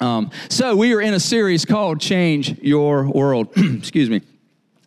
Um, 0.00 0.30
so 0.48 0.74
we 0.74 0.92
are 0.92 1.00
in 1.00 1.14
a 1.14 1.20
series 1.20 1.64
called 1.64 2.00
Change 2.00 2.58
Your 2.60 3.08
World. 3.08 3.48
Excuse 3.56 4.10
me 4.10 4.22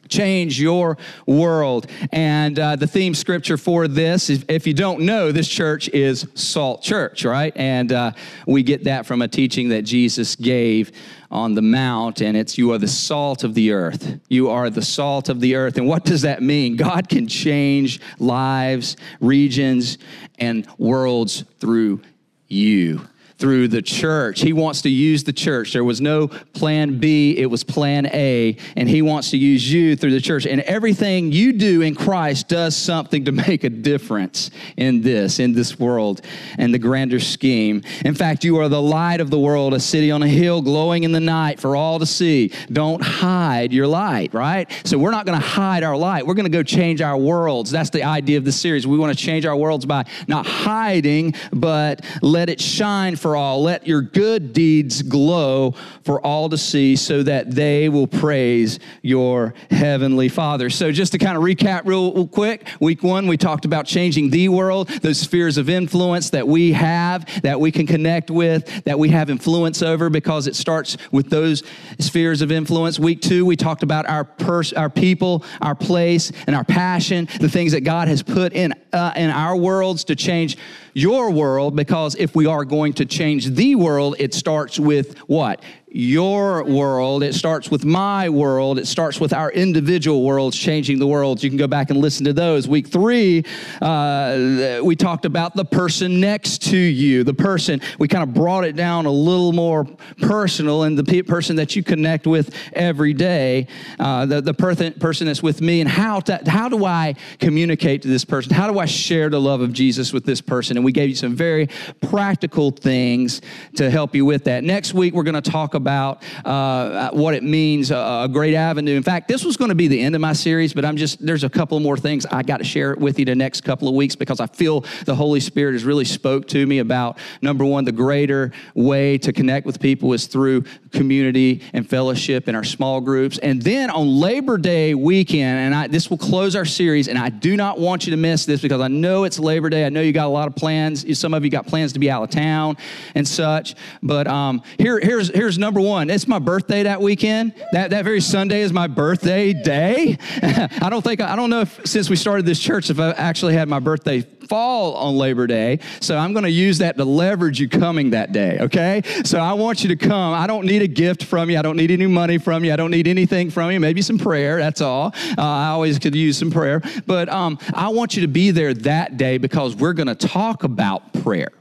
change 0.07 0.59
your 0.59 0.97
world. 1.25 1.87
And 2.11 2.57
uh, 2.57 2.75
the 2.75 2.87
theme 2.87 3.13
scripture 3.13 3.57
for 3.57 3.87
this, 3.87 4.29
if, 4.29 4.45
if, 4.49 4.67
you 4.67 4.73
don't 4.73 5.01
know, 5.01 5.31
this 5.31 5.47
church 5.47 5.89
is 5.89 6.27
Salt 6.33 6.81
Church, 6.81 7.25
right? 7.25 7.53
And 7.55 7.91
uh, 7.91 8.11
we 8.45 8.63
get 8.63 8.85
that 8.85 9.05
from 9.05 9.21
a 9.21 9.27
teaching 9.27 9.69
that 9.69 9.83
Jesus 9.83 10.35
gave 10.35 10.91
on 11.29 11.55
the 11.55 11.61
mount, 11.61 12.21
and 12.21 12.37
it's 12.37 12.57
you 12.57 12.71
are 12.71 12.77
the 12.77 12.87
salt 12.87 13.43
of 13.43 13.53
the 13.53 13.73
earth. 13.73 14.17
You 14.29 14.49
are 14.49 14.69
the 14.69 14.81
salt 14.81 15.27
of 15.27 15.41
the 15.41 15.55
earth. 15.55 15.77
And 15.77 15.85
what 15.85 16.05
does 16.05 16.21
that 16.21 16.41
mean? 16.41 16.77
God 16.77 17.09
can 17.09 17.27
change 17.27 17.99
lives, 18.17 18.95
regions, 19.19 19.97
and 20.39 20.65
worlds 20.77 21.43
through 21.59 22.01
you 22.47 23.01
through 23.37 23.67
the 23.67 23.81
church. 23.81 24.41
He 24.41 24.53
wants 24.53 24.81
to 24.81 24.89
use 24.89 25.23
the 25.23 25.33
church. 25.33 25.73
There 25.73 25.83
was 25.83 26.01
no 26.01 26.27
plan 26.27 26.99
B, 26.99 27.37
it 27.37 27.45
was 27.45 27.63
plan 27.63 28.07
A, 28.07 28.57
and 28.75 28.89
He 28.89 29.01
wants 29.01 29.31
to 29.31 29.37
use 29.37 29.71
you 29.71 29.95
through 29.95 30.11
the 30.11 30.21
church. 30.21 30.45
And 30.45 30.61
everything 30.61 31.31
you 31.31 31.53
do 31.53 31.81
in 31.81 31.95
Christ 31.95 32.47
does 32.47 32.75
something 32.75 33.25
to 33.25 33.31
make 33.47 33.63
a 33.63 33.69
difference 33.69 34.49
in 34.75 35.01
this, 35.01 35.39
in 35.39 35.53
this 35.53 35.79
world, 35.79 36.21
and 36.57 36.73
the 36.73 36.79
grander 36.79 37.19
scheme. 37.19 37.83
In 38.03 38.15
fact, 38.15 38.43
you 38.43 38.57
are 38.57 38.69
the 38.69 38.81
light 38.81 39.21
of 39.21 39.29
the 39.29 39.39
world, 39.39 39.73
a 39.73 39.79
city 39.79 40.11
on 40.11 40.23
a 40.23 40.27
hill 40.27 40.61
glowing 40.61 41.03
in 41.03 41.11
the 41.11 41.19
night 41.19 41.59
for 41.59 41.75
all 41.75 41.99
to 41.99 42.05
see. 42.05 42.51
Don't 42.71 43.01
hide 43.01 43.71
your 43.71 43.87
light, 43.87 44.33
right? 44.33 44.71
So 44.83 44.97
we're 44.97 45.11
not 45.11 45.25
going 45.25 45.39
to 45.39 45.45
hide 45.45 45.83
our 45.83 45.95
light. 45.95 46.25
We're 46.25 46.33
going 46.33 46.45
to 46.45 46.49
go 46.49 46.63
change 46.63 47.01
our 47.01 47.17
worlds. 47.17 47.69
That's 47.69 47.89
the 47.89 48.03
idea 48.03 48.37
of 48.37 48.45
the 48.45 48.51
series. 48.51 48.87
We 48.87 48.97
want 48.97 49.17
to 49.17 49.23
change 49.23 49.45
our 49.45 49.55
worlds 49.55 49.85
by 49.85 50.05
not 50.27 50.45
hiding, 50.45 51.35
but 51.51 52.03
let 52.21 52.49
it 52.49 52.59
shine 52.59 53.15
for 53.15 53.26
for 53.27 53.35
all. 53.35 53.61
Let 53.61 53.85
your 53.85 54.01
good 54.01 54.53
deeds 54.53 55.01
glow 55.01 55.75
for 56.05 56.25
all 56.25 56.47
to 56.47 56.57
see 56.57 56.95
so 56.95 57.23
that 57.23 57.51
they 57.51 57.89
will 57.89 58.07
praise 58.07 58.79
your 59.01 59.53
heavenly 59.69 60.29
Father. 60.29 60.69
So, 60.69 60.93
just 60.93 61.11
to 61.11 61.17
kind 61.17 61.35
of 61.35 61.43
recap 61.43 61.81
real, 61.83 62.13
real 62.13 62.25
quick, 62.25 62.65
week 62.79 63.03
one, 63.03 63.27
we 63.27 63.35
talked 63.35 63.65
about 63.65 63.85
changing 63.85 64.29
the 64.29 64.47
world, 64.47 64.87
those 64.87 65.19
spheres 65.19 65.57
of 65.57 65.69
influence 65.69 66.29
that 66.29 66.47
we 66.47 66.71
have, 66.71 67.25
that 67.41 67.59
we 67.59 67.69
can 67.69 67.85
connect 67.85 68.31
with, 68.31 68.85
that 68.85 68.97
we 68.97 69.09
have 69.09 69.29
influence 69.29 69.81
over 69.81 70.09
because 70.09 70.47
it 70.47 70.55
starts 70.55 70.95
with 71.11 71.29
those 71.29 71.63
spheres 71.99 72.41
of 72.41 72.49
influence. 72.49 72.97
Week 72.97 73.19
two, 73.19 73.45
we 73.45 73.57
talked 73.57 73.83
about 73.83 74.07
our, 74.07 74.23
pers- 74.23 74.71
our 74.71 74.89
people, 74.89 75.43
our 75.61 75.75
place, 75.75 76.31
and 76.47 76.55
our 76.55 76.63
passion, 76.63 77.27
the 77.41 77.49
things 77.49 77.73
that 77.73 77.81
God 77.81 78.07
has 78.07 78.23
put 78.23 78.53
in, 78.53 78.73
uh, 78.97 79.13
in 79.15 79.29
our 79.29 79.55
worlds 79.55 80.03
to 80.05 80.15
change 80.15 80.57
your 80.93 81.31
world 81.31 81.75
because 81.75 82.15
if 82.15 82.35
we 82.35 82.45
are 82.45 82.65
going 82.65 82.93
to 82.93 83.05
change 83.05 83.45
the 83.45 83.75
world, 83.75 84.15
it 84.19 84.33
starts 84.33 84.79
with 84.79 85.17
what? 85.19 85.61
Your 85.97 86.63
world. 86.63 87.23
It 87.23 87.33
starts 87.33 87.71
with 87.71 87.83
my 87.83 88.29
world. 88.29 88.77
It 88.77 88.85
starts 88.85 89.19
with 89.19 89.33
our 89.33 89.51
individual 89.51 90.21
worlds 90.21 90.55
changing 90.55 90.99
the 90.99 91.07
world. 91.07 91.41
You 91.41 91.49
can 91.49 91.57
go 91.57 91.65
back 91.65 91.89
and 91.89 91.99
listen 91.99 92.23
to 92.25 92.33
those. 92.33 92.67
Week 92.67 92.87
three, 92.87 93.43
uh, 93.81 94.79
we 94.83 94.95
talked 94.95 95.25
about 95.25 95.55
the 95.55 95.65
person 95.65 96.19
next 96.19 96.61
to 96.69 96.77
you. 96.77 97.23
The 97.23 97.33
person, 97.33 97.81
we 97.97 98.07
kind 98.07 98.21
of 98.21 98.31
brought 98.35 98.63
it 98.63 98.75
down 98.75 99.07
a 99.07 99.11
little 99.11 99.53
more 99.53 99.85
personal 100.21 100.83
and 100.83 100.95
the 100.95 101.03
pe- 101.03 101.23
person 101.23 101.55
that 101.55 101.75
you 101.75 101.81
connect 101.81 102.27
with 102.27 102.53
every 102.73 103.13
day, 103.13 103.65
uh, 103.97 104.27
the, 104.27 104.39
the 104.39 104.53
person, 104.53 104.93
person 104.93 105.25
that's 105.25 105.41
with 105.41 105.61
me, 105.61 105.81
and 105.81 105.89
how, 105.89 106.19
to, 106.19 106.39
how 106.45 106.69
do 106.69 106.85
I 106.85 107.15
communicate 107.39 108.03
to 108.03 108.07
this 108.07 108.23
person? 108.23 108.53
How 108.53 108.71
do 108.71 108.77
I 108.77 108.85
share 108.85 109.31
the 109.31 109.41
love 109.41 109.61
of 109.61 109.73
Jesus 109.73 110.13
with 110.13 110.25
this 110.25 110.41
person? 110.41 110.77
And 110.77 110.85
we 110.85 110.91
gave 110.91 111.09
you 111.09 111.15
some 111.15 111.35
very 111.35 111.69
practical 112.01 112.69
things 112.69 113.41
to 113.77 113.89
help 113.89 114.13
you 114.13 114.25
with 114.25 114.43
that. 114.43 114.63
Next 114.63 114.93
week, 114.93 115.15
we're 115.15 115.23
going 115.23 115.41
to 115.41 115.41
talk 115.41 115.73
about 115.73 115.86
uh, 115.87 117.09
what 117.11 117.33
it 117.33 117.43
means, 117.43 117.91
uh, 117.91 118.25
a 118.25 118.29
great 118.29 118.53
avenue. 118.53 118.95
In 118.95 119.03
fact, 119.03 119.27
this 119.27 119.43
was 119.43 119.57
going 119.57 119.69
to 119.69 119.75
be 119.75 119.87
the 119.87 119.99
end 119.99 120.15
of 120.15 120.21
my 120.21 120.33
series, 120.33 120.73
but 120.73 120.85
I'm 120.85 120.97
just, 120.97 121.25
there's 121.25 121.43
a 121.43 121.49
couple 121.49 121.79
more 121.79 121.97
things 121.97 122.25
I 122.25 122.43
got 122.43 122.57
to 122.57 122.63
share 122.63 122.95
with 122.95 123.19
you 123.19 123.25
the 123.25 123.35
next 123.35 123.61
couple 123.61 123.87
of 123.87 123.95
weeks 123.95 124.15
because 124.15 124.39
I 124.39 124.47
feel 124.47 124.85
the 125.05 125.15
Holy 125.15 125.39
Spirit 125.39 125.73
has 125.73 125.83
really 125.83 126.05
spoke 126.05 126.47
to 126.49 126.65
me 126.65 126.79
about 126.79 127.17
number 127.41 127.65
one, 127.65 127.85
the 127.85 127.91
greater 127.91 128.51
way 128.75 129.17
to 129.19 129.33
connect 129.33 129.65
with 129.65 129.79
people 129.79 130.13
is 130.13 130.27
through 130.27 130.63
community 130.97 131.61
and 131.73 131.87
fellowship 131.87 132.47
in 132.47 132.55
our 132.55 132.63
small 132.63 132.99
groups. 132.99 133.37
And 133.37 133.61
then 133.61 133.89
on 133.89 134.07
Labor 134.07 134.57
Day 134.57 134.93
weekend, 134.93 135.59
and 135.59 135.75
I, 135.75 135.87
this 135.87 136.09
will 136.09 136.17
close 136.17 136.55
our 136.55 136.65
series, 136.65 137.07
and 137.07 137.17
I 137.17 137.29
do 137.29 137.55
not 137.55 137.79
want 137.79 138.05
you 138.05 138.11
to 138.11 138.17
miss 138.17 138.45
this 138.45 138.61
because 138.61 138.81
I 138.81 138.87
know 138.87 139.23
it's 139.23 139.39
Labor 139.39 139.69
Day. 139.69 139.85
I 139.85 139.89
know 139.89 140.01
you 140.01 140.11
got 140.11 140.25
a 140.25 140.29
lot 140.29 140.47
of 140.47 140.55
plans. 140.55 141.17
Some 141.17 141.33
of 141.33 141.43
you 141.43 141.49
got 141.49 141.67
plans 141.67 141.93
to 141.93 141.99
be 141.99 142.09
out 142.09 142.23
of 142.23 142.29
town 142.29 142.77
and 143.15 143.27
such. 143.27 143.75
But 144.01 144.27
um, 144.27 144.63
here, 144.77 144.99
here's, 144.99 145.29
here's 145.29 145.57
number 145.57 145.79
one. 145.79 146.09
It's 146.09 146.27
my 146.27 146.39
birthday 146.39 146.83
that 146.83 147.01
weekend. 147.01 147.53
That, 147.71 147.91
that 147.91 148.03
very 148.03 148.21
Sunday 148.21 148.61
is 148.61 148.73
my 148.73 148.87
birthday 148.87 149.53
day. 149.53 150.17
I 150.41 150.89
don't 150.89 151.03
think, 151.03 151.21
I 151.21 151.35
don't 151.35 151.49
know 151.49 151.61
if 151.61 151.85
since 151.85 152.09
we 152.09 152.15
started 152.15 152.45
this 152.45 152.59
church, 152.59 152.89
if 152.89 152.99
I 152.99 153.11
actually 153.11 153.53
had 153.53 153.69
my 153.69 153.79
birthday 153.79 154.25
fall 154.47 154.95
on 154.95 155.17
Labor 155.17 155.47
Day. 155.47 155.79
So 155.99 156.17
I'm 156.17 156.33
going 156.33 156.43
to 156.43 156.51
use 156.51 156.77
that 156.79 156.97
to 156.97 157.05
leverage 157.05 157.59
you 157.59 157.69
coming 157.69 158.11
that 158.11 158.31
day, 158.31 158.57
okay? 158.61 159.01
So 159.23 159.39
I 159.39 159.53
want 159.53 159.83
you 159.83 159.89
to 159.89 159.95
come. 159.95 160.33
I 160.33 160.47
don't 160.47 160.65
need 160.65 160.81
a 160.81 160.87
gift 160.87 161.23
from 161.23 161.49
you. 161.49 161.57
I 161.57 161.61
don't 161.61 161.77
need 161.77 161.91
any 161.91 162.07
money 162.07 162.37
from 162.37 162.63
you. 162.63 162.73
I 162.73 162.75
don't 162.75 162.91
need 162.91 163.07
anything 163.07 163.49
from 163.49 163.71
you. 163.71 163.79
Maybe 163.79 164.01
some 164.01 164.17
prayer, 164.17 164.57
that's 164.57 164.81
all. 164.81 165.13
Uh, 165.37 165.41
I 165.41 165.67
always 165.67 165.99
could 165.99 166.15
use 166.15 166.37
some 166.37 166.51
prayer. 166.51 166.81
But 167.05 167.29
um, 167.29 167.59
I 167.73 167.89
want 167.89 168.15
you 168.15 168.21
to 168.21 168.27
be 168.27 168.51
there 168.51 168.73
that 168.73 169.17
day 169.17 169.37
because 169.37 169.75
we're 169.75 169.93
going 169.93 170.07
to 170.07 170.15
talk 170.15 170.63
about 170.63 171.13
prayer. 171.23 171.51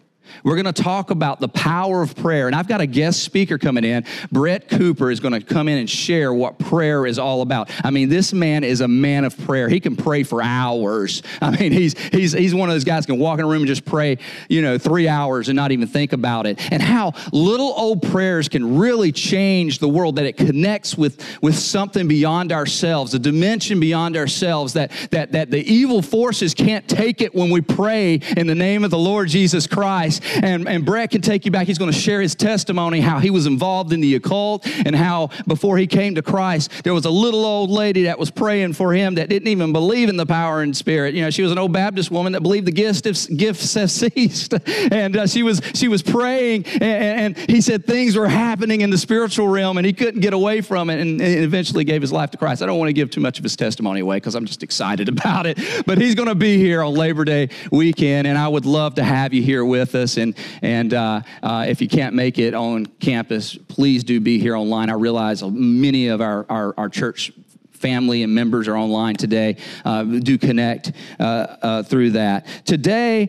We're 0.44 0.54
going 0.54 0.72
to 0.72 0.82
talk 0.82 1.10
about 1.10 1.40
the 1.40 1.48
power 1.48 2.02
of 2.02 2.14
prayer. 2.14 2.46
And 2.46 2.54
I've 2.54 2.68
got 2.68 2.80
a 2.80 2.86
guest 2.86 3.22
speaker 3.22 3.58
coming 3.58 3.84
in. 3.84 4.04
Brett 4.30 4.68
Cooper 4.68 5.10
is 5.10 5.20
going 5.20 5.34
to 5.34 5.40
come 5.40 5.68
in 5.68 5.78
and 5.78 5.88
share 5.88 6.32
what 6.32 6.58
prayer 6.58 7.06
is 7.06 7.18
all 7.18 7.42
about. 7.42 7.70
I 7.84 7.90
mean, 7.90 8.08
this 8.08 8.32
man 8.32 8.64
is 8.64 8.80
a 8.80 8.88
man 8.88 9.24
of 9.24 9.36
prayer. 9.38 9.68
He 9.68 9.80
can 9.80 9.96
pray 9.96 10.22
for 10.22 10.42
hours. 10.42 11.22
I 11.40 11.50
mean, 11.50 11.72
he's, 11.72 11.98
he's, 11.98 12.32
he's 12.32 12.54
one 12.54 12.68
of 12.68 12.74
those 12.74 12.84
guys 12.84 13.06
can 13.06 13.18
walk 13.18 13.38
in 13.38 13.44
a 13.44 13.48
room 13.48 13.62
and 13.62 13.66
just 13.66 13.84
pray, 13.84 14.18
you 14.48 14.62
know, 14.62 14.78
three 14.78 15.08
hours 15.08 15.48
and 15.48 15.56
not 15.56 15.72
even 15.72 15.88
think 15.88 16.12
about 16.12 16.46
it. 16.46 16.60
And 16.72 16.82
how 16.82 17.12
little 17.32 17.72
old 17.76 18.02
prayers 18.02 18.48
can 18.48 18.78
really 18.78 19.12
change 19.12 19.78
the 19.78 19.88
world, 19.88 20.16
that 20.16 20.26
it 20.26 20.36
connects 20.36 20.96
with, 20.96 21.22
with 21.42 21.56
something 21.56 22.08
beyond 22.08 22.52
ourselves, 22.52 23.14
a 23.14 23.18
dimension 23.18 23.80
beyond 23.80 24.16
ourselves, 24.16 24.74
that, 24.74 24.90
that, 25.10 25.32
that 25.32 25.50
the 25.50 25.60
evil 25.60 26.02
forces 26.02 26.54
can't 26.54 26.86
take 26.88 27.20
it 27.20 27.34
when 27.34 27.50
we 27.50 27.60
pray 27.60 28.20
in 28.36 28.46
the 28.46 28.54
name 28.54 28.84
of 28.84 28.90
the 28.90 28.98
Lord 28.98 29.28
Jesus 29.28 29.66
Christ 29.66 30.15
and, 30.42 30.68
and 30.68 30.84
Brett 30.84 31.10
can 31.10 31.20
take 31.20 31.44
you 31.44 31.50
back. 31.50 31.66
He's 31.66 31.78
going 31.78 31.92
to 31.92 31.98
share 31.98 32.20
his 32.20 32.34
testimony, 32.34 33.00
how 33.00 33.18
he 33.18 33.30
was 33.30 33.46
involved 33.46 33.92
in 33.92 34.00
the 34.00 34.14
occult, 34.14 34.66
and 34.84 34.94
how 34.94 35.30
before 35.46 35.78
he 35.78 35.86
came 35.86 36.14
to 36.14 36.22
Christ, 36.22 36.70
there 36.84 36.94
was 36.94 37.04
a 37.04 37.10
little 37.10 37.44
old 37.44 37.70
lady 37.70 38.04
that 38.04 38.18
was 38.18 38.30
praying 38.30 38.74
for 38.74 38.92
him 38.92 39.16
that 39.16 39.28
didn't 39.28 39.48
even 39.48 39.72
believe 39.72 40.08
in 40.08 40.16
the 40.16 40.26
power 40.26 40.62
and 40.62 40.76
spirit. 40.76 41.14
You 41.14 41.22
know, 41.22 41.30
she 41.30 41.42
was 41.42 41.52
an 41.52 41.58
old 41.58 41.72
Baptist 41.72 42.10
woman 42.10 42.32
that 42.32 42.42
believed 42.42 42.66
the 42.66 42.72
gifts, 42.72 43.26
gifts 43.26 43.74
have 43.74 43.90
ceased. 43.90 44.54
And 44.90 45.16
uh, 45.16 45.26
she, 45.26 45.42
was, 45.42 45.60
she 45.74 45.88
was 45.88 46.02
praying, 46.02 46.64
and, 46.66 47.36
and, 47.36 47.50
he 47.50 47.60
said 47.60 47.86
things 47.86 48.16
were 48.16 48.28
happening 48.28 48.82
in 48.82 48.90
the 48.90 48.98
spiritual 48.98 49.48
realm, 49.48 49.78
and 49.78 49.86
he 49.86 49.92
couldn't 49.92 50.20
get 50.20 50.32
away 50.32 50.60
from 50.60 50.90
it, 50.90 51.00
and, 51.00 51.20
and 51.20 51.44
eventually 51.44 51.84
gave 51.84 52.02
his 52.02 52.12
life 52.12 52.30
to 52.32 52.38
Christ. 52.38 52.62
I 52.62 52.66
don't 52.66 52.78
want 52.78 52.88
to 52.88 52.92
give 52.92 53.10
too 53.10 53.20
much 53.20 53.38
of 53.38 53.42
his 53.42 53.56
testimony 53.56 54.00
away 54.00 54.16
because 54.18 54.34
I'm 54.34 54.44
just 54.44 54.62
excited 54.62 55.08
about 55.16 55.46
it. 55.46 55.58
But 55.86 55.98
he's 55.98 56.14
going 56.14 56.28
to 56.28 56.34
be 56.34 56.58
here 56.58 56.82
on 56.82 56.94
Labor 56.94 57.24
Day 57.24 57.48
weekend, 57.70 58.26
and 58.26 58.38
I 58.38 58.48
would 58.48 58.66
love 58.66 58.96
to 58.96 59.04
have 59.04 59.32
you 59.32 59.42
here 59.42 59.64
with 59.64 59.94
us. 59.94 60.05
And, 60.16 60.36
and 60.62 60.94
uh, 60.94 61.22
uh, 61.42 61.66
if 61.68 61.80
you 61.80 61.88
can't 61.88 62.14
make 62.14 62.38
it 62.38 62.54
on 62.54 62.86
campus, 62.86 63.56
please 63.56 64.04
do 64.04 64.20
be 64.20 64.38
here 64.38 64.54
online. 64.54 64.90
I 64.90 64.94
realize 64.94 65.42
many 65.42 66.08
of 66.08 66.20
our, 66.20 66.46
our, 66.48 66.74
our 66.78 66.88
church 66.88 67.32
family 67.76 68.22
and 68.22 68.34
members 68.34 68.68
are 68.68 68.76
online 68.76 69.16
today. 69.16 69.56
Uh, 69.84 70.02
do 70.02 70.38
connect 70.38 70.92
uh, 71.20 71.22
uh, 71.22 71.82
through 71.82 72.10
that. 72.10 72.46
Today, 72.64 73.28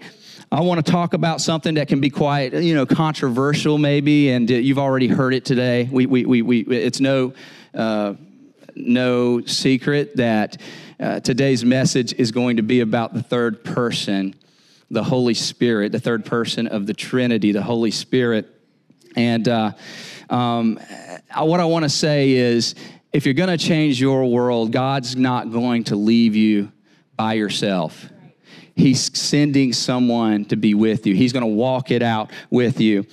I 0.51 0.61
want 0.61 0.83
to 0.85 0.91
talk 0.91 1.13
about 1.13 1.41
something 1.41 1.75
that 1.75 1.87
can 1.87 1.99
be 1.99 2.09
quite, 2.09 2.53
you 2.53 2.73
know, 2.73 2.85
controversial 2.85 3.77
maybe, 3.77 4.29
and 4.29 4.49
uh, 4.49 4.55
you've 4.55 4.79
already 4.79 5.07
heard 5.07 5.33
it 5.33 5.43
today. 5.43 5.90
We, 5.91 6.05
we, 6.05 6.25
we, 6.25 6.41
we 6.41 6.61
it's 6.61 7.02
no, 7.02 7.34
no 8.75 9.41
secret 9.46 10.16
that 10.16 10.57
today's 11.23 11.66
message 11.66 12.13
is 12.13 12.31
going 12.31 12.57
to 12.57 12.63
be 12.63 12.79
about 12.79 13.13
the 13.13 13.22
third 13.23 13.63
person 13.63 14.35
the 14.89 15.03
Holy 15.03 15.34
Spirit, 15.34 15.91
the 15.91 15.99
third 15.99 16.25
person 16.25 16.67
of 16.67 16.87
the 16.87 16.93
Trinity, 16.93 17.51
the 17.51 17.61
Holy 17.61 17.91
Spirit. 17.91 18.53
And 19.16 19.47
uh, 19.47 19.72
um, 20.29 20.79
what 21.35 21.59
I 21.59 21.66
want 21.66 21.84
to 21.84 21.89
say 21.89 22.31
is 22.31 22.75
if 23.13 23.25
you're 23.25 23.34
going 23.34 23.49
to 23.49 23.57
change 23.57 23.99
your 23.99 24.25
world, 24.25 24.72
God's 24.72 25.16
not 25.16 25.51
going 25.51 25.85
to 25.85 25.95
leave 25.95 26.35
you 26.35 26.72
by 27.16 27.34
yourself. 27.34 28.09
He's 28.75 29.17
sending 29.17 29.73
someone 29.73 30.45
to 30.45 30.55
be 30.55 30.75
with 30.75 31.07
you. 31.07 31.16
He's 31.16 31.33
going 31.33 31.41
to 31.41 31.47
walk 31.47 31.90
it 31.90 32.03
out 32.03 32.29
with 32.51 32.79
you. 32.79 33.07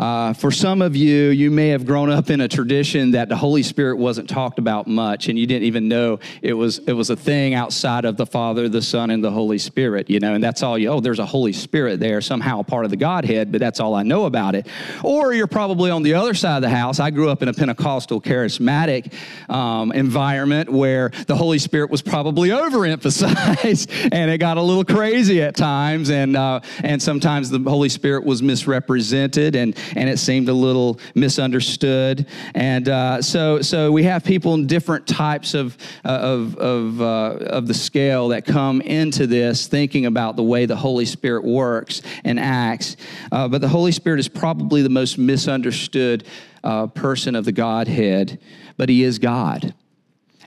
Uh, 0.00 0.32
for 0.32 0.50
some 0.50 0.80
of 0.80 0.96
you, 0.96 1.28
you 1.28 1.50
may 1.50 1.68
have 1.68 1.84
grown 1.84 2.08
up 2.08 2.30
in 2.30 2.40
a 2.40 2.48
tradition 2.48 3.10
that 3.10 3.28
the 3.28 3.36
Holy 3.36 3.62
Spirit 3.62 3.98
wasn't 3.98 4.26
talked 4.26 4.58
about 4.58 4.86
much, 4.86 5.28
and 5.28 5.38
you 5.38 5.46
didn't 5.46 5.64
even 5.64 5.88
know 5.88 6.18
it 6.40 6.54
was 6.54 6.78
it 6.86 6.94
was 6.94 7.10
a 7.10 7.16
thing 7.16 7.52
outside 7.52 8.06
of 8.06 8.16
the 8.16 8.24
Father, 8.24 8.66
the 8.66 8.80
Son, 8.80 9.10
and 9.10 9.22
the 9.22 9.30
Holy 9.30 9.58
Spirit. 9.58 10.08
You 10.08 10.18
know, 10.18 10.32
and 10.32 10.42
that's 10.42 10.62
all 10.62 10.78
you. 10.78 10.88
Oh, 10.88 11.00
there's 11.00 11.18
a 11.18 11.26
Holy 11.26 11.52
Spirit 11.52 12.00
there, 12.00 12.22
somehow 12.22 12.60
a 12.60 12.64
part 12.64 12.86
of 12.86 12.90
the 12.90 12.96
Godhead, 12.96 13.52
but 13.52 13.60
that's 13.60 13.78
all 13.78 13.94
I 13.94 14.02
know 14.02 14.24
about 14.24 14.54
it. 14.54 14.68
Or 15.04 15.34
you're 15.34 15.46
probably 15.46 15.90
on 15.90 16.02
the 16.02 16.14
other 16.14 16.32
side 16.32 16.56
of 16.56 16.62
the 16.62 16.70
house. 16.70 16.98
I 16.98 17.10
grew 17.10 17.28
up 17.28 17.42
in 17.42 17.48
a 17.48 17.52
Pentecostal 17.52 18.22
charismatic 18.22 19.12
um, 19.50 19.92
environment 19.92 20.70
where 20.70 21.10
the 21.26 21.36
Holy 21.36 21.58
Spirit 21.58 21.90
was 21.90 22.00
probably 22.00 22.48
overemphasized, 22.48 24.08
and 24.12 24.30
it 24.30 24.38
got 24.38 24.56
a 24.56 24.62
little 24.62 24.86
crazy 24.86 25.42
at 25.42 25.56
times, 25.56 26.08
and 26.08 26.38
uh, 26.38 26.60
and 26.82 27.02
sometimes 27.02 27.50
the 27.50 27.58
Holy 27.58 27.90
Spirit 27.90 28.24
was 28.24 28.42
misrepresented 28.42 29.56
and 29.56 29.76
and 29.96 30.08
it 30.08 30.18
seemed 30.18 30.48
a 30.48 30.54
little 30.54 31.00
misunderstood. 31.14 32.26
And 32.54 32.88
uh, 32.88 33.22
so, 33.22 33.60
so 33.60 33.90
we 33.90 34.04
have 34.04 34.24
people 34.24 34.54
in 34.54 34.66
different 34.66 35.06
types 35.06 35.54
of, 35.54 35.76
uh, 36.04 36.08
of, 36.08 36.56
of, 36.56 37.00
uh, 37.00 37.04
of 37.46 37.66
the 37.66 37.74
scale 37.74 38.28
that 38.28 38.44
come 38.44 38.80
into 38.80 39.26
this 39.26 39.66
thinking 39.66 40.06
about 40.06 40.36
the 40.36 40.42
way 40.42 40.66
the 40.66 40.76
Holy 40.76 41.04
Spirit 41.04 41.44
works 41.44 42.02
and 42.24 42.38
acts. 42.38 42.96
Uh, 43.32 43.48
but 43.48 43.60
the 43.60 43.68
Holy 43.68 43.92
Spirit 43.92 44.20
is 44.20 44.28
probably 44.28 44.82
the 44.82 44.88
most 44.88 45.18
misunderstood 45.18 46.24
uh, 46.62 46.86
person 46.86 47.34
of 47.34 47.44
the 47.44 47.52
Godhead, 47.52 48.38
but 48.76 48.88
He 48.88 49.02
is 49.02 49.18
God. 49.18 49.74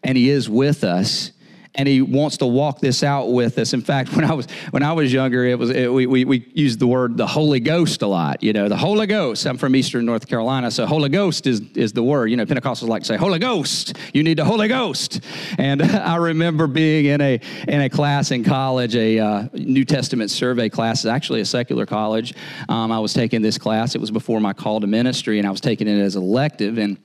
And 0.03 0.17
He 0.17 0.29
is 0.29 0.49
with 0.49 0.83
us 0.83 1.32
and 1.75 1.87
he 1.87 2.01
wants 2.01 2.37
to 2.37 2.45
walk 2.45 2.79
this 2.79 3.03
out 3.03 3.31
with 3.31 3.57
us. 3.57 3.73
In 3.73 3.81
fact, 3.81 4.13
when 4.15 4.25
I 4.25 4.33
was 4.33 4.47
when 4.71 4.83
I 4.83 4.93
was 4.93 5.11
younger, 5.11 5.45
it 5.45 5.57
was 5.57 5.69
it, 5.69 5.91
we, 5.91 6.05
we 6.05 6.25
we 6.25 6.45
used 6.53 6.79
the 6.79 6.87
word 6.87 7.17
the 7.17 7.27
Holy 7.27 7.59
Ghost 7.59 8.01
a 8.01 8.07
lot. 8.07 8.43
You 8.43 8.53
know, 8.53 8.69
the 8.69 8.77
Holy 8.77 9.07
Ghost. 9.07 9.45
I'm 9.45 9.57
from 9.57 9.75
Eastern 9.75 10.05
North 10.05 10.27
Carolina, 10.27 10.71
so 10.71 10.85
Holy 10.85 11.09
Ghost 11.09 11.47
is 11.47 11.61
is 11.75 11.93
the 11.93 12.03
word. 12.03 12.27
You 12.27 12.37
know, 12.37 12.45
Pentecostals 12.45 12.87
like 12.87 13.03
to 13.03 13.07
say 13.07 13.17
Holy 13.17 13.39
Ghost. 13.39 13.97
You 14.13 14.23
need 14.23 14.37
the 14.37 14.45
Holy 14.45 14.67
Ghost. 14.67 15.21
And 15.57 15.81
I 15.81 16.17
remember 16.17 16.67
being 16.67 17.05
in 17.05 17.21
a 17.21 17.39
in 17.67 17.81
a 17.81 17.89
class 17.89 18.31
in 18.31 18.43
college, 18.43 18.95
a 18.95 19.19
uh, 19.19 19.47
New 19.53 19.85
Testament 19.85 20.31
survey 20.31 20.69
class. 20.69 21.03
It's 21.03 21.11
actually 21.11 21.41
a 21.41 21.45
secular 21.45 21.85
college. 21.85 22.33
Um, 22.69 22.91
I 22.91 22.99
was 22.99 23.13
taking 23.13 23.41
this 23.41 23.57
class. 23.57 23.95
It 23.95 24.01
was 24.01 24.11
before 24.11 24.39
my 24.39 24.53
call 24.53 24.79
to 24.81 24.87
ministry, 24.87 25.39
and 25.39 25.47
I 25.47 25.51
was 25.51 25.61
taking 25.61 25.87
it 25.87 25.99
as 25.99 26.15
elective 26.15 26.77
and 26.77 26.97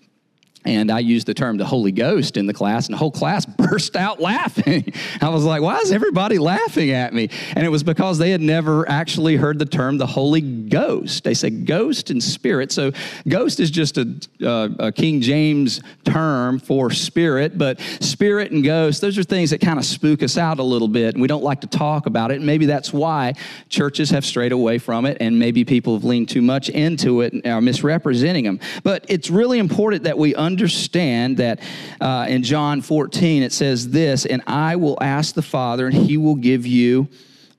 and 0.68 0.90
I 0.90 0.98
used 0.98 1.26
the 1.26 1.32
term 1.32 1.56
the 1.56 1.64
Holy 1.64 1.92
Ghost 1.92 2.36
in 2.36 2.46
the 2.46 2.52
class, 2.52 2.86
and 2.86 2.92
the 2.92 2.98
whole 2.98 3.10
class 3.10 3.46
burst 3.46 3.96
out 3.96 4.20
laughing. 4.20 4.92
I 5.20 5.30
was 5.30 5.44
like, 5.44 5.62
why 5.62 5.78
is 5.78 5.90
everybody 5.92 6.38
laughing 6.38 6.90
at 6.90 7.14
me? 7.14 7.30
And 7.56 7.64
it 7.64 7.70
was 7.70 7.82
because 7.82 8.18
they 8.18 8.30
had 8.30 8.42
never 8.42 8.86
actually 8.88 9.36
heard 9.36 9.58
the 9.58 9.64
term 9.64 9.96
the 9.96 10.06
Holy 10.06 10.42
Ghost. 10.42 11.24
They 11.24 11.32
said 11.32 11.64
ghost 11.64 12.10
and 12.10 12.22
spirit. 12.22 12.70
So, 12.70 12.92
ghost 13.26 13.60
is 13.60 13.70
just 13.70 13.96
a, 13.96 14.14
uh, 14.44 14.68
a 14.78 14.92
King 14.92 15.22
James 15.22 15.80
term 16.04 16.58
for 16.58 16.90
spirit, 16.90 17.56
but 17.56 17.80
spirit 18.00 18.52
and 18.52 18.62
ghost, 18.62 19.00
those 19.00 19.16
are 19.16 19.22
things 19.22 19.50
that 19.50 19.62
kind 19.62 19.78
of 19.78 19.86
spook 19.86 20.22
us 20.22 20.36
out 20.36 20.58
a 20.58 20.62
little 20.62 20.88
bit, 20.88 21.14
and 21.14 21.22
we 21.22 21.28
don't 21.28 21.44
like 21.44 21.62
to 21.62 21.66
talk 21.66 22.04
about 22.04 22.30
it. 22.30 22.36
And 22.36 22.46
maybe 22.46 22.66
that's 22.66 22.92
why 22.92 23.32
churches 23.70 24.10
have 24.10 24.26
strayed 24.26 24.52
away 24.52 24.76
from 24.76 25.06
it, 25.06 25.16
and 25.20 25.38
maybe 25.38 25.64
people 25.64 25.94
have 25.94 26.04
leaned 26.04 26.28
too 26.28 26.42
much 26.42 26.68
into 26.68 27.22
it 27.22 27.32
and 27.32 27.46
are 27.46 27.62
misrepresenting 27.62 28.44
them. 28.44 28.60
But 28.82 29.06
it's 29.08 29.30
really 29.30 29.58
important 29.58 30.02
that 30.02 30.18
we 30.18 30.34
understand 30.34 30.57
understand 30.58 31.36
that 31.36 31.60
uh, 32.00 32.26
in 32.28 32.42
John 32.42 32.80
14 32.80 33.44
it 33.44 33.52
says 33.52 33.90
this, 33.90 34.26
and 34.26 34.42
I 34.44 34.74
will 34.74 34.98
ask 35.00 35.36
the 35.36 35.42
Father, 35.42 35.86
and 35.86 35.94
he 35.94 36.16
will 36.16 36.34
give 36.34 36.66
you 36.66 37.06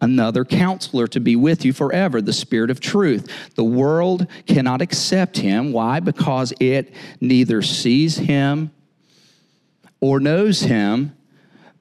another 0.01 0.43
counselor 0.43 1.07
to 1.07 1.21
be 1.21 1.37
with 1.37 1.63
you 1.63 1.71
forever, 1.71 2.21
the 2.21 2.33
Spirit 2.33 2.69
of 2.69 2.81
truth. 2.81 3.55
The 3.55 3.63
world 3.63 4.27
cannot 4.47 4.81
accept 4.81 5.37
him. 5.37 5.71
Why? 5.71 6.01
Because 6.01 6.51
it 6.59 6.93
neither 7.21 7.61
sees 7.61 8.17
him 8.17 8.71
or 10.01 10.19
knows 10.19 10.59
him, 10.59 11.15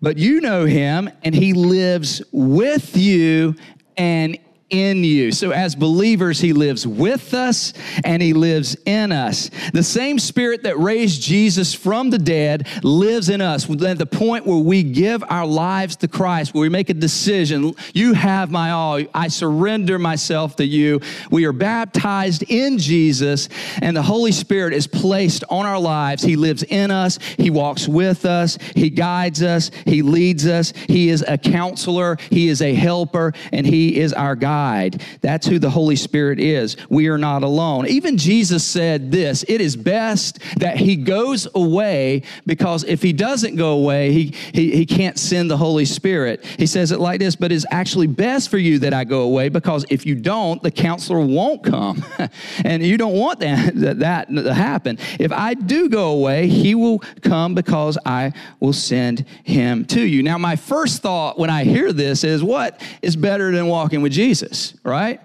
but 0.01 0.19
you 0.19 0.41
know 0.41 0.67
him, 0.67 1.11
and 1.25 1.35
he 1.35 1.53
lives 1.53 2.23
with 2.31 2.97
you 2.97 3.57
and 3.97 4.39
in 4.71 5.03
you. 5.03 5.33
So, 5.33 5.51
as 5.51 5.75
believers, 5.75 6.41
He 6.41 6.53
lives 6.53 6.87
with 6.87 7.33
us 7.33 7.73
and 8.05 8.23
He 8.23 8.33
lives 8.33 8.77
in 8.85 9.13
us. 9.13 9.51
The 9.73 9.83
same 9.83 10.19
Spirit 10.19 10.65
that 10.65 10.79
raised 10.79 11.23
Jesus 11.23 11.75
from 11.75 12.11
the 12.11 12.19
dead 12.19 12.69
lives 12.83 13.29
in 13.29 13.41
us. 13.41 13.69
At 13.69 13.99
the 13.99 14.07
point 14.07 14.47
where 14.47 14.59
we 14.59 14.83
give 14.83 15.25
our 15.29 15.47
lives 15.47 15.97
to 15.97 16.09
Christ, 16.09 16.53
where 16.53 16.63
we 16.63 16.69
make 16.69 16.91
a 16.91 16.95
decision, 16.95 17.75
You 17.95 18.13
have 18.15 18.51
my 18.51 18.71
all, 18.71 19.01
I 19.15 19.29
surrender 19.29 19.99
myself 19.99 20.57
to 20.57 20.65
you. 20.65 21.01
We 21.31 21.45
are 21.47 21.53
baptized 21.53 22.45
in 22.49 22.79
Jesus, 22.79 23.49
and 23.81 23.97
the 23.97 24.03
Holy 24.03 24.33
Spirit 24.33 24.75
is 24.75 24.87
placed 24.87 25.45
on 25.49 25.67
our 25.67 25.81
lives. 25.81 26.23
He 26.23 26.37
lives 26.37 26.63
in 26.63 26.91
us, 26.91 27.19
He 27.39 27.51
walks 27.51 27.89
with 27.89 28.25
us, 28.27 28.59
He 28.75 28.91
guides 28.91 29.43
us, 29.43 29.71
He 29.87 30.03
leads 30.03 30.47
us. 30.47 30.73
He 30.89 31.09
is 31.09 31.25
a 31.27 31.39
counselor, 31.39 32.19
He 32.31 32.49
is 32.49 32.61
a 32.61 32.75
helper, 32.75 33.33
and 33.53 33.67
He 33.67 33.99
is 33.99 34.13
our 34.13 34.37
God 34.37 34.58
guide. 34.59 35.03
That's 35.21 35.47
who 35.47 35.59
the 35.59 35.71
Holy 35.71 35.95
Spirit 35.95 36.41
is. 36.41 36.77
We 36.91 37.09
are 37.09 37.19
not 37.19 37.43
alone. 37.45 37.87
Even 37.87 38.17
Jesus 38.17 38.65
said 38.65 39.13
this 39.13 39.45
it 39.49 39.61
is 39.61 39.77
best 39.77 40.41
that 40.59 40.77
he 40.77 40.97
goes 40.97 41.47
away 41.55 42.23
because 42.45 42.83
if 42.85 43.01
he 43.03 43.13
doesn't 43.13 43.55
go 43.55 43.71
away, 43.73 44.13
he, 44.13 44.35
he, 44.53 44.71
he 44.73 44.87
can't 44.87 45.17
send 45.19 45.49
the 45.51 45.57
Holy 45.57 45.85
Spirit. 45.85 46.45
He 46.45 46.67
says 46.67 46.91
it 46.91 46.99
like 46.99 47.21
this, 47.21 47.37
but 47.37 47.53
it's 47.53 47.67
actually 47.71 48.09
best 48.09 48.51
for 48.51 48.59
you 48.59 48.81
that 48.81 48.93
I 48.93 49.05
go 49.05 49.23
away 49.23 49.49
because 49.49 49.85
if 49.91 50.05
you 50.05 50.17
don't, 50.17 50.61
the 50.63 50.73
counselor 50.73 51.21
won't 51.21 51.63
come. 51.63 52.05
and 52.65 52.83
you 52.83 52.97
don't 52.99 53.15
want 53.15 53.39
that, 53.41 53.75
that, 53.77 53.99
that 54.01 54.29
to 54.29 54.55
happen. 54.55 54.99
If 55.21 55.31
I 55.31 55.55
do 55.55 55.89
go 55.89 56.11
away, 56.11 56.49
he 56.49 56.75
will 56.75 56.99
come 57.23 57.55
because 57.55 57.97
I 58.05 58.33
will 58.59 58.73
send 58.73 59.25
him 59.45 59.85
to 59.87 60.01
you. 60.01 60.23
Now, 60.23 60.39
my 60.39 60.57
first 60.57 61.01
thought 61.03 61.39
when 61.39 61.51
I 61.51 61.63
hear 61.65 61.93
this 61.93 62.25
is 62.25 62.43
what 62.43 62.83
is 63.03 63.15
better 63.15 63.53
than 63.53 63.69
walking 63.69 64.03
with 64.03 64.13
Jesus? 64.13 64.48
Jesus, 64.49 64.79
right? 64.83 65.21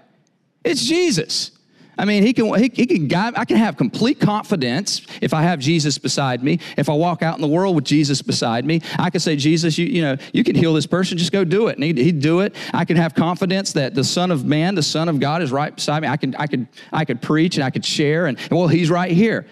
It's 0.64 0.84
Jesus. 0.84 1.50
I 1.96 2.04
mean, 2.04 2.24
he 2.24 2.32
can, 2.32 2.52
he, 2.54 2.70
he, 2.74 2.86
can 2.86 3.06
guide, 3.06 3.34
I 3.36 3.44
can 3.44 3.56
have 3.56 3.76
complete 3.76 4.18
confidence 4.18 5.06
if 5.20 5.32
I 5.32 5.42
have 5.42 5.60
Jesus 5.60 5.96
beside 5.96 6.42
me. 6.42 6.58
If 6.76 6.88
I 6.88 6.94
walk 6.94 7.22
out 7.22 7.36
in 7.36 7.40
the 7.40 7.48
world 7.48 7.76
with 7.76 7.84
Jesus 7.84 8.20
beside 8.20 8.64
me, 8.64 8.80
I 8.98 9.10
can 9.10 9.20
say, 9.20 9.36
Jesus, 9.36 9.78
you, 9.78 9.86
you 9.86 10.02
know, 10.02 10.16
you 10.32 10.42
can 10.42 10.56
heal 10.56 10.74
this 10.74 10.86
person, 10.86 11.18
just 11.18 11.30
go 11.30 11.44
do 11.44 11.68
it. 11.68 11.76
And 11.76 11.84
he'd, 11.84 11.98
he'd 11.98 12.20
do 12.20 12.40
it. 12.40 12.56
I 12.72 12.84
can 12.84 12.96
have 12.96 13.14
confidence 13.14 13.74
that 13.74 13.94
the 13.94 14.02
Son 14.02 14.32
of 14.32 14.44
Man, 14.44 14.74
the 14.74 14.82
Son 14.82 15.08
of 15.08 15.20
God 15.20 15.40
is 15.40 15.52
right 15.52 15.74
beside 15.74 16.02
me. 16.02 16.08
I 16.08 16.16
can, 16.16 16.34
I 16.34 16.48
could, 16.48 16.66
I 16.92 17.04
could 17.04 17.22
preach 17.22 17.56
and 17.56 17.64
I 17.64 17.70
could 17.70 17.84
share 17.84 18.26
and, 18.26 18.38
well, 18.50 18.66
he's 18.66 18.90
right 18.90 19.12
here. 19.12 19.46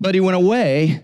But 0.00 0.14
he 0.14 0.20
went 0.20 0.36
away 0.36 1.02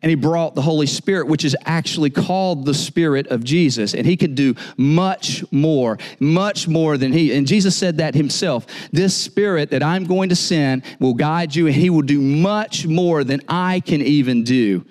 and 0.00 0.10
he 0.10 0.16
brought 0.16 0.54
the 0.54 0.62
Holy 0.62 0.86
Spirit, 0.86 1.26
which 1.26 1.44
is 1.44 1.56
actually 1.64 2.10
called 2.10 2.64
the 2.64 2.74
Spirit 2.74 3.26
of 3.28 3.42
Jesus. 3.42 3.94
And 3.94 4.06
he 4.06 4.16
can 4.16 4.34
do 4.34 4.54
much 4.76 5.44
more, 5.52 5.98
much 6.20 6.68
more 6.68 6.96
than 6.96 7.12
he. 7.12 7.34
And 7.34 7.46
Jesus 7.46 7.76
said 7.76 7.96
that 7.96 8.14
himself. 8.14 8.66
This 8.92 9.16
Spirit 9.16 9.70
that 9.70 9.82
I'm 9.82 10.04
going 10.04 10.28
to 10.28 10.36
send 10.36 10.84
will 11.00 11.14
guide 11.14 11.54
you, 11.54 11.66
and 11.66 11.74
he 11.74 11.90
will 11.90 12.02
do 12.02 12.20
much 12.20 12.86
more 12.86 13.24
than 13.24 13.40
I 13.48 13.80
can 13.80 14.00
even 14.00 14.44
do. 14.44 14.84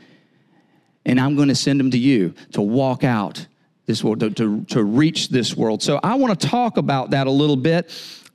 And 1.06 1.22
I'm 1.22 1.38
going 1.38 1.48
to 1.48 1.56
send 1.56 1.80
him 1.80 1.92
to 1.92 1.98
you 1.98 2.34
to 2.52 2.62
walk 2.62 3.06
out 3.06 3.48
this 3.86 4.04
world, 4.04 4.20
to, 4.20 4.30
to, 4.32 4.66
to 4.66 4.84
reach 4.84 5.30
this 5.30 5.56
world. 5.56 5.82
So 5.82 6.02
I 6.04 6.16
want 6.16 6.38
to 6.38 6.48
talk 6.48 6.76
about 6.76 7.12
that 7.12 7.28
a 7.28 7.32
little 7.32 7.56
bit. 7.56 7.90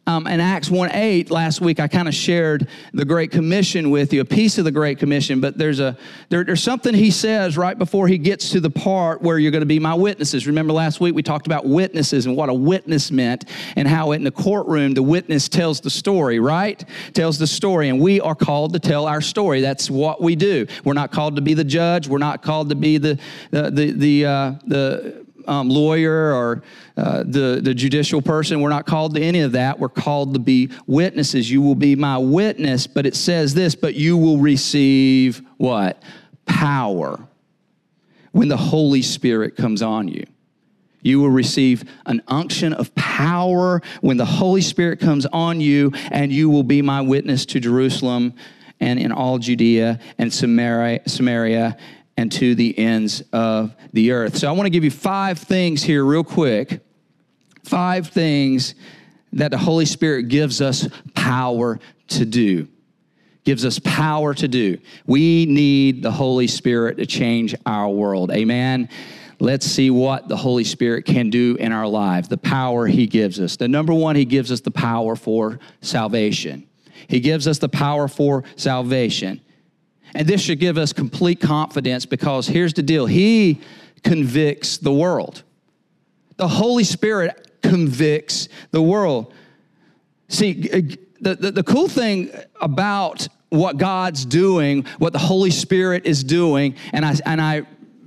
Um, 0.04 0.26
in 0.26 0.40
Acts 0.40 0.68
1 0.68 0.90
8, 0.92 1.30
last 1.30 1.60
week, 1.60 1.78
I 1.78 1.86
kind 1.86 2.08
of 2.08 2.14
shared 2.14 2.66
the 2.92 3.04
Great 3.04 3.30
Commission 3.30 3.88
with 3.88 4.12
you, 4.12 4.20
a 4.20 4.24
piece 4.24 4.58
of 4.58 4.64
the 4.64 4.72
Great 4.72 4.98
Commission, 4.98 5.40
but 5.40 5.56
there's, 5.56 5.78
a, 5.78 5.96
there, 6.28 6.42
there's 6.42 6.62
something 6.62 6.92
he 6.92 7.12
says 7.12 7.56
right 7.56 7.78
before 7.78 8.08
he 8.08 8.18
gets 8.18 8.50
to 8.50 8.58
the 8.58 8.68
part 8.68 9.22
where 9.22 9.38
you're 9.38 9.52
going 9.52 9.62
to 9.62 9.66
be 9.66 9.78
my 9.78 9.94
witnesses. 9.94 10.48
Remember 10.48 10.72
last 10.72 11.00
week 11.00 11.14
we 11.14 11.22
talked 11.22 11.46
about 11.46 11.66
witnesses 11.66 12.26
and 12.26 12.36
what 12.36 12.48
a 12.48 12.54
witness 12.54 13.12
meant 13.12 13.44
and 13.76 13.86
how 13.86 14.10
in 14.10 14.24
the 14.24 14.32
courtroom 14.32 14.92
the 14.94 15.04
witness 15.04 15.48
tells 15.48 15.80
the 15.80 15.90
story, 15.90 16.40
right? 16.40 16.84
Tells 17.14 17.38
the 17.38 17.46
story, 17.46 17.88
and 17.88 18.00
we 18.00 18.20
are 18.20 18.34
called 18.34 18.72
to 18.72 18.80
tell 18.80 19.06
our 19.06 19.20
story. 19.20 19.60
That's 19.60 19.88
what 19.88 20.20
we 20.20 20.34
do. 20.34 20.66
We're 20.82 20.94
not 20.94 21.12
called 21.12 21.36
to 21.36 21.42
be 21.42 21.54
the 21.54 21.62
judge, 21.62 22.08
we're 22.08 22.18
not 22.18 22.42
called 22.42 22.70
to 22.70 22.74
be 22.74 22.98
the, 22.98 23.20
the, 23.52 23.70
the, 23.70 23.90
the, 23.92 24.26
uh, 24.26 24.54
the 24.66 25.21
um, 25.46 25.68
lawyer 25.68 26.34
or 26.34 26.62
uh, 26.96 27.24
the, 27.24 27.60
the 27.62 27.74
judicial 27.74 28.22
person. 28.22 28.60
We're 28.60 28.70
not 28.70 28.86
called 28.86 29.14
to 29.14 29.22
any 29.22 29.40
of 29.40 29.52
that. 29.52 29.78
We're 29.78 29.88
called 29.88 30.34
to 30.34 30.40
be 30.40 30.70
witnesses. 30.86 31.50
You 31.50 31.62
will 31.62 31.74
be 31.74 31.96
my 31.96 32.18
witness, 32.18 32.86
but 32.86 33.06
it 33.06 33.16
says 33.16 33.54
this, 33.54 33.74
but 33.74 33.94
you 33.94 34.16
will 34.16 34.38
receive 34.38 35.42
what? 35.56 36.02
Power 36.46 37.20
when 38.32 38.48
the 38.48 38.56
Holy 38.56 39.02
Spirit 39.02 39.56
comes 39.56 39.82
on 39.82 40.08
you. 40.08 40.24
You 41.02 41.20
will 41.20 41.30
receive 41.30 41.84
an 42.06 42.22
unction 42.28 42.72
of 42.72 42.94
power 42.94 43.82
when 44.00 44.16
the 44.16 44.24
Holy 44.24 44.60
Spirit 44.60 45.00
comes 45.00 45.26
on 45.26 45.60
you, 45.60 45.92
and 46.10 46.32
you 46.32 46.48
will 46.48 46.62
be 46.62 46.80
my 46.80 47.00
witness 47.00 47.44
to 47.46 47.60
Jerusalem 47.60 48.34
and 48.80 48.98
in 48.98 49.12
all 49.12 49.38
Judea 49.38 50.00
and 50.18 50.32
Samaria, 50.32 51.02
Samaria 51.06 51.76
and 52.16 52.30
to 52.32 52.54
the 52.54 52.78
ends 52.78 53.22
of 53.32 53.74
the 53.92 54.12
earth. 54.12 54.36
So 54.36 54.48
I 54.48 54.52
want 54.52 54.66
to 54.66 54.70
give 54.70 54.84
you 54.84 54.90
five 54.90 55.38
things 55.38 55.82
here, 55.82 56.04
real 56.04 56.24
quick. 56.24 56.80
Five 57.64 58.08
things 58.08 58.74
that 59.32 59.50
the 59.50 59.58
Holy 59.58 59.86
Spirit 59.86 60.24
gives 60.24 60.60
us 60.60 60.88
power 61.14 61.78
to 62.08 62.24
do. 62.24 62.68
Gives 63.44 63.64
us 63.64 63.78
power 63.78 64.34
to 64.34 64.46
do. 64.46 64.78
We 65.06 65.46
need 65.46 66.02
the 66.02 66.10
Holy 66.10 66.46
Spirit 66.46 66.98
to 66.98 67.06
change 67.06 67.54
our 67.66 67.88
world. 67.88 68.30
Amen. 68.30 68.88
Let's 69.40 69.66
see 69.66 69.90
what 69.90 70.28
the 70.28 70.36
Holy 70.36 70.62
Spirit 70.62 71.04
can 71.04 71.30
do 71.30 71.56
in 71.58 71.72
our 71.72 71.88
lives, 71.88 72.28
the 72.28 72.36
power 72.36 72.86
He 72.86 73.06
gives 73.08 73.40
us. 73.40 73.56
The 73.56 73.66
number 73.66 73.92
one, 73.92 74.14
He 74.14 74.24
gives 74.24 74.52
us 74.52 74.60
the 74.60 74.70
power 74.70 75.16
for 75.16 75.58
salvation. 75.80 76.68
He 77.08 77.18
gives 77.18 77.48
us 77.48 77.58
the 77.58 77.68
power 77.68 78.06
for 78.06 78.44
salvation. 78.54 79.40
And 80.14 80.26
this 80.26 80.40
should 80.40 80.60
give 80.60 80.78
us 80.78 80.92
complete 80.92 81.40
confidence 81.40 82.06
because 82.06 82.46
here's 82.46 82.74
the 82.74 82.82
deal 82.82 83.06
He 83.06 83.60
convicts 84.02 84.78
the 84.78 84.92
world. 84.92 85.42
The 86.36 86.48
Holy 86.48 86.84
Spirit 86.84 87.60
convicts 87.62 88.48
the 88.70 88.82
world. 88.82 89.32
See, 90.28 90.52
the, 90.52 90.98
the, 91.36 91.52
the 91.52 91.62
cool 91.62 91.88
thing 91.88 92.30
about 92.60 93.28
what 93.50 93.76
God's 93.76 94.24
doing, 94.24 94.84
what 94.98 95.12
the 95.12 95.18
Holy 95.18 95.50
Spirit 95.50 96.06
is 96.06 96.24
doing, 96.24 96.74
and 96.92 97.04
I, 97.04 97.14
and 97.26 97.40
I 97.40 97.62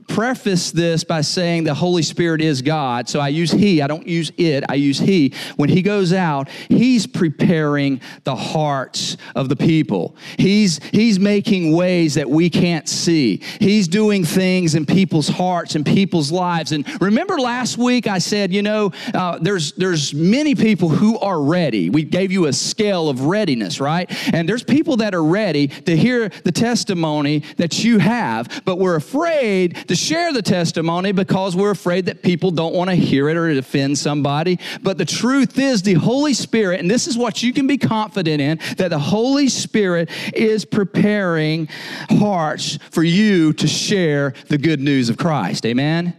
preface 0.07 0.71
this 0.71 1.03
by 1.03 1.21
saying 1.21 1.63
the 1.63 1.73
Holy 1.73 2.03
Spirit 2.03 2.41
is 2.41 2.61
God. 2.61 3.09
So 3.09 3.19
I 3.19 3.29
use 3.29 3.51
He, 3.51 3.81
I 3.81 3.87
don't 3.87 4.07
use 4.07 4.31
it, 4.37 4.63
I 4.69 4.75
use 4.75 4.99
He. 4.99 5.33
When 5.55 5.69
He 5.69 5.81
goes 5.81 6.13
out, 6.13 6.49
He's 6.69 7.07
preparing 7.07 8.01
the 8.23 8.35
hearts 8.35 9.17
of 9.35 9.49
the 9.49 9.55
people. 9.55 10.15
He's, 10.37 10.83
he's 10.91 11.19
making 11.19 11.75
ways 11.75 12.15
that 12.15 12.29
we 12.29 12.49
can't 12.49 12.87
see. 12.87 13.41
He's 13.59 13.87
doing 13.87 14.23
things 14.23 14.75
in 14.75 14.85
people's 14.85 15.27
hearts 15.27 15.75
and 15.75 15.85
people's 15.85 16.31
lives. 16.31 16.71
And 16.71 16.85
remember 17.01 17.39
last 17.39 17.77
week 17.77 18.07
I 18.07 18.19
said, 18.19 18.53
you 18.53 18.61
know, 18.61 18.91
uh, 19.13 19.39
there's, 19.39 19.73
there's 19.73 20.13
many 20.13 20.55
people 20.55 20.89
who 20.89 21.17
are 21.19 21.41
ready. 21.41 21.89
We 21.89 22.03
gave 22.03 22.31
you 22.31 22.45
a 22.45 22.53
scale 22.53 23.09
of 23.09 23.21
readiness, 23.21 23.79
right? 23.79 24.09
And 24.33 24.47
there's 24.47 24.63
people 24.63 24.97
that 24.97 25.13
are 25.13 25.23
ready 25.23 25.67
to 25.67 25.95
hear 25.95 26.29
the 26.43 26.51
testimony 26.51 27.43
that 27.57 27.83
you 27.83 27.99
have, 27.99 28.61
but 28.65 28.77
we're 28.77 28.95
afraid 28.95 29.87
to 29.87 29.94
share 29.95 30.33
the 30.33 30.41
testimony 30.41 31.11
because 31.11 31.55
we're 31.55 31.71
afraid 31.71 32.05
that 32.07 32.21
people 32.21 32.51
don't 32.51 32.73
want 32.73 32.89
to 32.89 32.95
hear 32.95 33.29
it 33.29 33.37
or 33.37 33.49
offend 33.49 33.97
somebody. 33.97 34.59
But 34.81 34.97
the 34.97 35.05
truth 35.05 35.57
is, 35.57 35.81
the 35.81 35.93
Holy 35.93 36.33
Spirit, 36.33 36.79
and 36.79 36.89
this 36.89 37.07
is 37.07 37.17
what 37.17 37.43
you 37.43 37.53
can 37.53 37.67
be 37.67 37.77
confident 37.77 38.41
in, 38.41 38.59
that 38.77 38.89
the 38.89 38.99
Holy 38.99 39.47
Spirit 39.47 40.09
is 40.33 40.65
preparing 40.65 41.67
hearts 42.09 42.77
for 42.91 43.03
you 43.03 43.53
to 43.53 43.67
share 43.67 44.33
the 44.47 44.57
good 44.57 44.79
news 44.79 45.09
of 45.09 45.17
Christ. 45.17 45.65
Amen? 45.65 46.15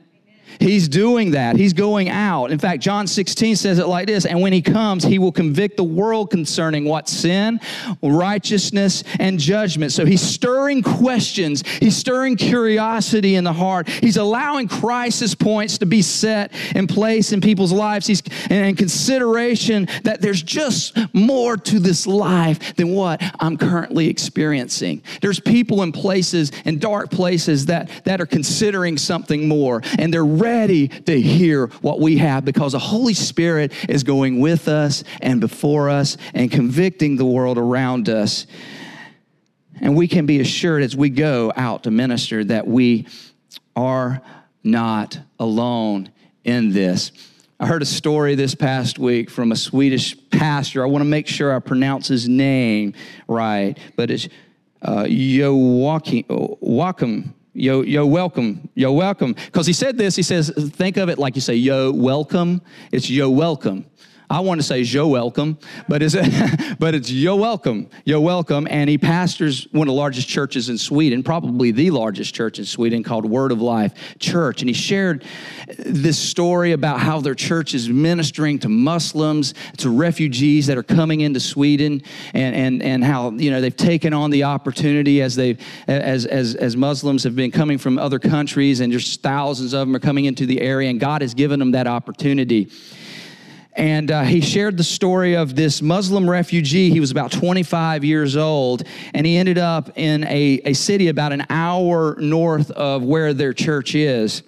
He's 0.61 0.89
doing 0.89 1.33
that. 1.33 1.57
He's 1.57 1.73
going 1.73 2.09
out. 2.09 2.51
In 2.51 2.59
fact, 2.59 2.83
John 2.83 3.07
16 3.07 3.57
says 3.57 3.79
it 3.79 3.87
like 3.87 4.07
this 4.07 4.25
And 4.25 4.41
when 4.41 4.53
he 4.53 4.63
comes, 4.63 5.05
he 5.05 5.19
will 5.19 5.33
convict 5.33 5.77
the 5.77 5.85
world 5.85 6.31
concerning 6.31 6.85
what 6.85 7.09
sin, 7.09 7.61
righteousness, 8.03 9.05
and 9.19 9.39
judgment. 9.39 9.93
So 9.93 10.05
he's 10.05 10.23
stirring 10.23 10.83
questions, 10.83 11.67
he's 11.81 11.97
stirring 11.97 12.37
curiosity 12.37 13.35
in 13.35 13.45
the 13.45 13.53
heart. 13.53 13.89
He's 13.89 14.17
allowing 14.17 14.69
crisis 14.69 15.35
points 15.35 15.79
to 15.79 15.87
be 15.87 16.03
set 16.03 16.53
in 16.75 16.87
place 16.87 17.33
in 17.33 17.41
people's 17.41 17.73
lives. 17.73 18.07
He's 18.07 18.23
and 18.51 18.77
consideration 18.77 19.89
that 20.05 20.21
there's 20.21 20.43
just 20.43 20.97
more 21.15 21.57
to 21.57 21.79
this 21.79 22.07
life 22.07 22.77
than 22.77 22.91
what 22.91 23.23
I'm 23.41 23.57
currently 23.57 24.09
experiencing. 24.09 25.03
There's 25.21 25.41
people 25.41 25.83
in 25.83 25.93
places, 25.93 26.53
in 26.65 26.79
dark 26.79 27.11
places, 27.11 27.67
that, 27.67 27.91
that 28.05 28.21
are 28.21 28.27
considering 28.27 28.99
something 28.99 29.49
more, 29.49 29.83
and 29.99 30.13
they're 30.13 30.25
ready 30.47 30.87
to 30.87 31.21
hear 31.21 31.67
what 31.83 31.99
we 31.99 32.19
have 32.19 32.45
because 32.45 32.71
the 32.71 32.79
Holy 32.79 33.15
Spirit 33.15 33.73
is 33.89 34.05
going 34.05 34.39
with 34.39 34.69
us 34.69 35.03
and 35.21 35.41
before 35.41 35.91
us 35.91 36.17
and 36.35 36.53
convicting 36.53 37.17
the 37.17 37.25
world 37.25 37.59
around 37.59 38.09
us. 38.09 38.47
And 39.81 39.97
we 39.97 40.07
can 40.07 40.25
be 40.25 40.39
assured 40.39 40.85
as 40.85 40.95
we 40.95 41.11
go 41.11 41.53
out 41.57 41.83
to 41.83 41.91
minister 41.91 42.45
that 42.45 42.65
we 42.65 43.09
are 43.75 44.23
not 44.63 45.19
alone 45.41 46.11
in 46.45 46.73
this. 46.73 47.11
I 47.59 47.67
heard 47.67 47.83
a 47.83 47.87
story 47.87 48.37
this 48.37 48.55
past 48.55 49.01
week 49.01 49.31
from 49.31 49.51
a 49.51 49.57
Swedish 49.57 50.17
pastor. 50.31 50.81
I 50.85 50.87
want 50.87 51.03
to 51.03 51.11
make 51.11 51.27
sure 51.27 51.53
I 51.53 51.59
pronounce 51.59 52.07
his 52.07 52.29
name 52.29 52.95
right, 53.27 53.77
but 53.97 54.13
it's 54.13 54.29
uh, 54.81 55.03
Joakim, 55.05 56.25
Yo, 57.59 57.81
yo, 57.81 58.05
welcome. 58.05 58.69
Yo, 58.75 58.93
welcome. 58.93 59.33
Because 59.33 59.67
he 59.67 59.73
said 59.73 59.97
this, 59.97 60.15
he 60.15 60.23
says, 60.23 60.51
think 60.75 60.99
of 60.99 61.09
it 61.09 61.19
like 61.19 61.35
you 61.35 61.41
say, 61.41 61.55
yo, 61.55 61.91
welcome. 61.91 62.61
It's 62.93 63.09
yo, 63.09 63.31
welcome. 63.31 63.87
I 64.29 64.41
want 64.41 64.61
to 64.61 64.67
say 64.67 64.81
"yo 64.81 65.07
welcome," 65.07 65.59
but 65.89 66.03
it's 66.03 66.15
but 66.79 66.95
it's 66.95 67.11
"yo 67.11 67.37
welcome," 67.37 67.89
"yo 68.05 68.21
welcome." 68.21 68.67
And 68.69 68.91
he 68.91 68.99
pastors 68.99 69.69
one 69.71 69.87
of 69.87 69.93
the 69.93 69.99
largest 69.99 70.29
churches 70.29 70.69
in 70.69 70.79
Sweden, 70.79 71.23
probably 71.23 71.71
the 71.71 71.91
largest 71.91 72.35
church 72.35 72.59
in 72.59 72.65
Sweden, 72.65 73.03
called 73.03 73.25
Word 73.25 73.53
of 73.53 73.61
Life 73.63 74.19
Church. 74.19 74.63
And 74.63 74.69
he 74.69 74.75
shared 74.75 75.25
this 75.79 76.19
story 76.19 76.73
about 76.73 77.01
how 77.01 77.21
their 77.21 77.35
church 77.35 77.73
is 77.73 77.89
ministering 77.89 78.59
to 78.61 78.69
Muslims, 78.69 79.55
to 79.79 79.91
refugees 79.91 80.67
that 80.67 80.77
are 80.77 80.83
coming 80.83 81.21
into 81.21 81.39
Sweden, 81.39 82.03
and 82.35 82.55
and 82.55 82.83
and 82.83 83.05
how 83.05 83.31
you 83.31 83.51
know 83.51 83.61
they've 83.61 83.77
taken 83.77 84.13
on 84.13 84.31
the 84.31 84.43
opportunity 84.43 85.23
as 85.23 85.37
they 85.37 85.57
as 85.87 86.27
as 86.27 86.57
as 86.57 86.77
Muslims 86.77 87.23
have 87.23 87.37
been 87.37 87.53
coming 87.53 87.79
from 87.79 87.97
other 87.97 88.19
countries, 88.19 88.81
and 88.81 88.93
just 88.93 89.23
thousands 89.23 89.73
of 89.73 89.87
them 89.87 89.95
are 89.95 90.01
coming 90.01 90.25
into 90.25 90.47
the 90.47 90.61
area, 90.61 90.91
and 90.91 90.99
God 90.99 91.23
has 91.23 91.33
given 91.33 91.61
them 91.61 91.71
that 91.71 91.87
opportunity 91.87 92.71
and 93.77 94.11
uh, 94.11 94.23
he 94.23 94.41
shared 94.41 94.77
the 94.77 94.85
story 94.85 95.37
of 95.37 95.55
this 95.55 95.83
Muslim 95.83 96.29
refugee. 96.29 96.91
He 96.91 97.01
was 97.01 97.11
about 97.11 97.31
25 97.31 98.05
years 98.05 98.37
old, 98.37 98.85
and 99.15 99.27
he 99.27 99.37
ended 99.37 99.59
up 99.59 99.91
in 99.97 100.25
a, 100.25 100.61
a 100.65 100.73
city 100.73 101.09
about 101.09 101.33
an 101.33 101.45
hour 101.51 102.17
north 102.19 102.71
of 102.71 103.03
where 103.03 103.35
their 103.35 103.53
church 103.53 103.95
is. 103.95 104.43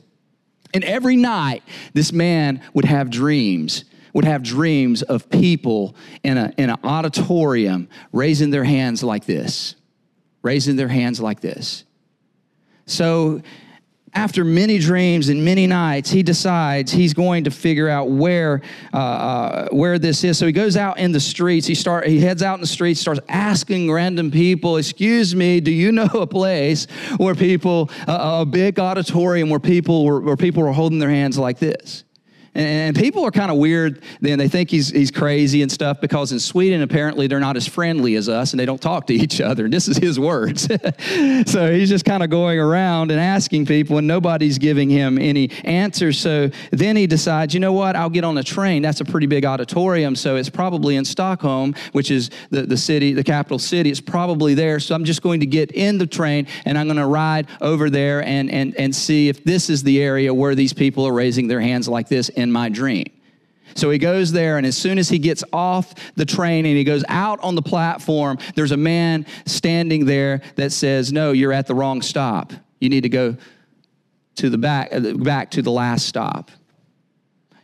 And 0.72 0.82
every 0.84 1.16
night, 1.16 1.62
this 1.92 2.12
man 2.12 2.62
would 2.74 2.84
have 2.84 3.10
dreams 3.10 3.84
would 4.14 4.24
have 4.24 4.42
dreams 4.42 5.02
of 5.02 5.28
people 5.30 5.94
in, 6.24 6.38
a, 6.38 6.52
in 6.56 6.70
an 6.70 6.78
auditorium 6.82 7.88
raising 8.10 8.50
their 8.50 8.64
hands 8.64 9.04
like 9.04 9.26
this, 9.26 9.76
raising 10.42 10.76
their 10.76 10.88
hands 10.88 11.20
like 11.20 11.40
this. 11.40 11.84
So 12.86 13.42
after 14.14 14.44
many 14.44 14.78
dreams 14.78 15.28
and 15.28 15.44
many 15.44 15.66
nights, 15.66 16.10
he 16.10 16.22
decides 16.22 16.92
he's 16.92 17.14
going 17.14 17.44
to 17.44 17.50
figure 17.50 17.88
out 17.88 18.10
where 18.10 18.62
uh, 18.92 18.96
uh, 18.96 19.68
where 19.70 19.98
this 19.98 20.24
is. 20.24 20.38
So 20.38 20.46
he 20.46 20.52
goes 20.52 20.76
out 20.76 20.98
in 20.98 21.12
the 21.12 21.20
streets. 21.20 21.66
He 21.66 21.74
start 21.74 22.06
he 22.06 22.20
heads 22.20 22.42
out 22.42 22.54
in 22.54 22.60
the 22.60 22.66
streets, 22.66 23.00
starts 23.00 23.20
asking 23.28 23.90
random 23.90 24.30
people, 24.30 24.76
"Excuse 24.76 25.34
me, 25.34 25.60
do 25.60 25.70
you 25.70 25.92
know 25.92 26.08
a 26.14 26.26
place 26.26 26.86
where 27.16 27.34
people 27.34 27.90
uh, 28.06 28.40
a 28.42 28.46
big 28.46 28.78
auditorium 28.78 29.50
where 29.50 29.60
people 29.60 30.04
were, 30.04 30.20
where 30.20 30.36
people 30.36 30.62
were 30.62 30.72
holding 30.72 30.98
their 30.98 31.10
hands 31.10 31.38
like 31.38 31.58
this?" 31.58 32.04
And 32.58 32.96
people 32.96 33.24
are 33.24 33.30
kind 33.30 33.52
of 33.52 33.56
weird. 33.56 34.02
Then 34.20 34.36
they 34.40 34.48
think 34.48 34.68
he's, 34.68 34.90
he's 34.90 35.12
crazy 35.12 35.62
and 35.62 35.70
stuff 35.70 36.00
because 36.00 36.32
in 36.32 36.40
Sweden, 36.40 36.82
apparently, 36.82 37.28
they're 37.28 37.38
not 37.38 37.56
as 37.56 37.68
friendly 37.68 38.16
as 38.16 38.28
us 38.28 38.52
and 38.52 38.58
they 38.58 38.66
don't 38.66 38.82
talk 38.82 39.06
to 39.06 39.14
each 39.14 39.40
other. 39.40 39.66
And 39.66 39.72
this 39.72 39.86
is 39.86 39.96
his 39.96 40.18
words. 40.18 40.62
so 41.46 41.72
he's 41.72 41.88
just 41.88 42.04
kind 42.04 42.24
of 42.24 42.30
going 42.30 42.58
around 42.58 43.12
and 43.12 43.20
asking 43.20 43.66
people, 43.66 43.98
and 43.98 44.08
nobody's 44.08 44.58
giving 44.58 44.90
him 44.90 45.18
any 45.18 45.52
answers. 45.62 46.18
So 46.18 46.50
then 46.72 46.96
he 46.96 47.06
decides, 47.06 47.54
you 47.54 47.60
know 47.60 47.72
what? 47.72 47.94
I'll 47.94 48.10
get 48.10 48.24
on 48.24 48.36
a 48.38 48.42
train. 48.42 48.82
That's 48.82 49.00
a 49.00 49.04
pretty 49.04 49.28
big 49.28 49.44
auditorium. 49.44 50.16
So 50.16 50.34
it's 50.34 50.50
probably 50.50 50.96
in 50.96 51.04
Stockholm, 51.04 51.76
which 51.92 52.10
is 52.10 52.28
the, 52.50 52.62
the 52.62 52.76
city, 52.76 53.12
the 53.12 53.22
capital 53.22 53.60
city. 53.60 53.88
It's 53.88 54.00
probably 54.00 54.54
there. 54.54 54.80
So 54.80 54.96
I'm 54.96 55.04
just 55.04 55.22
going 55.22 55.38
to 55.40 55.46
get 55.46 55.70
in 55.70 55.98
the 55.98 56.08
train 56.08 56.48
and 56.64 56.76
I'm 56.76 56.88
going 56.88 56.96
to 56.96 57.06
ride 57.06 57.46
over 57.60 57.88
there 57.88 58.24
and, 58.24 58.50
and, 58.50 58.74
and 58.74 58.92
see 58.92 59.28
if 59.28 59.44
this 59.44 59.70
is 59.70 59.84
the 59.84 60.02
area 60.02 60.34
where 60.34 60.56
these 60.56 60.72
people 60.72 61.06
are 61.06 61.12
raising 61.12 61.46
their 61.46 61.60
hands 61.60 61.88
like 61.88 62.08
this 62.08 62.30
in 62.30 62.47
my 62.52 62.68
dream. 62.68 63.06
So 63.74 63.90
he 63.90 63.98
goes 63.98 64.32
there, 64.32 64.56
and 64.56 64.66
as 64.66 64.76
soon 64.76 64.98
as 64.98 65.08
he 65.08 65.18
gets 65.18 65.44
off 65.52 65.94
the 66.14 66.24
train 66.24 66.66
and 66.66 66.76
he 66.76 66.84
goes 66.84 67.04
out 67.08 67.38
on 67.40 67.54
the 67.54 67.62
platform, 67.62 68.38
there's 68.54 68.72
a 68.72 68.76
man 68.76 69.26
standing 69.46 70.06
there 70.06 70.40
that 70.56 70.72
says, 70.72 71.12
No, 71.12 71.32
you're 71.32 71.52
at 71.52 71.66
the 71.66 71.74
wrong 71.74 72.02
stop. 72.02 72.52
You 72.80 72.88
need 72.88 73.02
to 73.02 73.08
go 73.08 73.36
to 74.36 74.50
the 74.50 74.58
back, 74.58 74.88
uh, 74.92 75.14
back 75.14 75.50
to 75.52 75.62
the 75.62 75.70
last 75.70 76.06
stop. 76.06 76.50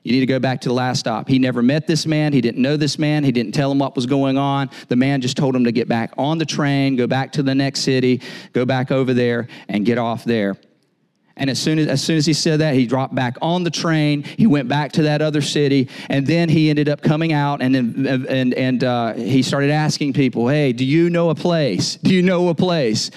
You 0.04 0.12
need 0.12 0.20
to 0.20 0.26
go 0.26 0.38
back 0.38 0.60
to 0.60 0.68
the 0.68 0.74
last 0.74 0.98
stop. 1.00 1.28
He 1.28 1.38
never 1.38 1.62
met 1.62 1.86
this 1.86 2.04
man. 2.04 2.34
He 2.34 2.42
didn't 2.42 2.60
know 2.60 2.76
this 2.76 2.98
man. 2.98 3.24
He 3.24 3.32
didn't 3.32 3.52
tell 3.52 3.72
him 3.72 3.78
what 3.78 3.96
was 3.96 4.04
going 4.04 4.36
on. 4.36 4.68
The 4.88 4.96
man 4.96 5.22
just 5.22 5.36
told 5.36 5.56
him 5.56 5.64
to 5.64 5.72
get 5.72 5.88
back 5.88 6.12
on 6.18 6.36
the 6.36 6.44
train, 6.44 6.94
go 6.96 7.06
back 7.06 7.32
to 7.32 7.42
the 7.42 7.54
next 7.54 7.80
city, 7.80 8.20
go 8.52 8.66
back 8.66 8.90
over 8.90 9.14
there, 9.14 9.48
and 9.66 9.86
get 9.86 9.96
off 9.96 10.24
there. 10.24 10.56
And 11.36 11.50
as 11.50 11.60
soon 11.60 11.78
as, 11.78 11.88
as 11.88 12.02
soon 12.02 12.16
as 12.16 12.26
he 12.26 12.32
said 12.32 12.60
that, 12.60 12.74
he 12.74 12.86
dropped 12.86 13.14
back 13.14 13.36
on 13.42 13.64
the 13.64 13.70
train. 13.70 14.22
He 14.22 14.46
went 14.46 14.68
back 14.68 14.92
to 14.92 15.02
that 15.02 15.20
other 15.20 15.42
city, 15.42 15.88
and 16.08 16.26
then 16.26 16.48
he 16.48 16.70
ended 16.70 16.88
up 16.88 17.02
coming 17.02 17.32
out 17.32 17.60
and 17.60 17.74
and 17.76 18.54
and 18.54 18.84
uh, 18.84 19.14
he 19.14 19.42
started 19.42 19.70
asking 19.70 20.12
people, 20.12 20.48
"Hey, 20.48 20.72
do 20.72 20.84
you 20.84 21.10
know 21.10 21.30
a 21.30 21.34
place? 21.34 21.96
Do 21.96 22.14
you 22.14 22.22
know 22.22 22.48
a 22.48 22.54
place 22.54 23.10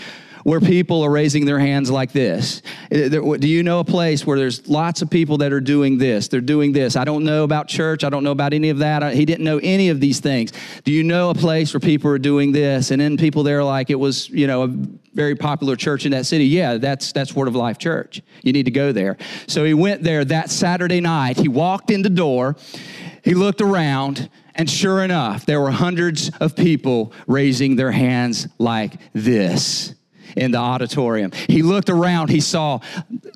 where 0.47 0.61
people 0.61 1.03
are 1.03 1.11
raising 1.11 1.43
their 1.43 1.59
hands 1.59 1.91
like 1.91 2.13
this? 2.13 2.61
Uh, 2.89 3.09
do 3.09 3.49
you 3.49 3.63
know 3.63 3.81
a 3.81 3.83
place 3.83 4.25
where 4.25 4.37
there's 4.37 4.65
lots 4.69 5.01
of 5.01 5.09
people 5.09 5.39
that 5.39 5.51
are 5.51 5.59
doing 5.59 5.97
this? 5.97 6.29
They're 6.29 6.39
doing 6.39 6.71
this. 6.71 6.95
I 6.95 7.03
don't 7.03 7.25
know 7.25 7.43
about 7.43 7.67
church. 7.67 8.05
I 8.05 8.09
don't 8.09 8.23
know 8.23 8.31
about 8.31 8.53
any 8.53 8.69
of 8.69 8.77
that. 8.77 9.13
He 9.13 9.25
didn't 9.25 9.43
know 9.43 9.59
any 9.61 9.89
of 9.89 9.99
these 9.99 10.21
things. 10.21 10.53
Do 10.85 10.93
you 10.93 11.03
know 11.03 11.31
a 11.31 11.33
place 11.33 11.73
where 11.73 11.81
people 11.81 12.09
are 12.11 12.17
doing 12.17 12.53
this? 12.53 12.91
And 12.91 13.01
then 13.01 13.17
people 13.17 13.43
there 13.43 13.61
like 13.61 13.89
it 13.89 13.95
was, 13.95 14.29
you 14.29 14.47
know, 14.47 14.63
a 14.63 14.67
very 15.13 15.35
popular 15.35 15.75
church 15.75 16.05
in 16.05 16.13
that 16.13 16.25
city. 16.25 16.45
Yeah, 16.45 16.77
that's 16.77 17.11
that's 17.11 17.35
Word 17.35 17.49
of 17.49 17.55
Life 17.57 17.77
Church. 17.77 18.21
You 18.41 18.53
need 18.53 18.63
to 18.63 18.71
go 18.71 18.93
there. 18.93 19.17
So 19.47 19.65
he 19.65 19.73
went 19.73 20.01
there 20.01 20.23
that 20.23 20.49
Saturday 20.49 21.01
night. 21.01 21.35
He 21.35 21.49
walked 21.49 21.91
in 21.91 22.03
the 22.03 22.09
door. 22.09 22.55
He 23.21 23.33
looked 23.33 23.59
around 23.59 24.29
and 24.55 24.69
sure 24.69 25.03
enough, 25.03 25.45
there 25.45 25.59
were 25.59 25.71
hundreds 25.71 26.31
of 26.39 26.55
people 26.55 27.11
raising 27.27 27.75
their 27.75 27.91
hands 27.91 28.47
like 28.57 28.93
this 29.13 29.93
in 30.37 30.51
the 30.51 30.57
auditorium. 30.57 31.31
He 31.47 31.61
looked 31.61 31.89
around, 31.89 32.29
he 32.29 32.39
saw 32.39 32.79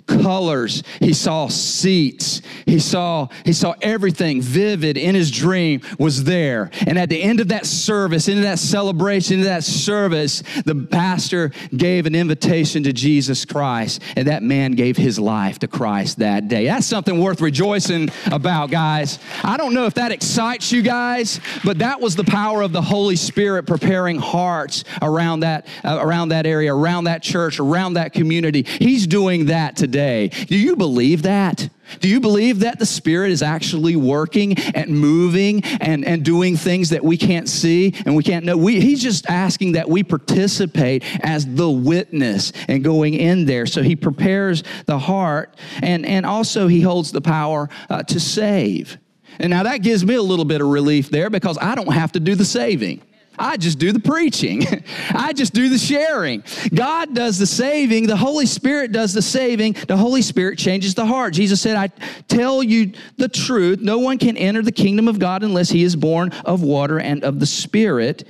colors, 0.07 0.83
he 0.99 1.13
saw 1.13 1.47
seats, 1.47 2.41
he 2.65 2.79
saw 2.79 3.27
he 3.45 3.53
saw 3.53 3.73
everything 3.81 4.41
vivid 4.41 4.97
in 4.97 5.15
his 5.15 5.31
dream 5.31 5.81
was 5.99 6.23
there. 6.23 6.69
And 6.87 6.97
at 6.97 7.09
the 7.09 7.21
end 7.21 7.39
of 7.39 7.49
that 7.49 7.65
service, 7.65 8.27
into 8.27 8.43
that 8.43 8.59
celebration, 8.59 9.35
into 9.35 9.49
that 9.49 9.63
service, 9.63 10.43
the 10.65 10.75
pastor 10.75 11.51
gave 11.75 12.05
an 12.05 12.15
invitation 12.15 12.83
to 12.83 12.93
Jesus 12.93 13.45
Christ, 13.45 14.01
and 14.15 14.27
that 14.27 14.43
man 14.43 14.73
gave 14.73 14.97
his 14.97 15.19
life 15.19 15.59
to 15.59 15.67
Christ 15.67 16.19
that 16.19 16.47
day. 16.47 16.65
That's 16.65 16.85
something 16.85 17.19
worth 17.19 17.41
rejoicing 17.41 18.09
about, 18.31 18.71
guys. 18.71 19.19
I 19.43 19.57
don't 19.57 19.73
know 19.73 19.85
if 19.85 19.95
that 19.95 20.11
excites 20.11 20.71
you 20.71 20.81
guys, 20.81 21.39
but 21.63 21.79
that 21.79 21.99
was 21.99 22.15
the 22.15 22.23
power 22.23 22.61
of 22.61 22.71
the 22.71 22.81
Holy 22.81 23.15
Spirit 23.15 23.65
preparing 23.65 24.17
hearts 24.17 24.83
around 25.01 25.41
that 25.41 25.67
uh, 25.83 25.99
around 26.01 26.29
that 26.29 26.45
area, 26.45 26.73
around 26.73 26.90
around 26.91 27.05
that 27.05 27.23
church, 27.23 27.59
around 27.59 27.93
that 27.93 28.11
community. 28.11 28.63
He's 28.63 29.07
doing 29.07 29.45
that 29.45 29.77
today. 29.77 30.27
Do 30.27 30.57
you 30.57 30.75
believe 30.75 31.23
that? 31.23 31.69
Do 32.01 32.09
you 32.09 32.19
believe 32.19 32.59
that 32.59 32.79
the 32.79 32.85
Spirit 32.85 33.31
is 33.31 33.41
actually 33.41 33.95
working 33.95 34.57
and 34.75 34.91
moving 34.91 35.63
and, 35.63 36.05
and 36.05 36.23
doing 36.23 36.57
things 36.57 36.89
that 36.89 37.03
we 37.03 37.17
can't 37.17 37.47
see 37.47 37.93
and 38.05 38.15
we 38.15 38.23
can't 38.23 38.45
know? 38.45 38.57
We, 38.57 38.81
he's 38.81 39.01
just 39.01 39.29
asking 39.29 39.73
that 39.73 39.89
we 39.89 40.03
participate 40.03 41.03
as 41.23 41.45
the 41.45 41.69
witness 41.69 42.51
and 42.67 42.83
going 42.83 43.13
in 43.13 43.45
there. 43.45 43.65
So 43.65 43.81
he 43.83 43.95
prepares 43.95 44.63
the 44.85 44.99
heart 44.99 45.55
and, 45.81 46.05
and 46.05 46.25
also 46.25 46.67
he 46.67 46.81
holds 46.81 47.13
the 47.13 47.21
power 47.21 47.69
uh, 47.89 48.03
to 48.03 48.19
save. 48.19 48.97
And 49.39 49.49
now 49.49 49.63
that 49.63 49.77
gives 49.77 50.05
me 50.05 50.15
a 50.15 50.21
little 50.21 50.45
bit 50.45 50.59
of 50.59 50.67
relief 50.67 51.09
there 51.09 51.29
because 51.29 51.57
I 51.57 51.75
don't 51.75 51.93
have 51.93 52.11
to 52.13 52.19
do 52.19 52.35
the 52.35 52.45
saving. 52.45 53.01
I 53.41 53.57
just 53.57 53.79
do 53.79 53.91
the 53.91 53.99
preaching. 53.99 54.65
I 55.09 55.33
just 55.33 55.53
do 55.53 55.67
the 55.67 55.79
sharing. 55.79 56.43
God 56.73 57.15
does 57.15 57.39
the 57.39 57.47
saving. 57.47 58.05
The 58.05 58.15
Holy 58.15 58.45
Spirit 58.45 58.91
does 58.91 59.13
the 59.13 59.21
saving. 59.21 59.73
The 59.87 59.97
Holy 59.97 60.21
Spirit 60.21 60.59
changes 60.59 60.93
the 60.93 61.07
heart. 61.07 61.33
Jesus 61.33 61.59
said, 61.59 61.75
I 61.75 61.87
tell 62.27 62.61
you 62.61 62.93
the 63.17 63.27
truth. 63.27 63.79
No 63.81 63.97
one 63.97 64.19
can 64.19 64.37
enter 64.37 64.61
the 64.61 64.71
kingdom 64.71 65.07
of 65.07 65.17
God 65.17 65.41
unless 65.41 65.69
he 65.71 65.83
is 65.83 65.95
born 65.95 66.29
of 66.45 66.61
water 66.61 66.99
and 66.99 67.23
of 67.23 67.39
the 67.39 67.47
Spirit. 67.47 68.27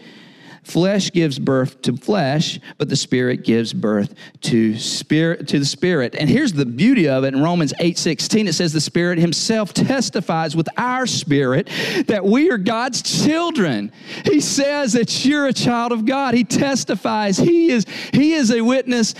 Flesh 0.63 1.11
gives 1.11 1.39
birth 1.39 1.81
to 1.81 1.97
flesh, 1.97 2.59
but 2.77 2.87
the 2.87 2.95
spirit 2.95 3.43
gives 3.43 3.73
birth 3.73 4.13
to 4.41 4.77
spirit 4.77 5.47
to 5.47 5.59
the 5.59 5.65
spirit. 5.65 6.15
And 6.15 6.29
here's 6.29 6.53
the 6.53 6.65
beauty 6.65 7.09
of 7.09 7.23
it 7.23 7.33
in 7.33 7.41
Romans 7.41 7.73
8:16 7.79 8.47
it 8.47 8.53
says 8.53 8.71
the 8.71 8.79
spirit 8.79 9.17
himself 9.17 9.73
testifies 9.73 10.55
with 10.55 10.69
our 10.77 11.07
spirit 11.07 11.67
that 12.07 12.23
we 12.23 12.51
are 12.51 12.59
God's 12.59 13.01
children. 13.01 13.91
He 14.25 14.39
says 14.39 14.93
that 14.93 15.25
you're 15.25 15.47
a 15.47 15.53
child 15.53 15.91
of 15.91 16.05
God. 16.05 16.35
He 16.35 16.43
testifies. 16.43 17.37
He 17.37 17.71
is 17.71 17.85
he 18.13 18.33
is 18.33 18.51
a 18.51 18.61
witness 18.61 19.15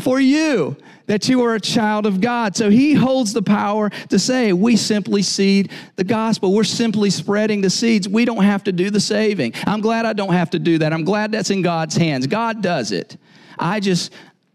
for 0.00 0.18
you 0.18 0.76
that 1.10 1.28
you 1.28 1.42
are 1.42 1.56
a 1.56 1.60
child 1.60 2.06
of 2.06 2.20
God. 2.20 2.54
So 2.54 2.70
he 2.70 2.94
holds 2.94 3.32
the 3.32 3.42
power 3.42 3.90
to 4.10 4.16
say, 4.16 4.52
we 4.52 4.76
simply 4.76 5.22
seed 5.22 5.72
the 5.96 6.04
gospel. 6.04 6.54
We're 6.54 6.62
simply 6.62 7.10
spreading 7.10 7.62
the 7.62 7.68
seeds. 7.68 8.08
We 8.08 8.24
don't 8.24 8.44
have 8.44 8.62
to 8.64 8.72
do 8.72 8.90
the 8.90 9.00
saving. 9.00 9.54
I'm 9.66 9.80
glad 9.80 10.06
I 10.06 10.12
don't 10.12 10.34
have 10.34 10.50
to 10.50 10.60
do 10.60 10.78
that. 10.78 10.92
I'm 10.92 11.02
glad 11.02 11.32
that's 11.32 11.50
in 11.50 11.62
God's 11.62 11.96
hands. 11.96 12.28
God 12.28 12.62
does 12.62 12.92
it. 12.92 13.16
I 13.58 13.80
just, 13.80 14.12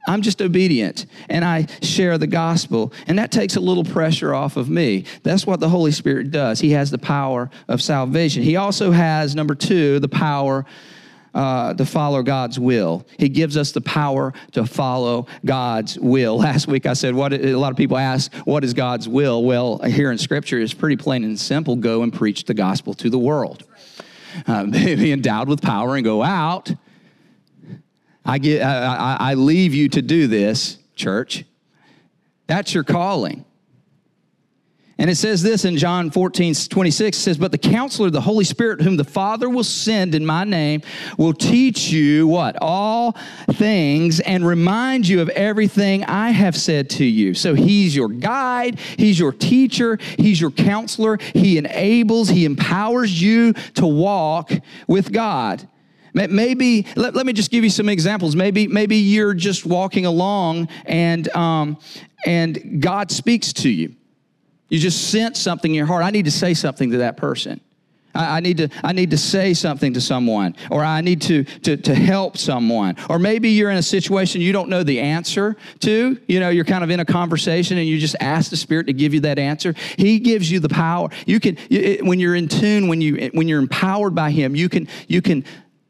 I'm 0.07 0.21
just 0.21 0.41
obedient 0.41 1.07
and 1.29 1.43
I 1.43 1.67
share 1.81 2.17
the 2.17 2.25
gospel. 2.25 2.93
And 3.05 3.19
that 3.19 3.33
takes 3.33 3.57
a 3.57 3.59
little 3.59 3.83
pressure 3.83 4.33
off 4.33 4.55
of 4.55 4.69
me. 4.69 5.03
That's 5.23 5.45
what 5.45 5.59
the 5.59 5.67
Holy 5.67 5.91
Spirit 5.91 6.31
does. 6.31 6.61
He 6.61 6.71
has 6.71 6.89
the 6.89 6.97
power 6.97 7.49
of 7.67 7.81
salvation. 7.81 8.43
He 8.43 8.55
also 8.55 8.91
has, 8.91 9.35
number 9.35 9.55
two, 9.55 9.99
the 9.99 10.07
power 10.07 10.65
uh, 11.35 11.73
to 11.73 11.85
follow 11.85 12.23
God's 12.23 12.57
will. 12.57 13.05
He 13.19 13.27
gives 13.27 13.57
us 13.57 13.73
the 13.73 13.81
power 13.81 14.33
to 14.53 14.65
follow 14.65 15.27
God's 15.43 15.99
will. 15.99 16.37
Last 16.45 16.67
week 16.67 16.85
I 16.85 16.93
said, 16.93 17.13
what 17.13 17.33
a 17.33 17.55
lot 17.55 17.71
of 17.71 17.77
people 17.77 17.97
ask, 17.97 18.33
what 18.45 18.63
is 18.63 18.73
God's 18.73 19.07
will? 19.07 19.43
Well, 19.43 19.79
here 19.79 20.11
in 20.11 20.17
Scripture 20.17 20.59
it's 20.59 20.73
pretty 20.73 20.95
plain 20.95 21.23
and 21.25 21.37
simple 21.37 21.75
go 21.75 22.01
and 22.03 22.13
preach 22.13 22.45
the 22.45 22.53
gospel 22.53 22.93
to 22.95 23.09
the 23.09 23.19
world. 23.19 23.63
Uh, 24.47 24.65
be 24.65 25.11
endowed 25.11 25.49
with 25.49 25.61
power 25.61 25.95
and 25.95 26.05
go 26.05 26.23
out. 26.23 26.73
I, 28.23 28.39
get, 28.39 28.63
I, 28.63 29.17
I 29.19 29.33
leave 29.35 29.75
you 29.75 29.89
to 29.89 30.01
do 30.01 30.27
this, 30.27 30.79
church. 30.95 31.43
That's 32.47 32.73
your 32.73 32.83
calling. 32.83 33.45
And 34.97 35.09
it 35.09 35.15
says 35.15 35.43
this 35.43 35.65
in 35.65 35.75
John 35.75 36.09
14, 36.09 36.53
26, 36.53 37.17
it 37.17 37.19
says, 37.19 37.37
But 37.37 37.51
the 37.51 37.57
counselor, 37.57 38.09
the 38.09 38.21
Holy 38.21 38.45
Spirit, 38.45 38.81
whom 38.81 38.95
the 38.95 39.03
Father 39.03 39.49
will 39.49 39.65
send 39.65 40.15
in 40.15 40.25
my 40.25 40.45
name, 40.45 40.83
will 41.17 41.33
teach 41.33 41.89
you 41.89 42.27
what? 42.27 42.55
All 42.61 43.17
things 43.51 44.21
and 44.21 44.47
remind 44.47 45.05
you 45.05 45.19
of 45.19 45.27
everything 45.29 46.05
I 46.05 46.29
have 46.29 46.55
said 46.55 46.89
to 46.91 47.03
you. 47.03 47.33
So 47.33 47.55
he's 47.55 47.93
your 47.93 48.07
guide, 48.07 48.79
he's 48.97 49.19
your 49.19 49.33
teacher, 49.33 49.99
he's 50.17 50.39
your 50.39 50.51
counselor. 50.51 51.17
He 51.33 51.57
enables, 51.57 52.29
he 52.29 52.45
empowers 52.45 53.21
you 53.21 53.51
to 53.73 53.85
walk 53.85 54.51
with 54.87 55.11
God. 55.11 55.67
Maybe, 56.13 56.87
let, 56.95 57.13
let 57.13 57.25
me 57.25 57.33
just 57.33 57.51
give 57.51 57.65
you 57.65 57.69
some 57.69 57.89
examples. 57.89 58.37
Maybe, 58.37 58.69
maybe 58.69 58.95
you're 58.95 59.33
just 59.33 59.65
walking 59.65 60.05
along 60.05 60.69
and, 60.85 61.27
um, 61.35 61.77
and 62.25 62.81
God 62.81 63.11
speaks 63.11 63.51
to 63.51 63.69
you 63.69 63.93
you 64.69 64.79
just 64.79 65.09
sense 65.09 65.39
something 65.39 65.71
in 65.71 65.75
your 65.75 65.85
heart. 65.85 66.03
I 66.03 66.09
need 66.09 66.25
to 66.25 66.31
say 66.31 66.53
something 66.53 66.91
to 66.91 66.97
that 66.99 67.17
person. 67.17 67.61
I, 68.15 68.37
I 68.37 68.39
need 68.39 68.57
to, 68.57 68.69
I 68.83 68.93
need 68.93 69.11
to 69.11 69.17
say 69.17 69.53
something 69.53 69.93
to 69.93 70.01
someone, 70.01 70.55
or 70.71 70.83
I 70.83 71.01
need 71.01 71.21
to, 71.23 71.43
to, 71.43 71.77
to 71.77 71.93
help 71.93 72.37
someone. 72.37 72.95
Or 73.09 73.19
maybe 73.19 73.49
you're 73.49 73.69
in 73.69 73.77
a 73.77 73.83
situation 73.83 74.41
you 74.41 74.53
don't 74.53 74.69
know 74.69 74.83
the 74.83 75.01
answer 75.01 75.55
to. 75.81 76.19
You 76.27 76.39
know, 76.39 76.49
you're 76.49 76.65
kind 76.65 76.83
of 76.83 76.89
in 76.89 76.99
a 76.99 77.05
conversation 77.05 77.77
and 77.77 77.87
you 77.87 77.99
just 77.99 78.15
ask 78.19 78.49
the 78.49 78.57
Spirit 78.57 78.87
to 78.87 78.93
give 78.93 79.13
you 79.13 79.19
that 79.21 79.37
answer. 79.37 79.75
He 79.97 80.19
gives 80.19 80.49
you 80.49 80.59
the 80.59 80.69
power. 80.69 81.09
You 81.25 81.39
can, 81.39 81.57
when 82.05 82.19
you're 82.19 82.35
in 82.35 82.47
tune, 82.47 82.87
when, 82.87 83.01
you, 83.01 83.29
when 83.33 83.47
you're 83.47 83.59
empowered 83.59 84.15
by 84.15 84.31
Him, 84.31 84.55
you 84.55 84.69
can, 84.69 84.87
you 85.07 85.21
can 85.21 85.45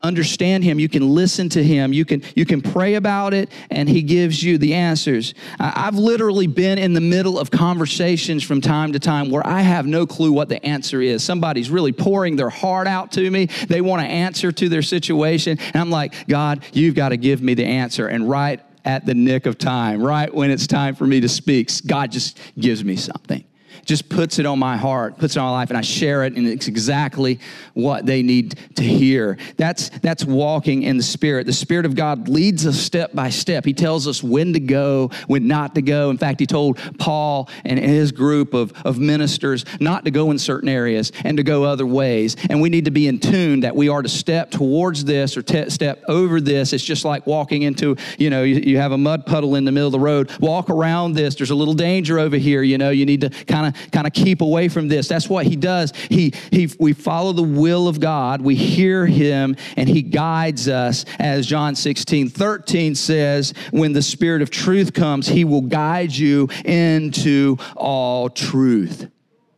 understand 0.05 0.63
him. 0.63 0.79
You 0.79 0.89
can 0.89 1.09
listen 1.09 1.49
to 1.49 1.63
him. 1.63 1.91
You 1.91 2.05
can 2.05 2.23
you 2.35 2.45
can 2.45 2.61
pray 2.61 2.95
about 2.95 3.33
it 3.33 3.51
and 3.69 3.89
he 3.89 4.01
gives 4.01 4.41
you 4.43 4.57
the 4.57 4.73
answers. 4.73 5.33
I've 5.59 5.95
literally 5.95 6.47
been 6.47 6.77
in 6.77 6.93
the 6.93 7.01
middle 7.01 7.37
of 7.39 7.51
conversations 7.51 8.43
from 8.43 8.61
time 8.61 8.93
to 8.93 8.99
time 8.99 9.29
where 9.29 9.45
i 9.45 9.61
have 9.61 9.85
no 9.85 10.05
clue 10.05 10.31
what 10.31 10.49
the 10.49 10.63
answer 10.65 11.01
is. 11.01 11.23
Somebody's 11.23 11.69
really 11.69 11.91
pouring 11.91 12.35
their 12.35 12.49
heart 12.49 12.87
out 12.87 13.11
to 13.13 13.29
me. 13.29 13.47
They 13.67 13.81
want 13.81 14.01
to 14.01 14.07
answer 14.07 14.51
to 14.51 14.69
their 14.69 14.81
situation. 14.81 15.57
And 15.73 15.81
i'm 15.81 15.89
like 15.89 16.27
god 16.27 16.63
you've 16.73 16.95
got 16.95 17.09
to 17.09 17.17
give 17.17 17.41
me 17.41 17.53
the 17.53 17.65
answer. 17.65 18.07
And 18.07 18.29
right 18.29 18.61
at 18.83 19.05
the 19.05 19.15
nick 19.15 19.47
of 19.47 19.57
time 19.57 20.01
right 20.01 20.31
when 20.31 20.51
it's 20.51 20.67
time 20.67 20.93
for 20.93 21.07
me 21.07 21.19
to 21.19 21.27
speak 21.27 21.71
god 21.87 22.11
just 22.11 22.39
gives 22.59 22.83
me 22.83 22.95
something 22.95 23.43
just 23.85 24.09
puts 24.09 24.39
it 24.39 24.45
on 24.45 24.59
my 24.59 24.75
heart, 24.75 25.17
puts 25.17 25.35
it 25.35 25.39
on 25.39 25.45
my 25.45 25.51
life, 25.51 25.69
and 25.69 25.77
I 25.77 25.81
share 25.81 26.23
it, 26.25 26.35
and 26.35 26.47
it's 26.47 26.67
exactly 26.67 27.39
what 27.73 28.05
they 28.05 28.23
need 28.23 28.59
to 28.75 28.83
hear. 28.83 29.37
That's, 29.57 29.89
that's 29.89 30.25
walking 30.25 30.83
in 30.83 30.97
the 30.97 31.03
Spirit. 31.03 31.45
The 31.45 31.53
Spirit 31.53 31.85
of 31.85 31.95
God 31.95 32.27
leads 32.27 32.65
us 32.65 32.77
step 32.77 33.13
by 33.13 33.29
step. 33.29 33.63
He 33.63 33.73
tells 33.73 34.07
us 34.07 34.23
when 34.23 34.53
to 34.53 34.59
go, 34.59 35.09
when 35.27 35.47
not 35.47 35.75
to 35.75 35.81
go. 35.81 36.09
In 36.09 36.17
fact, 36.17 36.39
he 36.39 36.47
told 36.47 36.79
Paul 36.97 37.49
and 37.63 37.79
his 37.79 38.11
group 38.11 38.53
of, 38.53 38.73
of 38.85 38.97
ministers 38.97 39.65
not 39.79 40.05
to 40.05 40.11
go 40.11 40.31
in 40.31 40.39
certain 40.39 40.67
areas 40.67 41.11
and 41.23 41.37
to 41.37 41.43
go 41.43 41.63
other 41.63 41.85
ways. 41.85 42.35
And 42.49 42.61
we 42.61 42.69
need 42.69 42.85
to 42.85 42.91
be 42.91 43.07
in 43.07 43.19
tune 43.19 43.59
that 43.61 43.75
we 43.75 43.87
are 43.89 44.01
to 44.01 44.09
step 44.09 44.49
towards 44.49 45.05
this 45.05 45.37
or 45.37 45.43
te- 45.43 45.69
step 45.69 46.03
over 46.07 46.41
this. 46.41 46.73
It's 46.73 46.83
just 46.83 47.05
like 47.05 47.27
walking 47.27 47.61
into, 47.61 47.95
you 48.17 48.29
know, 48.31 48.43
you, 48.43 48.55
you 48.55 48.77
have 48.77 48.91
a 48.91 48.97
mud 48.97 49.25
puddle 49.25 49.55
in 49.55 49.65
the 49.65 49.71
middle 49.71 49.87
of 49.87 49.91
the 49.91 49.99
road. 49.99 50.31
Walk 50.39 50.69
around 50.69 51.13
this. 51.13 51.35
There's 51.35 51.51
a 51.51 51.55
little 51.55 51.73
danger 51.73 52.17
over 52.17 52.37
here. 52.37 52.63
You 52.63 52.77
know, 52.77 52.89
you 52.89 53.05
need 53.05 53.21
to 53.21 53.29
kind 53.29 53.67
kind 53.91 54.07
of 54.07 54.13
keep 54.13 54.41
away 54.41 54.67
from 54.67 54.87
this. 54.87 55.07
That's 55.07 55.29
what 55.29 55.45
he 55.45 55.55
does. 55.55 55.93
He, 56.09 56.33
he, 56.51 56.69
we 56.79 56.93
follow 56.93 57.33
the 57.33 57.43
will 57.43 57.87
of 57.87 57.99
God, 57.99 58.41
we 58.41 58.55
hear 58.55 59.05
him, 59.05 59.55
and 59.77 59.87
he 59.89 60.01
guides 60.01 60.67
us. 60.67 61.05
As 61.19 61.45
John 61.45 61.75
16, 61.75 62.29
13 62.29 62.95
says, 62.95 63.53
when 63.71 63.93
the 63.93 64.01
Spirit 64.01 64.41
of 64.41 64.49
truth 64.49 64.93
comes, 64.93 65.27
he 65.27 65.43
will 65.43 65.61
guide 65.61 66.13
you 66.13 66.49
into 66.63 67.57
all 67.75 68.29
truth. 68.29 69.09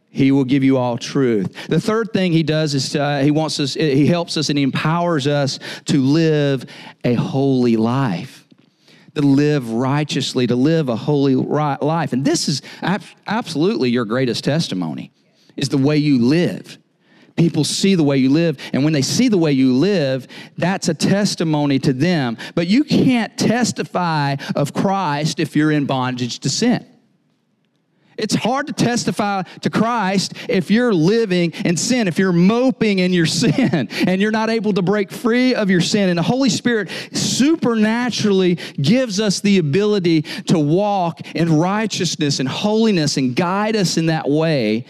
He 0.10 0.32
will 0.32 0.45
give 0.45 0.63
you 0.63 0.77
all 0.77 0.97
truth. 0.97 1.67
The 1.67 1.80
third 1.80 2.12
thing 2.12 2.32
he 2.32 2.41
does 2.41 2.73
is 2.73 2.95
uh, 2.95 3.19
he 3.19 3.30
wants 3.30 3.60
us, 3.60 3.75
he 3.75 4.08
helps 4.08 4.36
us 4.36 4.49
and 4.49 4.58
he 4.58 4.63
empowers 4.63 5.27
us 5.27 5.60
to 5.86 6.01
live 6.01 6.65
a 7.03 7.13
holy 7.13 7.77
life. 7.77 8.46
To 9.17 9.27
live 9.27 9.69
righteously, 9.71 10.47
to 10.47 10.56
live 10.56 10.89
a 10.89 10.95
holy 10.95 11.36
life. 11.36 12.13
And 12.13 12.23
this 12.23 12.47
is 12.47 12.62
absolutely 13.27 13.89
your 13.89 14.06
greatest 14.06 14.43
testimony 14.43 15.12
is 15.56 15.69
the 15.69 15.77
way 15.77 15.97
you 15.97 16.23
live. 16.23 16.77
People 17.36 17.63
see 17.63 17.93
the 17.93 18.03
way 18.03 18.17
you 18.17 18.30
live, 18.30 18.58
and 18.73 18.84
when 18.84 18.93
they 18.93 19.03
see 19.03 19.27
the 19.27 19.38
way 19.38 19.51
you 19.51 19.73
live, 19.75 20.27
that's 20.58 20.89
a 20.89 20.93
testimony 20.95 21.77
to 21.77 21.93
them. 21.93 22.36
But 22.56 22.65
you 22.65 22.84
can't 22.84 23.38
testify 23.38 24.38
of 24.56 24.73
Christ 24.73 25.39
if 25.39 25.56
you're 25.56 25.71
in 25.71 25.86
bondage 25.86 26.39
to 26.39 26.49
sin. 26.49 26.84
It's 28.17 28.36
hard 28.36 28.67
to 28.67 28.73
testify 28.73 29.43
to 29.62 29.69
Christ 29.69 30.34
if 30.49 30.71
you're 30.71 30.93
living 30.93 31.51
in 31.65 31.77
sin, 31.77 32.08
if 32.08 32.17
you're 32.17 32.34
moping 32.34 32.99
in 32.99 33.13
your 33.13 33.25
sin 33.38 33.88
and 34.08 34.21
you're 34.21 34.32
not 34.32 34.49
able 34.49 34.73
to 34.73 34.82
break 34.82 35.12
free 35.12 35.53
of 35.53 35.69
your 35.69 35.82
sin. 35.82 36.10
And 36.10 36.17
the 36.17 36.23
Holy 36.23 36.49
Spirit 36.49 36.89
supernaturally 37.13 38.56
gives 38.82 39.19
us 39.19 39.39
the 39.39 39.60
ability 39.60 40.23
to 40.47 40.60
walk 40.60 41.21
in 41.36 41.58
righteousness 41.58 42.39
and 42.39 42.49
holiness 42.49 43.17
and 43.17 43.36
guide 43.36 43.75
us 43.75 43.97
in 43.97 44.08
that 44.08 44.30
way. 44.30 44.86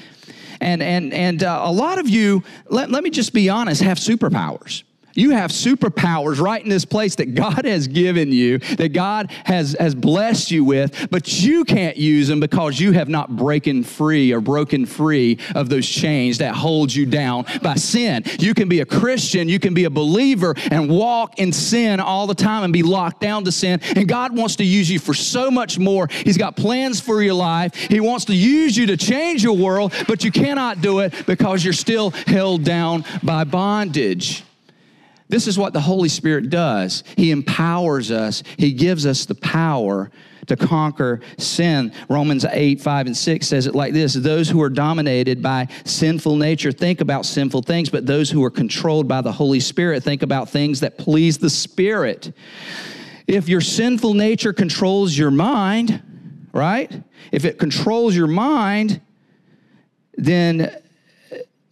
And, 0.59 0.81
and, 0.81 1.13
and 1.13 1.43
uh, 1.43 1.61
a 1.63 1.71
lot 1.71 1.99
of 1.99 2.09
you, 2.09 2.43
let, 2.67 2.89
let 2.89 3.03
me 3.03 3.09
just 3.09 3.33
be 3.33 3.49
honest, 3.49 3.81
have 3.81 3.97
superpowers. 3.97 4.83
You 5.17 5.32
have 5.32 5.49
superpowers 5.49 6.39
right 6.39 6.63
in 6.63 6.69
this 6.69 6.86
place 6.86 7.15
that 7.15 7.34
God 7.34 7.65
has 7.65 7.88
given 7.88 8.32
you, 8.32 8.60
that 8.77 8.93
God 8.93 9.32
has, 9.45 9.75
has 9.80 9.95
blessed 9.95 10.51
you 10.51 10.63
with, 10.63 11.08
but 11.10 11.41
you 11.41 11.65
can't 11.65 11.97
use 11.97 12.27
them 12.27 12.39
because 12.39 12.80
you 12.80 12.91
have 12.91 13.10
not 13.10 13.36
broken 13.36 13.84
free 13.84 14.32
or 14.32 14.41
broken 14.41 14.86
free 14.86 15.39
of 15.56 15.69
those 15.69 15.89
chains 15.89 16.38
that 16.38 16.53
hold 16.53 16.93
you 16.93 17.08
down 17.08 17.45
by 17.63 17.73
sin. 17.73 18.21
You 18.38 18.53
can 18.53 18.69
be 18.69 18.82
a 18.82 18.86
Christian, 18.86 19.49
you 19.49 19.60
can 19.60 19.73
be 19.73 19.86
a 19.86 19.89
believer 19.89 20.53
and 20.69 20.88
walk 20.88 21.39
in 21.39 21.51
sin 21.51 21.99
all 21.99 22.27
the 22.27 22.36
time 22.36 22.63
and 22.63 22.71
be 22.71 22.84
locked 22.84 23.19
down 23.19 23.43
to 23.45 23.51
sin. 23.51 23.80
And 23.95 24.08
God 24.08 24.38
wants 24.38 24.58
to 24.58 24.63
use 24.63 24.88
you 24.88 24.99
for 24.99 25.15
so 25.15 25.49
much 25.49 25.80
more. 25.80 26.08
He's 26.12 26.38
got 26.38 26.56
plans 26.56 26.99
for 26.99 27.23
your 27.23 27.34
life. 27.34 27.73
He 27.73 27.99
wants 27.99 28.25
to 28.25 28.36
use 28.36 28.77
you 28.77 28.86
to 28.86 28.97
change 28.97 29.43
your 29.43 29.58
world, 29.58 29.95
but 30.08 30.23
you 30.23 30.32
cannot 30.32 30.82
do 30.82 30.99
it 30.99 31.25
because 31.25 31.63
you're 31.63 31.73
still 31.73 32.12
held 32.12 32.63
down 32.63 33.03
by 33.23 33.45
bondage. 33.45 34.43
This 35.29 35.47
is 35.47 35.57
what 35.57 35.73
the 35.73 35.81
Holy 35.81 36.09
Spirit 36.09 36.49
does. 36.49 37.03
He 37.15 37.31
empowers 37.31 38.11
us, 38.11 38.43
He 38.57 38.73
gives 38.73 39.05
us 39.05 39.25
the 39.25 39.35
power 39.35 40.09
to 40.47 40.55
conquer 40.55 41.19
sin. 41.37 41.91
Romans 42.09 42.45
8, 42.45 42.81
5, 42.81 43.07
and 43.07 43.17
6 43.17 43.47
says 43.47 43.67
it 43.67 43.75
like 43.75 43.93
this 43.93 44.13
Those 44.13 44.49
who 44.49 44.61
are 44.61 44.69
dominated 44.69 45.41
by 45.41 45.67
sinful 45.85 46.37
nature 46.37 46.71
think 46.71 47.01
about 47.01 47.25
sinful 47.25 47.63
things, 47.63 47.89
but 47.89 48.05
those 48.05 48.29
who 48.29 48.43
are 48.43 48.49
controlled 48.49 49.07
by 49.07 49.21
the 49.21 49.31
Holy 49.31 49.59
Spirit 49.59 50.03
think 50.03 50.23
about 50.23 50.49
things 50.49 50.79
that 50.79 50.97
please 50.97 51.37
the 51.37 51.49
Spirit. 51.49 52.33
If 53.27 53.49
your 53.49 53.61
sinful 53.61 54.13
nature 54.13 54.53
controls 54.53 55.17
your 55.17 55.31
mind, 55.31 56.49
right? 56.53 57.03
If 57.31 57.43
it 57.43 57.59
controls 57.59 58.15
your 58.15 58.27
mind, 58.27 59.01
then 60.15 60.73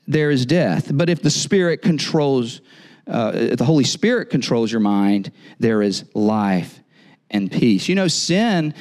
there 0.05 0.29
is 0.29 0.45
death. 0.45 0.89
But 0.93 1.09
if 1.09 1.21
the 1.21 1.29
Spirit 1.29 1.81
controls 1.81 2.59
uh, 3.07 3.31
if 3.35 3.57
the 3.57 3.65
Holy 3.65 3.83
Spirit 3.83 4.29
controls 4.29 4.71
your 4.71 4.81
mind, 4.81 5.31
there 5.59 5.81
is 5.81 6.05
life 6.13 6.79
and 7.29 7.51
peace. 7.51 7.87
You 7.87 7.95
know, 7.95 8.07
sin 8.07 8.73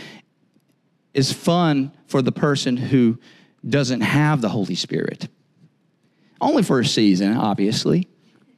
is 1.13 1.33
fun 1.33 1.93
for 2.07 2.23
the 2.23 2.33
person 2.33 2.77
who 2.77 3.19
doesn't 3.67 4.01
have 4.01 4.41
the 4.41 4.49
Holy 4.49 4.75
Spirit. 4.75 5.29
Only 6.41 6.63
for 6.63 6.81
a 6.81 6.85
season, 6.85 7.37
obviously, 7.37 8.09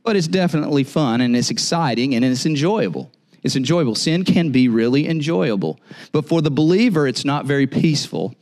but 0.03 0.17
it's 0.17 0.29
definitely 0.29 0.85
fun 0.85 1.21
and 1.21 1.37
it's 1.37 1.51
exciting 1.51 2.15
and 2.15 2.25
it's 2.25 2.47
enjoyable. 2.47 3.13
It's 3.43 3.55
enjoyable. 3.55 3.95
Sin 3.95 4.25
can 4.25 4.51
be 4.51 4.69
really 4.69 5.09
enjoyable, 5.09 5.79
but 6.11 6.27
for 6.27 6.43
the 6.43 6.51
believer, 6.51 7.07
it's 7.07 7.25
not 7.25 7.45
very 7.47 7.67
peaceful. 7.67 8.35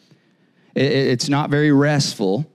It's 0.74 1.28
not 1.28 1.50
very 1.50 1.72
restful. 1.72 2.50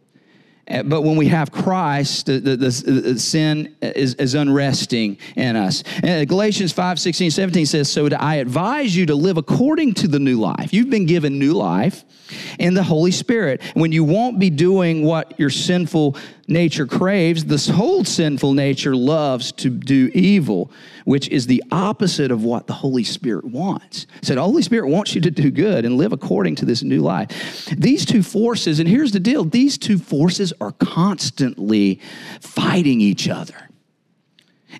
Uh, 0.69 0.83
but 0.83 1.01
when 1.01 1.15
we 1.15 1.27
have 1.27 1.51
Christ, 1.51 2.27
the, 2.27 2.39
the, 2.39 2.55
the 2.57 3.19
sin 3.19 3.75
is, 3.81 4.13
is, 4.15 4.35
unresting 4.35 5.17
in 5.35 5.55
us. 5.55 5.83
And 6.03 6.27
Galatians 6.27 6.71
5 6.71 6.99
16, 6.99 7.31
17 7.31 7.65
says, 7.65 7.91
So 7.91 8.07
I 8.07 8.35
advise 8.35 8.95
you 8.95 9.07
to 9.07 9.15
live 9.15 9.37
according 9.37 9.95
to 9.95 10.07
the 10.07 10.19
new 10.19 10.39
life. 10.39 10.71
You've 10.71 10.89
been 10.89 11.05
given 11.05 11.39
new 11.39 11.53
life 11.53 12.03
in 12.59 12.73
the 12.73 12.83
Holy 12.83 13.11
Spirit. 13.11 13.61
When 13.73 13.91
you 13.91 14.03
won't 14.03 14.39
be 14.39 14.49
doing 14.49 15.03
what 15.03 15.39
your 15.39 15.49
sinful 15.49 16.15
nature 16.47 16.85
craves, 16.85 17.45
this 17.45 17.67
whole 17.67 18.03
sinful 18.03 18.53
nature 18.53 18.95
loves 18.95 19.51
to 19.53 19.69
do 19.69 20.11
evil, 20.13 20.71
which 21.09 21.27
is 21.29 21.47
the 21.47 21.63
opposite 21.71 22.29
of 22.29 22.43
what 22.43 22.67
the 22.67 22.73
Holy 22.73 23.03
Spirit 23.03 23.43
wants. 23.43 24.05
So 24.21 24.35
the 24.35 24.43
Holy 24.43 24.61
Spirit 24.61 24.89
wants 24.89 25.15
you 25.15 25.21
to 25.21 25.31
do 25.31 25.49
good 25.49 25.83
and 25.83 25.97
live 25.97 26.13
according 26.13 26.53
to 26.57 26.65
this 26.65 26.83
new 26.83 27.01
life. 27.01 27.65
These 27.75 28.05
two 28.05 28.21
forces, 28.21 28.79
and 28.79 28.87
here's 28.87 29.11
the 29.11 29.19
deal 29.19 29.43
these 29.43 29.79
two 29.79 29.97
forces 29.97 30.53
are 30.61 30.71
constantly 30.73 31.99
fighting 32.41 33.01
each 33.01 33.27
other. 33.27 33.71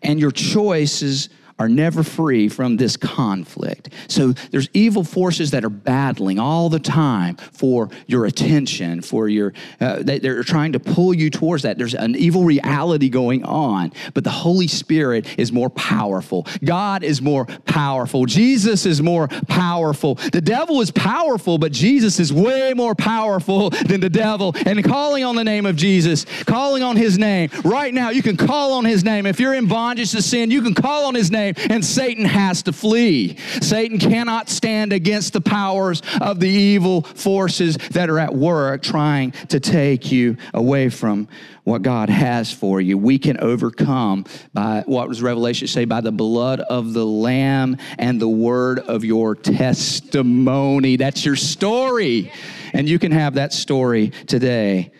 And 0.04 0.20
your 0.20 0.30
choices 0.30 1.30
are 1.60 1.67
never 1.67 2.04
free 2.04 2.48
from 2.48 2.78
this 2.78 2.95
conflict. 2.95 3.89
So 4.08 4.32
there's 4.52 4.69
evil 4.74 5.04
forces 5.04 5.52
that 5.52 5.65
are 5.65 5.69
battling 5.69 6.39
all 6.39 6.69
the 6.69 6.80
time 6.80 7.36
for 7.36 7.89
your 8.08 8.26
attention, 8.26 9.02
for 9.02 9.28
your, 9.28 9.54
uh, 9.82 10.02
they're 10.02 10.43
trying 10.43 10.72
to 10.72 10.80
pull 10.80 11.13
you 11.13 11.30
towards 11.30 11.63
that. 11.63 11.78
There's 11.78 11.93
an 11.93 12.15
evil 12.15 12.45
reality 12.45 13.10
going 13.10 13.43
on, 13.43 13.91
but 14.13 14.24
the 14.24 14.30
Holy 14.30 14.67
Spirit 14.67 15.28
is 15.38 15.52
more 15.52 15.69
powerful. 15.69 16.48
God 16.63 17.04
is 17.04 17.22
more 17.22 17.45
powerful. 17.65 18.26
Jesus 18.26 18.86
is 18.86 19.02
more 19.02 19.28
powerful. 19.28 20.15
The 20.15 20.41
devil 20.41 20.80
is 20.80 20.91
powerful, 20.91 21.58
but 21.58 21.74
Jesus 21.74 22.19
is 22.19 22.32
way 22.32 22.74
more 22.74 22.95
powerful 22.95 23.69
than 23.69 24.00
the 24.00 24.10
devil. 24.10 24.56
And 24.65 24.82
calling 24.84 25.26
on 25.26 25.36
the 25.36 25.43
name 25.43 25.65
of 25.65 25.76
Jesus, 25.76 26.26
calling 26.45 26.84
on 26.84 26.95
his 26.95 27.17
name, 27.17 27.50
right 27.65 27.93
now, 27.93 28.12
you 28.12 28.22
can 28.22 28.38
call 28.38 28.74
on 28.74 28.86
his 28.86 29.04
name. 29.04 29.26
If 29.26 29.41
you're 29.41 29.54
in 29.54 29.67
bondage 29.67 30.12
to 30.12 30.22
sin, 30.22 30.52
you 30.52 30.62
can 30.62 30.74
call 30.74 31.06
on 31.06 31.15
his 31.15 31.30
name 31.30 31.49
name, 31.54 31.68
and 31.70 31.84
Satan 31.84 32.26
has 32.26 32.64
to 32.64 32.74
flee. 32.74 33.38
Satan 33.62 34.00
cannot 34.00 34.50
stand 34.50 34.94
against 34.94 35.34
the 35.34 35.42
powers 35.42 36.02
of 36.22 36.40
the 36.40 36.50
evil 36.50 37.02
forces 37.02 37.78
that 37.92 38.10
are 38.10 38.20
at 38.20 38.34
work 38.34 38.82
trying 38.82 39.32
to 39.50 39.60
take 39.60 40.12
you 40.12 40.38
away 40.54 40.90
from 40.90 41.28
what 41.64 41.82
God 41.82 42.10
has 42.10 42.52
for 42.52 42.82
you. 42.82 42.98
We 42.98 43.20
can 43.20 43.40
overcome 43.40 44.26
by 44.54 44.84
what 44.86 45.08
does 45.08 45.22
Revelation 45.22 45.68
say? 45.68 45.86
By 45.86 46.02
the 46.02 46.12
blood 46.12 46.60
of 46.62 46.94
the 46.94 47.06
Lamb 47.06 47.78
and 47.98 48.20
the 48.20 48.28
word 48.28 48.80
of 48.80 49.04
your 49.04 49.36
testimony. 49.36 50.96
That's 50.96 51.24
your 51.24 51.36
story. 51.36 52.32
And 52.74 52.90
you 52.90 52.98
can 53.00 53.12
have 53.12 53.36
that 53.36 53.54
story 53.54 54.10
today. 54.28 54.92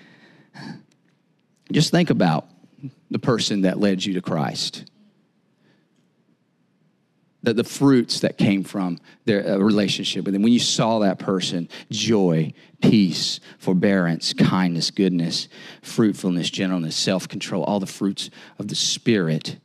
Just 1.72 1.92
think 1.92 2.10
about 2.10 2.48
the 3.12 3.20
person 3.20 3.62
that 3.62 3.80
led 3.80 4.04
you 4.04 4.14
to 4.14 4.22
Christ 4.22 4.86
the, 7.44 7.54
the 7.54 7.64
fruits 7.64 8.20
that 8.20 8.38
came 8.38 8.64
from 8.64 9.00
their 9.26 9.48
uh, 9.48 9.58
relationship 9.58 10.26
with 10.26 10.36
him. 10.36 10.42
When 10.42 10.52
you 10.52 10.60
saw 10.60 11.00
that 11.00 11.20
person, 11.20 11.70
joy, 11.90 12.54
peace, 12.82 13.40
forbearance, 13.58 14.34
kindness, 14.34 14.92
goodness, 14.92 15.48
fruitfulness, 15.82 16.50
gentleness, 16.50 16.96
self 16.96 17.28
control, 17.28 17.64
all 17.64 17.80
the 17.80 17.88
fruits 17.88 18.30
of 18.58 18.68
the 18.68 18.76
Spirit 18.76 19.58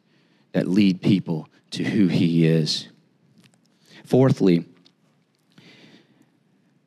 that 0.52 0.68
lead 0.68 1.02
people 1.02 1.48
to 1.72 1.82
who 1.82 2.06
he 2.06 2.46
is. 2.46 2.88
Fourthly, 4.04 4.64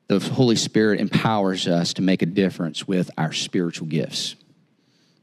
the 0.08 0.19
Holy 0.19 0.56
Spirit 0.56 1.02
empowers 1.02 1.67
us 1.67 1.93
to 1.95 2.02
make 2.02 2.21
a 2.21 2.26
difference 2.26 2.88
with 2.88 3.12
our 3.17 3.34
spiritual 3.34 3.88
gifts. 3.88 4.36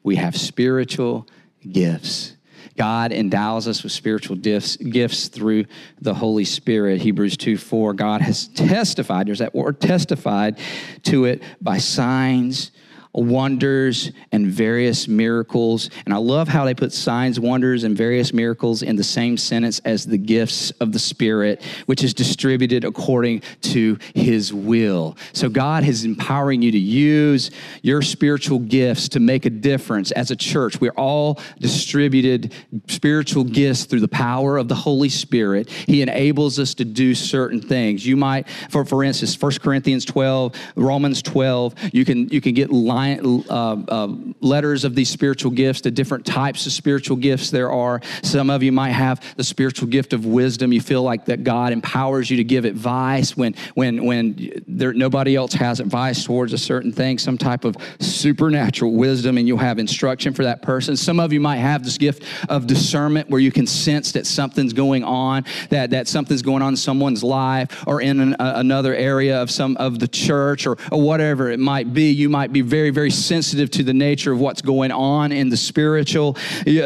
We 0.03 0.17
have 0.17 0.37
spiritual 0.37 1.27
gifts. 1.67 2.34
God 2.77 3.13
endows 3.13 3.69
us 3.69 3.83
with 3.83 3.93
spiritual 3.93 4.37
gifts, 4.37 4.77
gifts 4.77 5.29
through 5.29 5.67
the 6.01 6.15
Holy 6.15 6.45
Spirit. 6.45 7.01
Hebrews 7.01 7.37
2 7.37 7.57
4, 7.57 7.95
God 7.95 8.21
has 8.21 8.49
testified, 8.49 9.27
there's 9.29 9.39
that 9.39 9.55
word 9.55 9.81
testified 9.81 10.59
to 11.05 11.25
it 11.25 11.43
by 11.61 11.79
signs 11.79 12.73
wonders 13.15 14.11
and 14.33 14.47
various 14.47 15.07
miracles. 15.07 15.89
And 16.05 16.13
I 16.13 16.17
love 16.17 16.49
how 16.49 16.65
they 16.65 16.75
put 16.75 16.93
signs, 16.93 17.39
wonders, 17.39 17.85
and 17.85 17.97
various 17.97 18.33
miracles 18.33 18.83
in 18.83 18.97
the 18.97 19.05
same 19.05 19.37
sentence 19.37 19.79
as 19.81 20.05
the 20.05 20.19
gifts 20.19 20.73
of 20.73 20.93
the 20.93 20.99
Spirit, 20.99 21.63
which 21.87 22.03
is 22.03 22.13
distributed 22.13 22.85
according 22.85 23.43
to 23.63 23.99
His 24.15 24.53
will. 24.53 25.17
So 25.33 25.49
God 25.49 25.85
is 25.85 26.05
empowering 26.05 26.61
you 26.61 26.73
to 26.73 26.79
use 26.79 27.51
your 27.83 28.03
spiritual 28.03 28.59
gifts 28.59 29.09
to 29.11 29.21
make 29.21 29.47
a 29.47 29.51
difference 29.51 30.11
as 30.13 30.31
a 30.31 30.37
church. 30.37 30.81
We're 30.81 30.91
all 30.93 31.41
distributed 31.61 32.53
spiritual 32.89 33.45
gifts 33.45 33.85
through 33.85 34.01
the 34.01 34.09
power 34.09 34.59
of 34.59 34.69
the 34.69 34.75
Holy 34.75 35.09
Spirit. 35.09 35.71
He 35.71 36.03
enables 36.03 36.59
us 36.59 36.75
to 36.75 36.85
do 36.85 37.15
certain 37.15 37.61
things. 37.61 38.05
You 38.05 38.17
might, 38.17 38.49
for, 38.71 38.85
for 38.85 39.05
instance, 39.05 39.41
1 39.41 39.53
Corinthians 39.63 40.05
12, 40.05 40.55
Romans 40.75 41.23
12, 41.23 41.75
you 41.93 42.05
can, 42.05 42.29
you 42.29 42.41
can 42.41 42.55
get 42.55 42.71
line 42.71 43.04
line, 43.05 43.45
uh, 43.49 43.77
uh, 43.89 44.09
letters 44.41 44.85
of 44.85 44.95
these 44.95 45.09
spiritual 45.09 45.51
gifts, 45.51 45.81
the 45.83 45.91
different 45.91 46.25
types 46.27 46.67
of 46.67 46.73
spiritual 46.73 47.17
gifts 47.17 47.51
there 47.51 47.71
are. 47.71 48.01
Some 48.23 48.51
of 48.51 48.63
you 48.63 48.73
might 48.73 48.91
have 48.91 49.23
the 49.37 49.45
spiritual 49.45 49.89
gift 49.89 50.13
of 50.13 50.27
wisdom. 50.27 50.73
You 50.73 50.81
feel 50.81 51.03
like 51.03 51.27
that 51.27 51.45
God 51.45 51.73
empowers 51.73 52.31
you 52.31 52.37
to 52.39 52.45
give 52.45 52.65
advice 52.65 53.37
when 53.37 53.55
when 53.75 54.05
when 54.05 54.63
there, 54.67 54.93
nobody 54.93 55.37
else 55.37 55.53
has 55.55 55.81
advice 55.81 56.25
towards 56.25 56.53
a 56.53 56.59
certain 56.59 56.93
thing. 56.93 57.19
Some 57.19 57.39
type 57.39 57.65
of 57.65 57.77
supernatural 58.01 58.93
wisdom, 58.93 59.39
and 59.39 59.47
you'll 59.47 59.59
have 59.59 59.79
instruction 59.79 60.33
for 60.33 60.45
that 60.45 60.63
person. 60.63 60.97
Some 60.97 61.21
of 61.21 61.33
you 61.33 61.41
might 61.41 61.57
have 61.57 61.85
this 61.85 61.99
gift 61.99 62.25
of 62.49 62.67
discernment 62.67 63.31
where 63.31 63.41
you 63.41 63.53
can 63.53 63.67
sense 63.67 64.13
that 64.13 64.27
something's 64.27 64.73
going 64.73 65.05
on, 65.05 65.45
that 65.71 65.91
that 65.91 66.09
something's 66.09 66.43
going 66.43 66.63
on 66.63 66.75
in 66.75 66.77
someone's 66.77 67.23
life 67.23 67.85
or 67.87 68.01
in 68.01 68.21
an, 68.21 68.37
another 68.39 68.95
area 68.95 69.41
of 69.41 69.51
some 69.51 69.77
of 69.77 69.99
the 69.99 70.09
church 70.09 70.67
or, 70.67 70.77
or 70.91 71.01
whatever 71.01 71.51
it 71.51 71.61
might 71.61 71.93
be. 71.93 72.11
You 72.11 72.29
might 72.29 72.53
be 72.53 72.61
very 72.61 72.91
very 72.95 73.11
sensitive 73.11 73.71
to 73.73 73.83
the 73.83 73.93
nature 73.93 74.33
of 74.33 74.41
what's 74.41 74.63
going 74.63 74.93
on 74.93 75.33
in 75.33 75.49
the 75.49 75.57
spiritual. 75.57 76.37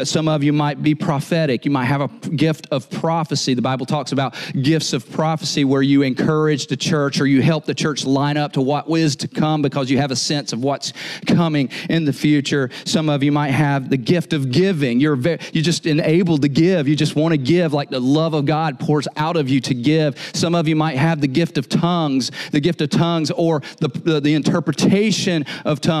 Some 0.03 0.27
of 0.27 0.43
you 0.43 0.51
might 0.51 0.81
be 0.81 0.95
prophetic. 0.95 1.65
You 1.65 1.71
might 1.71 1.85
have 1.85 2.01
a 2.01 2.07
gift 2.29 2.67
of 2.71 2.89
prophecy. 2.89 3.53
The 3.53 3.61
Bible 3.61 3.85
talks 3.85 4.11
about 4.11 4.35
gifts 4.61 4.93
of 4.93 5.09
prophecy 5.11 5.63
where 5.63 5.81
you 5.81 6.01
encourage 6.01 6.67
the 6.67 6.75
church 6.75 7.21
or 7.21 7.27
you 7.27 7.41
help 7.41 7.65
the 7.65 7.75
church 7.75 8.05
line 8.05 8.37
up 8.37 8.53
to 8.53 8.61
what 8.61 8.89
is 8.89 9.15
to 9.17 9.27
come 9.27 9.61
because 9.61 9.91
you 9.91 9.99
have 9.99 10.11
a 10.11 10.15
sense 10.15 10.51
of 10.51 10.63
what's 10.63 10.91
coming 11.27 11.69
in 11.89 12.05
the 12.05 12.13
future. 12.13 12.69
Some 12.85 13.09
of 13.09 13.21
you 13.21 13.31
might 13.31 13.51
have 13.51 13.89
the 13.89 13.97
gift 13.97 14.33
of 14.33 14.51
giving. 14.51 14.99
You're 14.99 15.15
very, 15.15 15.39
you're 15.53 15.63
just 15.63 15.85
enabled 15.85 16.41
to 16.41 16.49
give. 16.49 16.87
You 16.87 16.95
just 16.95 17.15
want 17.15 17.33
to 17.33 17.37
give 17.37 17.71
like 17.71 17.89
the 17.89 17.99
love 17.99 18.33
of 18.33 18.45
God 18.45 18.79
pours 18.79 19.07
out 19.15 19.37
of 19.37 19.47
you 19.47 19.61
to 19.61 19.75
give. 19.75 20.17
Some 20.33 20.55
of 20.55 20.67
you 20.67 20.75
might 20.75 20.97
have 20.97 21.21
the 21.21 21.27
gift 21.27 21.57
of 21.57 21.69
tongues, 21.69 22.31
the 22.51 22.59
gift 22.59 22.81
of 22.81 22.89
tongues 22.89 23.29
or 23.31 23.61
the, 23.79 23.89
the, 23.89 24.19
the 24.19 24.33
interpretation 24.33 25.45
of 25.65 25.79
tongues 25.81 25.98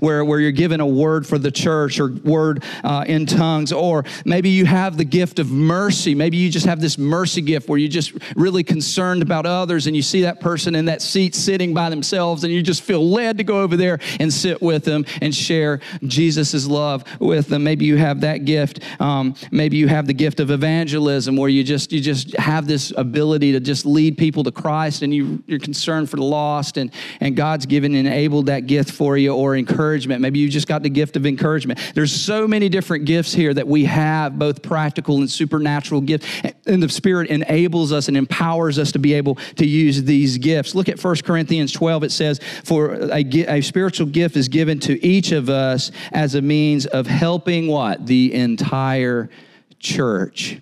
where, 0.00 0.24
where 0.24 0.40
you're 0.40 0.50
given 0.52 0.80
a 0.80 0.86
word 0.86 1.26
for 1.26 1.38
the 1.38 1.50
church 1.50 2.00
or 2.00 2.08
word 2.24 2.64
uh, 2.84 3.04
in 3.06 3.26
tongues. 3.26 3.72
Or 3.72 4.04
maybe 4.24 4.50
you 4.50 4.66
have 4.66 4.96
the 4.96 5.04
gift 5.04 5.38
of 5.38 5.50
mercy. 5.50 6.14
Maybe 6.14 6.36
you 6.36 6.50
just 6.50 6.66
have 6.66 6.80
this 6.80 6.98
mercy 6.98 7.40
gift 7.40 7.68
where 7.68 7.78
you're 7.78 7.88
just 7.88 8.12
really 8.36 8.62
concerned 8.62 9.22
about 9.22 9.46
others 9.46 9.86
and 9.86 9.96
you 9.96 10.02
see 10.02 10.22
that 10.22 10.40
person 10.40 10.74
in 10.74 10.86
that 10.86 11.02
seat 11.02 11.34
sitting 11.34 11.74
by 11.74 11.90
themselves 11.90 12.44
and 12.44 12.52
you 12.52 12.62
just 12.62 12.82
feel 12.82 13.08
led 13.08 13.38
to 13.38 13.44
go 13.44 13.60
over 13.60 13.76
there 13.76 13.98
and 14.20 14.32
sit 14.32 14.60
with 14.60 14.84
them 14.84 15.04
and 15.20 15.34
share 15.34 15.80
Jesus' 16.04 16.66
love 16.66 17.04
with 17.20 17.48
them. 17.48 17.64
Maybe 17.64 17.84
you 17.84 17.96
have 17.96 18.20
that 18.22 18.44
gift. 18.44 18.80
Um, 19.00 19.34
maybe 19.50 19.76
you 19.76 19.88
have 19.88 20.06
the 20.06 20.14
gift 20.14 20.40
of 20.40 20.50
evangelism 20.50 21.36
where 21.36 21.48
you 21.48 21.64
just 21.64 21.92
you 21.92 22.00
just 22.00 22.36
have 22.36 22.66
this 22.66 22.92
ability 22.96 23.52
to 23.52 23.60
just 23.60 23.86
lead 23.86 24.18
people 24.18 24.44
to 24.44 24.52
Christ 24.52 25.02
and 25.02 25.14
you, 25.14 25.42
you're 25.46 25.58
concerned 25.58 26.10
for 26.10 26.16
the 26.16 26.24
lost 26.24 26.76
and, 26.76 26.92
and 27.20 27.36
God's 27.36 27.66
given 27.66 27.94
and 27.94 28.06
enabled 28.06 28.46
that 28.46 28.66
gift 28.66 28.90
for 28.90 29.16
you 29.16 29.32
or 29.38 29.56
encouragement. 29.56 30.20
Maybe 30.20 30.40
you 30.40 30.48
just 30.48 30.66
got 30.66 30.82
the 30.82 30.90
gift 30.90 31.16
of 31.16 31.24
encouragement. 31.24 31.78
There's 31.94 32.12
so 32.12 32.48
many 32.48 32.68
different 32.68 33.04
gifts 33.04 33.32
here 33.32 33.54
that 33.54 33.68
we 33.68 33.84
have, 33.84 34.36
both 34.36 34.62
practical 34.62 35.18
and 35.18 35.30
supernatural 35.30 36.00
gifts. 36.00 36.26
And 36.66 36.82
the 36.82 36.88
Spirit 36.88 37.30
enables 37.30 37.92
us 37.92 38.08
and 38.08 38.16
empowers 38.16 38.78
us 38.78 38.90
to 38.92 38.98
be 38.98 39.14
able 39.14 39.36
to 39.56 39.66
use 39.66 40.02
these 40.02 40.38
gifts. 40.38 40.74
Look 40.74 40.88
at 40.88 41.02
1 41.02 41.16
Corinthians 41.18 41.72
12. 41.72 42.02
It 42.02 42.12
says, 42.12 42.40
For 42.64 42.94
a, 43.12 43.24
a 43.24 43.60
spiritual 43.60 44.08
gift 44.08 44.36
is 44.36 44.48
given 44.48 44.80
to 44.80 45.04
each 45.06 45.30
of 45.30 45.48
us 45.48 45.92
as 46.12 46.34
a 46.34 46.42
means 46.42 46.86
of 46.86 47.06
helping 47.06 47.68
what? 47.68 48.06
The 48.06 48.34
entire 48.34 49.30
church. 49.78 50.60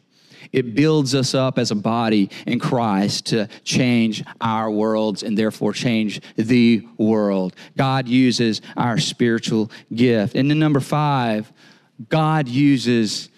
It 0.52 0.74
builds 0.74 1.14
us 1.14 1.34
up 1.34 1.58
as 1.58 1.70
a 1.70 1.74
body 1.74 2.30
in 2.46 2.58
Christ 2.58 3.26
to 3.26 3.48
change 3.64 4.24
our 4.40 4.70
worlds 4.70 5.22
and 5.22 5.36
therefore 5.36 5.72
change 5.72 6.20
the 6.36 6.86
world. 6.96 7.54
God 7.76 8.08
uses 8.08 8.62
our 8.76 8.98
spiritual 8.98 9.70
gift. 9.94 10.34
And 10.34 10.50
then 10.50 10.58
number 10.58 10.80
five, 10.80 11.52
God 12.08 12.48
uses, 12.48 13.28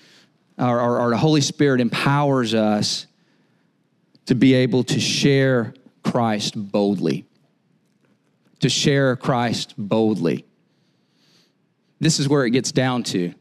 or, 0.58 1.10
the 1.10 1.16
Holy 1.16 1.40
Spirit 1.40 1.80
empowers 1.80 2.54
us 2.54 3.06
to 4.26 4.34
be 4.34 4.54
able 4.54 4.84
to 4.84 5.00
share 5.00 5.74
Christ 6.02 6.54
boldly. 6.56 7.24
To 8.60 8.68
share 8.68 9.16
Christ 9.16 9.74
boldly. 9.78 10.44
This 12.00 12.20
is 12.20 12.28
where 12.28 12.44
it 12.44 12.50
gets 12.50 12.72
down 12.72 13.02
to 13.04 13.34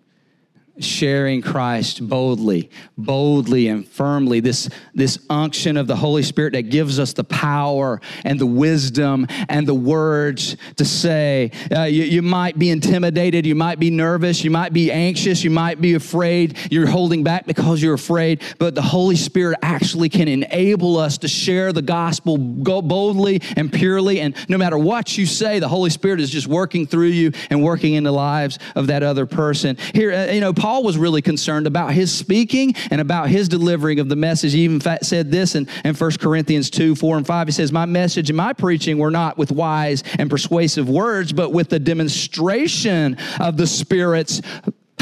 sharing 0.84 1.42
Christ 1.42 2.08
boldly, 2.08 2.70
boldly 2.98 3.68
and 3.68 3.88
firmly. 3.88 4.40
This, 4.40 4.70
this 4.94 5.20
unction 5.30 5.78
of 5.78 5.88
the 5.88 5.96
Holy 5.96 6.24
Spirit 6.24 6.54
that 6.54 6.70
gives 6.70 7.00
us 7.00 7.13
the 7.13 7.24
power 7.24 8.02
and 8.24 8.40
the 8.40 8.46
wisdom 8.46 9.28
and 9.50 9.68
the 9.68 9.74
words 9.74 10.58
to 10.76 10.86
say. 10.86 11.52
Uh, 11.76 11.84
you, 11.84 12.04
you 12.04 12.22
might 12.22 12.60
be 12.60 12.70
intimidated, 12.70 13.46
you 13.46 13.56
might 13.56 13.80
be 13.80 13.90
nervous, 13.90 14.44
you 14.44 14.52
might 14.52 14.74
be 14.74 14.92
anxious, 14.92 15.44
you 15.44 15.50
might 15.50 15.80
be 15.80 15.94
afraid. 15.94 16.58
You're 16.70 16.88
holding 16.88 17.24
back 17.24 17.46
because 17.46 17.82
you're 17.82 17.94
afraid, 17.94 18.42
but 18.60 18.76
the 18.76 18.82
Holy 18.82 19.16
Spirit 19.16 19.58
actually 19.62 20.10
can 20.10 20.28
enable 20.28 20.98
us 20.98 21.18
to 21.20 21.28
share 21.28 21.74
the 21.74 21.82
gospel 21.82 22.38
boldly 22.38 23.42
and 23.56 23.72
purely. 23.72 24.20
And 24.20 24.36
no 24.50 24.58
matter 24.58 24.78
what 24.78 25.18
you 25.18 25.26
say, 25.26 25.60
the 25.60 25.68
Holy 25.68 25.90
Spirit 25.90 26.20
is 26.20 26.30
just 26.30 26.48
working 26.48 26.86
through 26.86 27.08
you 27.08 27.32
and 27.50 27.63
working 27.63 27.94
in 27.94 28.04
the 28.04 28.12
lives 28.12 28.60
of 28.76 28.88
that 28.88 29.04
other 29.04 29.26
person. 29.26 29.78
Here, 29.94 30.12
uh, 30.12 30.32
you 30.32 30.42
know, 30.42 30.54
Paul 30.54 30.66
Paul 30.67 30.84
was 30.84 30.97
really 30.97 31.21
concerned 31.21 31.65
about 31.65 31.93
his 31.93 32.13
speaking 32.13 32.75
and 32.91 32.99
about 32.99 33.30
his 33.30 33.47
delivering 33.47 34.01
of 34.01 34.10
the 34.10 34.17
message. 34.17 34.51
He 34.51 34.65
even 34.65 34.82
said 35.01 35.32
this 35.32 35.56
in, 35.56 35.65
in 35.86 35.95
1 35.95 36.12
Corinthians 36.19 36.69
2 36.69 36.93
4 36.93 37.15
and 37.15 37.25
5. 37.25 37.47
He 37.47 37.53
says, 37.53 37.71
My 37.71 37.86
message 37.86 38.30
and 38.30 38.36
my 38.36 38.51
preaching 38.51 38.97
were 38.97 39.10
not 39.10 39.38
with 39.38 39.49
wise 39.49 40.03
and 40.19 40.30
persuasive 40.30 40.89
words, 40.89 41.32
but 41.32 41.53
with 41.53 41.69
the 41.69 41.80
demonstration 41.80 43.15
of 43.39 43.56
the 43.56 43.65
Spirit's 43.65 44.41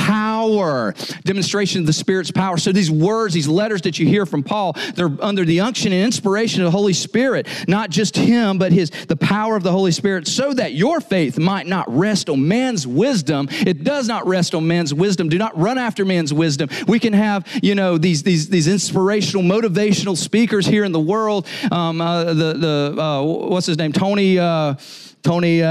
power, 0.05 0.93
demonstration 1.23 1.81
of 1.81 1.87
the 1.87 1.93
Spirit's 1.93 2.29
power. 2.29 2.57
So 2.57 2.71
these 2.71 2.91
words, 2.91 3.33
these 3.33 3.47
letters 3.47 3.81
that 3.81 3.97
you 3.97 4.05
hear 4.07 4.27
from 4.27 4.43
Paul, 4.43 4.73
they're 4.93 5.09
under 5.19 5.43
the 5.45 5.61
unction 5.61 5.91
and 5.91 6.05
inspiration 6.05 6.61
of 6.61 6.65
the 6.65 6.77
Holy 6.77 6.93
Spirit, 6.93 7.47
not 7.67 7.89
just 7.89 8.15
him, 8.15 8.59
but 8.59 8.71
his 8.71 8.91
the 9.07 9.15
power 9.15 9.55
of 9.55 9.63
the 9.63 9.71
Holy 9.71 9.91
Spirit, 9.91 10.27
so 10.27 10.53
that 10.53 10.73
your 10.73 11.01
faith 11.01 11.39
might 11.39 11.65
not 11.65 11.85
rest 11.89 12.29
on 12.29 12.47
man's 12.47 12.85
wisdom. 12.85 13.47
It 13.49 13.83
does 13.83 14.07
not 14.07 14.27
rest 14.27 14.53
on 14.53 14.67
man's 14.67 14.93
wisdom. 14.93 15.27
Do 15.27 15.39
not 15.39 15.57
run 15.57 15.79
after 15.79 16.05
man's 16.05 16.31
wisdom. 16.31 16.69
We 16.87 16.99
can 16.99 17.13
have, 17.13 17.47
you 17.63 17.73
know, 17.73 17.97
these 17.97 18.21
these 18.21 18.47
these 18.49 18.67
inspirational, 18.67 19.43
motivational 19.43 20.15
speakers 20.15 20.67
here 20.67 20.83
in 20.83 20.91
the 20.91 20.99
world. 20.99 21.47
Um, 21.71 21.99
uh, 21.99 22.25
the 22.25 22.53
the 22.53 23.01
uh, 23.01 23.23
what's 23.23 23.65
his 23.65 23.77
name? 23.77 23.91
Tony. 23.91 24.37
Uh, 24.37 24.75
Tony. 25.23 25.63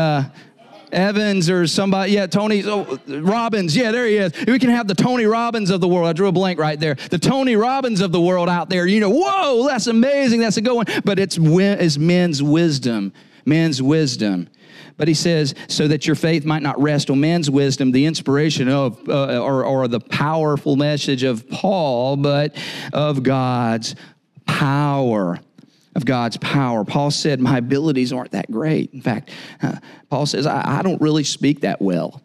Evans 0.95 1.51
or 1.51 1.67
somebody. 1.67 2.13
Yeah, 2.13 2.27
Tony 2.27 2.65
oh, 2.65 2.99
Robbins. 3.09 3.77
Yeah, 3.77 3.91
there 3.91 4.07
he 4.07 4.17
is. 4.17 4.33
We 4.47 4.59
can 4.59 4.71
have 4.71 4.87
the 4.87 4.95
Tony 4.95 5.25
Robbins 5.25 5.71
of 5.71 5.81
the 5.81 5.89
world. 5.89 6.07
I 6.07 6.13
drew 6.13 6.29
a 6.29 6.33
blank 6.33 6.59
right 6.59 6.79
there. 6.79 6.95
The 6.95 7.19
Tony 7.19 7.57
Robbins 7.57 8.01
of 8.01 8.13
the 8.13 8.21
world 8.21 8.49
out 8.49 8.71
there. 8.71 8.87
You 8.87 9.01
know, 9.01 9.11
whoa, 9.11 9.67
that's 9.67 9.87
amazing. 9.87 10.41
That's 10.41 10.57
a 10.57 10.63
good 10.63 10.75
one. 10.75 10.87
But 11.05 11.19
it's, 11.19 11.37
it's 11.39 11.99
men's 11.99 12.43
wisdom. 12.43 13.13
Men's 13.45 13.83
wisdom. 13.83 14.49
But 14.97 15.09
he 15.09 15.15
says, 15.15 15.55
so 15.69 15.89
that 15.89 16.07
your 16.07 16.17
faith 16.17 16.45
might 16.45 16.63
not 16.63 16.81
rest 16.81 17.11
on 17.11 17.21
man's 17.21 17.51
wisdom, 17.51 17.91
the 17.91 18.07
inspiration 18.07 18.69
of, 18.69 19.09
uh, 19.09 19.39
or, 19.39 19.65
or 19.65 19.89
the 19.89 20.01
powerful 20.01 20.77
message 20.77 21.25
of 21.25 21.49
Paul, 21.51 22.17
but 22.17 22.57
of 22.93 23.23
God's 23.23 23.97
power 24.47 25.41
of 25.95 26.05
God's 26.05 26.37
power. 26.39 26.85
Paul 26.85 27.11
said, 27.11 27.41
My 27.41 27.59
abilities 27.59 28.13
aren't 28.13 28.33
that 28.33 28.51
great. 28.51 28.93
In 28.93 29.01
fact, 29.01 29.31
uh, 29.63 29.77
Paul 30.11 30.27
says, 30.27 30.47
I, 30.47 30.79
I, 30.79 30.83
don't 30.83 31.01
really 31.01 31.25
speak 31.25 31.61
that 31.61 31.81
well. 31.81 32.23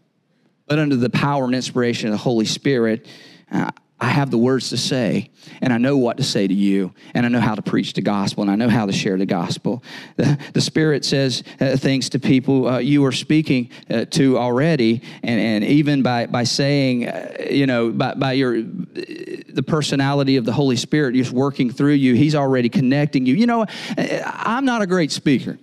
But 0.67 0.79
under 0.79 0.95
the 0.95 1.09
power 1.09 1.45
and 1.45 1.55
inspiration 1.55 2.07
of 2.07 2.13
the 2.13 2.17
Holy 2.17 2.45
Spirit, 2.45 3.07
uh, 3.51 3.71
I 4.01 4.07
have 4.07 4.31
the 4.31 4.37
words 4.37 4.69
to 4.69 4.77
say, 4.77 5.29
and 5.61 5.73
I 5.73 5.77
know 5.77 5.97
what 5.97 6.17
to 6.17 6.23
say 6.23 6.47
to 6.47 6.53
you, 6.53 6.93
and 7.13 7.25
I 7.25 7.29
know 7.29 7.41
how 7.41 7.55
to 7.55 7.61
preach 7.61 7.93
the 7.93 8.01
gospel, 8.01 8.43
and 8.43 8.51
I 8.51 8.55
know 8.55 8.69
how 8.69 8.85
to 8.85 8.93
share 8.93 9.17
the 9.17 9.25
gospel. 9.25 9.83
The, 10.15 10.37
the 10.53 10.61
Spirit 10.61 11.03
says 11.03 11.43
uh, 11.59 11.75
things 11.75 12.09
to 12.09 12.19
people 12.19 12.67
uh, 12.67 12.77
you 12.77 13.03
are 13.05 13.11
speaking 13.11 13.71
uh, 13.89 14.05
to 14.11 14.37
already, 14.37 15.01
and, 15.21 15.39
and 15.39 15.63
even 15.65 16.01
by, 16.01 16.27
by 16.27 16.45
saying, 16.45 17.07
uh, 17.07 17.47
you 17.49 17.67
know, 17.67 17.91
by, 17.91 18.13
by 18.13 18.33
your 18.33 18.61
the 18.61 19.63
personality 19.65 20.37
of 20.37 20.45
the 20.45 20.53
Holy 20.53 20.75
Spirit 20.75 21.15
just 21.15 21.31
working 21.31 21.69
through 21.69 21.93
you, 21.93 22.15
He's 22.15 22.35
already 22.35 22.69
connecting 22.69 23.25
you. 23.25 23.35
You 23.35 23.47
know, 23.47 23.65
I'm 23.97 24.65
not 24.65 24.81
a 24.81 24.87
great 24.87 25.11
speaker. 25.11 25.57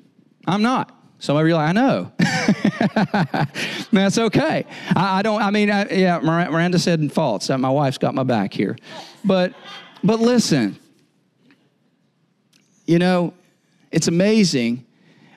I'm 0.46 0.62
not. 0.62 0.95
Some 1.18 1.36
of 1.36 1.46
you 1.46 1.54
are 1.54 1.56
like, 1.56 1.68
I 1.68 1.72
know. 1.72 2.12
That's 3.92 4.18
okay. 4.18 4.66
I, 4.94 5.18
I, 5.18 5.22
don't, 5.22 5.40
I 5.40 5.50
mean, 5.50 5.70
I, 5.70 5.88
yeah, 5.88 6.18
Miranda 6.18 6.78
said 6.78 7.00
in 7.00 7.08
faults 7.08 7.46
that 7.46 7.58
my 7.58 7.70
wife's 7.70 7.98
got 7.98 8.14
my 8.14 8.22
back 8.22 8.52
here. 8.52 8.76
But, 9.24 9.54
but 10.04 10.20
listen, 10.20 10.78
you 12.86 12.98
know, 12.98 13.32
it's 13.90 14.08
amazing 14.08 14.84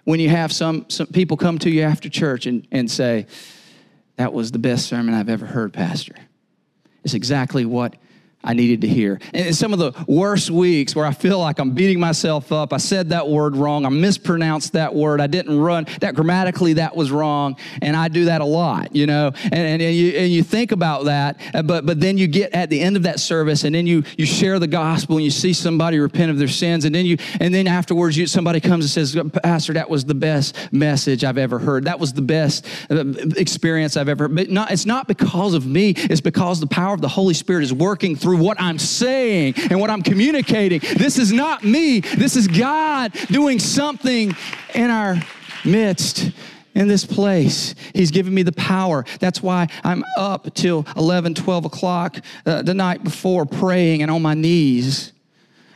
when 0.03 0.19
you 0.19 0.29
have 0.29 0.51
some, 0.51 0.85
some 0.89 1.07
people 1.07 1.37
come 1.37 1.59
to 1.59 1.69
you 1.69 1.83
after 1.83 2.09
church 2.09 2.45
and, 2.45 2.67
and 2.71 2.89
say, 2.89 3.25
that 4.17 4.33
was 4.33 4.51
the 4.51 4.59
best 4.59 4.87
sermon 4.87 5.13
I've 5.13 5.29
ever 5.29 5.45
heard, 5.45 5.71
Pastor. 5.71 6.15
It's 7.05 7.13
exactly 7.13 7.63
what 7.65 7.95
I 8.41 8.53
needed 8.53 8.81
to 8.81 8.87
hear. 8.87 9.19
And 9.33 9.47
in 9.47 9.53
some 9.53 9.73
of 9.73 9.79
the 9.79 9.91
worst 10.07 10.49
weeks 10.49 10.95
where 10.95 11.05
I 11.05 11.11
feel 11.11 11.39
like 11.39 11.59
I'm 11.59 11.71
beating 11.71 11.99
myself 11.99 12.53
up, 12.53 12.71
I 12.71 12.77
said 12.77 13.09
that 13.09 13.27
word 13.27 13.57
wrong, 13.57 13.85
I 13.85 13.89
mispronounced 13.89 14.73
that 14.73 14.95
word, 14.95 15.19
I 15.19 15.27
didn't 15.27 15.59
run, 15.59 15.87
that 15.99 16.15
grammatically 16.15 16.73
that 16.73 16.95
was 16.95 17.11
wrong, 17.11 17.57
and 17.81 17.97
I 17.97 18.07
do 18.07 18.25
that 18.25 18.39
a 18.39 18.45
lot, 18.45 18.95
you 18.95 19.07
know. 19.07 19.33
And, 19.43 19.53
and, 19.53 19.81
and, 19.81 19.95
you, 19.95 20.11
and 20.11 20.31
you 20.31 20.41
think 20.41 20.71
about 20.71 21.05
that, 21.05 21.39
uh, 21.53 21.63
but, 21.63 21.85
but 21.85 21.99
then 21.99 22.17
you 22.17 22.27
get 22.27 22.53
at 22.53 22.69
the 22.69 22.79
end 22.79 22.95
of 22.95 23.03
that 23.03 23.19
service 23.19 23.65
and 23.65 23.75
then 23.75 23.85
you, 23.85 24.03
you 24.17 24.25
share 24.25 24.57
the 24.57 24.67
gospel 24.67 25.17
and 25.17 25.25
you 25.25 25.31
see 25.31 25.51
somebody 25.51 25.99
repent 25.99 26.31
of 26.31 26.37
their 26.37 26.47
sins, 26.47 26.85
and 26.85 26.95
then 26.95 27.05
you 27.05 27.17
and 27.41 27.53
then 27.53 27.67
afterwards 27.67 28.15
you, 28.17 28.25
somebody 28.25 28.61
comes 28.61 28.85
and 28.85 29.07
says, 29.07 29.21
Pastor, 29.43 29.73
that 29.73 29.89
was 29.89 30.05
the 30.05 30.15
best 30.15 30.71
message 30.71 31.25
I've 31.25 31.37
ever 31.37 31.59
heard. 31.59 31.85
That 31.85 31.99
was 31.99 32.13
the 32.13 32.21
best 32.21 32.65
uh, 32.89 33.03
experience 33.35 33.97
I've 33.97 34.07
ever. 34.07 34.27
But 34.27 34.49
not, 34.49 34.71
it's 34.71 34.85
not 34.85 35.07
because 35.07 35.53
of 35.53 35.65
me. 35.65 35.91
It's 35.91 36.21
because 36.21 36.59
the 36.59 36.67
power 36.67 36.93
of 36.93 37.01
the 37.01 37.09
Holy 37.09 37.33
Spirit 37.33 37.63
is 37.63 37.73
working 37.73 38.15
through 38.15 38.28
what 38.35 38.59
I'm 38.59 38.79
saying 38.79 39.55
and 39.69 39.79
what 39.79 39.89
I'm 39.89 40.01
communicating. 40.01 40.79
This 40.97 41.17
is 41.17 41.31
not 41.31 41.63
me. 41.63 41.99
This 41.99 42.35
is 42.35 42.47
God 42.47 43.13
doing 43.27 43.59
something 43.59 44.35
in 44.73 44.89
our 44.89 45.17
midst 45.65 46.31
in 46.75 46.87
this 46.87 47.05
place. 47.05 47.75
He's 47.93 48.11
given 48.11 48.33
me 48.33 48.43
the 48.43 48.51
power. 48.53 49.05
That's 49.19 49.41
why 49.41 49.67
I'm 49.83 50.03
up 50.17 50.53
till 50.53 50.85
11, 50.95 51.35
12 51.35 51.65
o'clock 51.65 52.17
uh, 52.45 52.61
the 52.61 52.73
night 52.73 53.03
before 53.03 53.45
praying 53.45 54.01
and 54.01 54.11
on 54.11 54.21
my 54.21 54.33
knees 54.33 55.11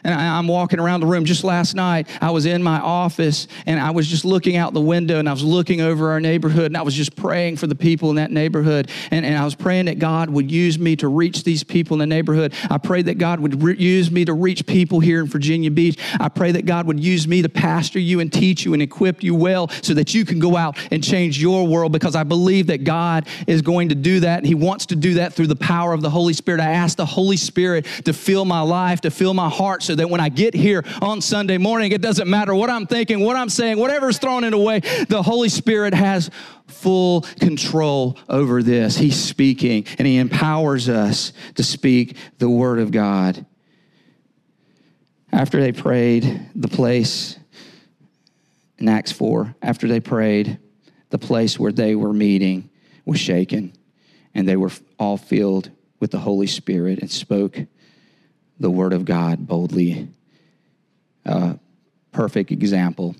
and 0.03 0.13
I, 0.13 0.37
am 0.37 0.47
walking 0.47 0.79
around 0.79 0.99
the 0.99 1.07
room. 1.07 1.25
Just 1.25 1.43
last 1.43 1.75
night, 1.75 2.07
I 2.21 2.31
was 2.31 2.45
in 2.45 2.61
my 2.61 2.79
office 2.79 3.47
and 3.65 3.79
I 3.79 3.91
was 3.91 4.07
just 4.07 4.25
looking 4.25 4.57
out 4.57 4.73
the 4.73 4.81
window 4.81 5.19
and 5.19 5.29
I 5.29 5.31
was 5.31 5.43
looking 5.43 5.81
over 5.81 6.11
our 6.11 6.19
neighborhood 6.19 6.65
and 6.65 6.77
I 6.77 6.81
was 6.81 6.93
just 6.93 7.15
praying 7.15 7.57
for 7.57 7.67
the 7.67 7.75
people 7.75 8.09
in 8.09 8.17
that 8.17 8.31
neighborhood. 8.31 8.89
And, 9.11 9.25
and 9.25 9.37
I 9.37 9.45
was 9.45 9.55
praying 9.55 9.85
that 9.85 9.99
God 9.99 10.29
would 10.29 10.51
use 10.51 10.77
me 10.77 10.95
to 10.97 11.07
reach 11.07 11.43
these 11.43 11.63
people 11.63 11.95
in 11.95 11.99
the 11.99 12.07
neighborhood. 12.07 12.53
I 12.69 12.77
prayed 12.77 13.05
that 13.05 13.17
God 13.17 13.39
would 13.39 13.61
re- 13.63 13.77
use 13.77 14.11
me 14.11 14.25
to 14.25 14.33
reach 14.33 14.65
people 14.65 14.99
here 14.99 15.21
in 15.21 15.27
Virginia 15.27 15.71
Beach. 15.71 15.99
I 16.19 16.29
pray 16.29 16.51
that 16.51 16.65
God 16.65 16.87
would 16.87 16.99
use 16.99 17.27
me 17.27 17.41
to 17.41 17.49
pastor 17.49 17.99
you 17.99 18.19
and 18.19 18.31
teach 18.31 18.65
you 18.65 18.73
and 18.73 18.81
equip 18.81 19.23
you 19.23 19.35
well 19.35 19.69
so 19.81 19.93
that 19.93 20.13
you 20.13 20.25
can 20.25 20.39
go 20.39 20.57
out 20.57 20.77
and 20.91 21.03
change 21.03 21.41
your 21.41 21.67
world 21.67 21.91
because 21.91 22.15
I 22.15 22.23
believe 22.23 22.67
that 22.67 22.83
God 22.83 23.27
is 23.47 23.61
going 23.61 23.89
to 23.89 23.95
do 23.95 24.19
that. 24.21 24.39
And 24.39 24.47
He 24.47 24.55
wants 24.55 24.87
to 24.87 24.95
do 24.95 25.15
that 25.15 25.33
through 25.33 25.47
the 25.47 25.55
power 25.55 25.93
of 25.93 26.01
the 26.01 26.09
Holy 26.09 26.33
Spirit. 26.33 26.59
I 26.61 26.71
ask 26.71 26.97
the 26.97 27.05
Holy 27.05 27.37
Spirit 27.37 27.85
to 28.05 28.13
fill 28.13 28.45
my 28.45 28.61
life, 28.61 29.01
to 29.01 29.11
fill 29.11 29.33
my 29.33 29.49
heart 29.49 29.83
so 29.83 29.92
so 29.93 29.97
that 29.97 30.09
when 30.09 30.19
I 30.19 30.29
get 30.29 30.55
here 30.55 30.83
on 31.03 31.21
Sunday 31.21 31.59
morning, 31.59 31.91
it 31.91 32.01
doesn't 32.01 32.27
matter 32.27 32.55
what 32.55 32.71
I'm 32.71 32.87
thinking, 32.87 33.19
what 33.19 33.35
I'm 33.35 33.49
saying, 33.49 33.77
whatever's 33.77 34.17
thrown 34.17 34.43
in 34.43 34.49
the 34.49 34.57
way, 34.57 34.79
the 34.79 35.21
Holy 35.21 35.49
Spirit 35.49 35.93
has 35.93 36.31
full 36.65 37.21
control 37.21 38.17
over 38.27 38.63
this. 38.63 38.97
He's 38.97 39.23
speaking 39.23 39.85
and 39.99 40.07
He 40.07 40.17
empowers 40.17 40.89
us 40.89 41.31
to 41.53 41.63
speak 41.63 42.17
the 42.39 42.49
Word 42.49 42.79
of 42.79 42.89
God. 42.89 43.45
After 45.31 45.61
they 45.61 45.71
prayed, 45.71 46.49
the 46.55 46.67
place 46.67 47.37
in 48.79 48.89
Acts 48.89 49.11
4, 49.11 49.53
after 49.61 49.87
they 49.87 49.99
prayed, 49.99 50.57
the 51.11 51.19
place 51.19 51.59
where 51.59 51.71
they 51.71 51.93
were 51.93 52.13
meeting 52.13 52.71
was 53.05 53.19
shaken, 53.19 53.73
and 54.33 54.47
they 54.47 54.55
were 54.55 54.71
all 54.97 55.17
filled 55.17 55.69
with 55.99 56.09
the 56.09 56.17
Holy 56.17 56.47
Spirit 56.47 56.97
and 56.97 57.11
spoke 57.11 57.59
the 58.63 58.71
Word 58.71 58.93
of 58.93 59.03
God 59.03 59.45
boldly. 59.45 60.07
A 61.25 61.59
perfect 62.13 62.49
example 62.49 63.13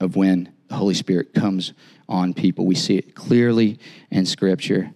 of 0.00 0.16
when 0.16 0.50
the 0.68 0.74
Holy 0.74 0.94
Spirit 0.94 1.34
comes 1.34 1.74
on 2.08 2.32
people. 2.32 2.64
We 2.64 2.74
see 2.74 2.96
it 2.96 3.14
clearly 3.14 3.78
in 4.10 4.24
Scripture. 4.24 4.90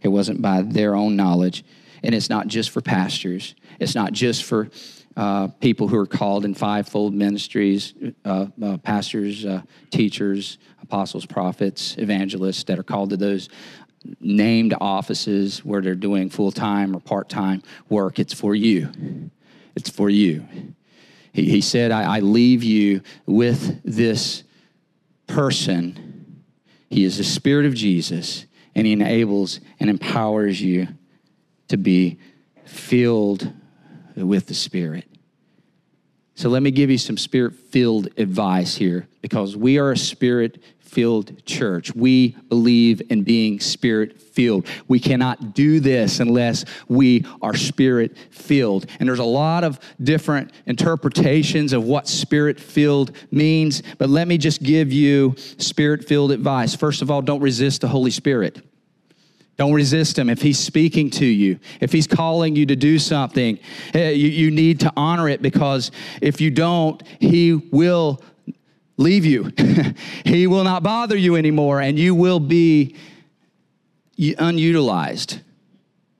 It 0.00 0.08
wasn't 0.08 0.40
by 0.40 0.62
their 0.62 0.94
own 0.96 1.14
knowledge, 1.14 1.62
and 2.02 2.14
it's 2.14 2.30
not 2.30 2.46
just 2.46 2.70
for 2.70 2.80
pastors, 2.80 3.54
it's 3.78 3.94
not 3.94 4.12
just 4.12 4.44
for 4.44 4.70
uh, 5.14 5.48
people 5.60 5.86
who 5.88 5.98
are 5.98 6.06
called 6.06 6.46
in 6.46 6.54
fivefold 6.54 7.12
ministries 7.12 7.92
uh, 8.24 8.46
uh, 8.62 8.78
pastors, 8.78 9.44
uh, 9.44 9.60
teachers, 9.90 10.56
apostles, 10.80 11.26
prophets, 11.26 11.96
evangelists 11.98 12.64
that 12.64 12.78
are 12.78 12.82
called 12.82 13.10
to 13.10 13.18
those 13.18 13.50
named 14.20 14.74
offices 14.80 15.64
where 15.64 15.80
they're 15.80 15.94
doing 15.94 16.30
full 16.30 16.52
time 16.52 16.96
or 16.96 17.00
part 17.00 17.28
time 17.28 17.62
work. 17.88 18.18
It's 18.18 18.32
for 18.32 18.54
you. 18.54 19.30
It's 19.74 19.90
for 19.90 20.08
you. 20.08 20.46
He, 21.32 21.48
he 21.50 21.60
said, 21.60 21.90
I, 21.90 22.16
I 22.16 22.20
leave 22.20 22.62
you 22.62 23.02
with 23.26 23.82
this 23.84 24.42
person. 25.26 26.42
He 26.88 27.04
is 27.04 27.18
the 27.18 27.24
Spirit 27.24 27.66
of 27.66 27.74
Jesus, 27.74 28.46
and 28.74 28.86
He 28.86 28.92
enables 28.92 29.60
and 29.78 29.88
empowers 29.88 30.60
you 30.60 30.88
to 31.68 31.76
be 31.76 32.18
filled 32.64 33.52
with 34.16 34.46
the 34.46 34.54
Spirit. 34.54 35.09
So 36.40 36.48
let 36.48 36.62
me 36.62 36.70
give 36.70 36.88
you 36.88 36.96
some 36.96 37.18
spirit 37.18 37.52
filled 37.52 38.18
advice 38.18 38.74
here 38.74 39.06
because 39.20 39.58
we 39.58 39.78
are 39.78 39.92
a 39.92 39.96
spirit 39.98 40.62
filled 40.78 41.44
church. 41.44 41.94
We 41.94 42.28
believe 42.48 43.02
in 43.10 43.24
being 43.24 43.60
spirit 43.60 44.22
filled. 44.22 44.66
We 44.88 45.00
cannot 45.00 45.52
do 45.52 45.80
this 45.80 46.18
unless 46.18 46.64
we 46.88 47.26
are 47.42 47.54
spirit 47.54 48.16
filled. 48.30 48.86
And 48.98 49.06
there's 49.06 49.18
a 49.18 49.24
lot 49.24 49.64
of 49.64 49.78
different 50.02 50.50
interpretations 50.64 51.74
of 51.74 51.84
what 51.84 52.08
spirit 52.08 52.58
filled 52.58 53.14
means, 53.30 53.82
but 53.98 54.08
let 54.08 54.26
me 54.26 54.38
just 54.38 54.62
give 54.62 54.94
you 54.94 55.34
spirit 55.58 56.08
filled 56.08 56.32
advice. 56.32 56.74
First 56.74 57.02
of 57.02 57.10
all, 57.10 57.20
don't 57.20 57.42
resist 57.42 57.82
the 57.82 57.88
Holy 57.88 58.10
Spirit. 58.10 58.64
Don't 59.60 59.74
resist 59.74 60.18
him. 60.18 60.30
If 60.30 60.40
he's 60.40 60.58
speaking 60.58 61.10
to 61.10 61.26
you, 61.26 61.60
if 61.82 61.92
he's 61.92 62.06
calling 62.06 62.56
you 62.56 62.64
to 62.64 62.74
do 62.74 62.98
something, 62.98 63.58
eh, 63.92 64.08
you, 64.08 64.28
you 64.28 64.50
need 64.50 64.80
to 64.80 64.92
honor 64.96 65.28
it 65.28 65.42
because 65.42 65.90
if 66.22 66.40
you 66.40 66.50
don't, 66.50 67.02
he 67.18 67.52
will 67.52 68.22
leave 68.96 69.26
you. 69.26 69.52
he 70.24 70.46
will 70.46 70.64
not 70.64 70.82
bother 70.82 71.14
you 71.14 71.36
anymore, 71.36 71.82
and 71.82 71.98
you 71.98 72.14
will 72.14 72.40
be 72.40 72.96
unutilized. 74.38 75.40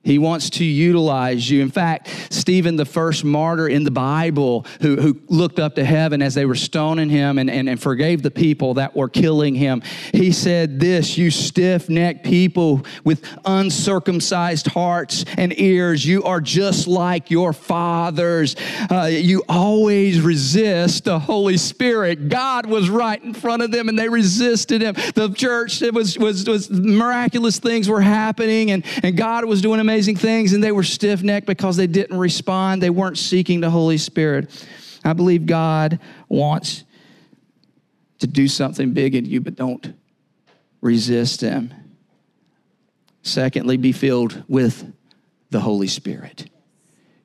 He 0.03 0.17
wants 0.17 0.49
to 0.51 0.65
utilize 0.65 1.47
you. 1.49 1.61
In 1.61 1.69
fact, 1.69 2.07
Stephen, 2.31 2.75
the 2.75 2.85
first 2.85 3.23
martyr 3.23 3.67
in 3.67 3.83
the 3.83 3.91
Bible, 3.91 4.65
who, 4.81 4.95
who 4.95 5.21
looked 5.27 5.59
up 5.59 5.75
to 5.75 5.85
heaven 5.85 6.23
as 6.23 6.33
they 6.33 6.45
were 6.45 6.55
stoning 6.55 7.07
him 7.09 7.37
and, 7.37 7.51
and, 7.51 7.69
and 7.69 7.79
forgave 7.79 8.23
the 8.23 8.31
people 8.31 8.75
that 8.75 8.95
were 8.95 9.09
killing 9.09 9.53
him, 9.53 9.83
he 10.11 10.31
said 10.31 10.79
this 10.79 11.19
You 11.19 11.29
stiff 11.29 11.87
necked 11.87 12.25
people 12.25 12.83
with 13.03 13.23
uncircumcised 13.45 14.67
hearts 14.67 15.23
and 15.37 15.57
ears, 15.59 16.03
you 16.03 16.23
are 16.23 16.41
just 16.41 16.87
like 16.87 17.29
your 17.29 17.53
fathers. 17.53 18.55
Uh, 18.89 19.05
you 19.05 19.43
always 19.47 20.19
resist 20.19 21.03
the 21.03 21.19
Holy 21.19 21.57
Spirit. 21.57 22.27
God 22.27 22.65
was 22.65 22.89
right 22.89 23.21
in 23.23 23.35
front 23.35 23.61
of 23.61 23.69
them 23.69 23.87
and 23.87 23.99
they 23.99 24.09
resisted 24.09 24.81
him. 24.81 24.95
The 25.13 25.31
church, 25.35 25.83
it 25.83 25.93
was, 25.93 26.17
was, 26.17 26.49
was 26.49 26.71
miraculous 26.71 27.59
things 27.59 27.87
were 27.87 28.01
happening 28.01 28.71
and, 28.71 28.83
and 29.03 29.15
God 29.15 29.45
was 29.45 29.61
doing 29.61 29.79
amazing 29.79 29.90
amazing 29.91 30.15
things 30.15 30.53
and 30.53 30.63
they 30.63 30.71
were 30.71 30.83
stiff 30.83 31.21
necked 31.21 31.45
because 31.45 31.75
they 31.75 31.85
didn't 31.85 32.17
respond. 32.17 32.81
They 32.81 32.89
weren't 32.89 33.17
seeking 33.17 33.59
the 33.59 33.69
Holy 33.69 33.97
Spirit. 33.97 34.65
I 35.03 35.11
believe 35.11 35.45
God 35.45 35.99
wants 36.29 36.85
to 38.19 38.27
do 38.27 38.47
something 38.47 38.93
big 38.93 39.15
in 39.15 39.25
you, 39.25 39.41
but 39.41 39.55
don't 39.55 39.93
resist 40.79 41.41
Him. 41.41 41.73
Secondly, 43.21 43.75
be 43.75 43.91
filled 43.91 44.45
with 44.47 44.93
the 45.49 45.59
Holy 45.59 45.87
Spirit. 45.87 46.49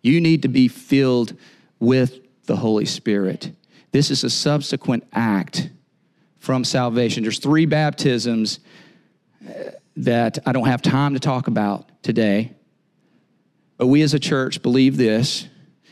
You 0.02 0.20
need 0.20 0.42
to 0.42 0.48
be 0.48 0.66
filled 0.66 1.36
with 1.78 2.18
the 2.46 2.56
Holy 2.56 2.84
Spirit. 2.84 3.52
This 3.92 4.10
is 4.10 4.24
a 4.24 4.30
subsequent 4.30 5.06
act 5.12 5.70
from 6.40 6.64
salvation. 6.64 7.22
There's 7.22 7.38
three 7.38 7.66
baptisms 7.66 8.58
uh, 9.48 9.52
that 9.98 10.40
I 10.44 10.50
don't 10.50 10.66
have 10.66 10.82
time 10.82 11.14
to 11.14 11.20
talk 11.20 11.46
about 11.46 12.02
today. 12.02 12.55
But 13.76 13.88
we 13.88 14.02
as 14.02 14.14
a 14.14 14.18
church 14.18 14.62
believe 14.62 14.96
this. 14.96 15.46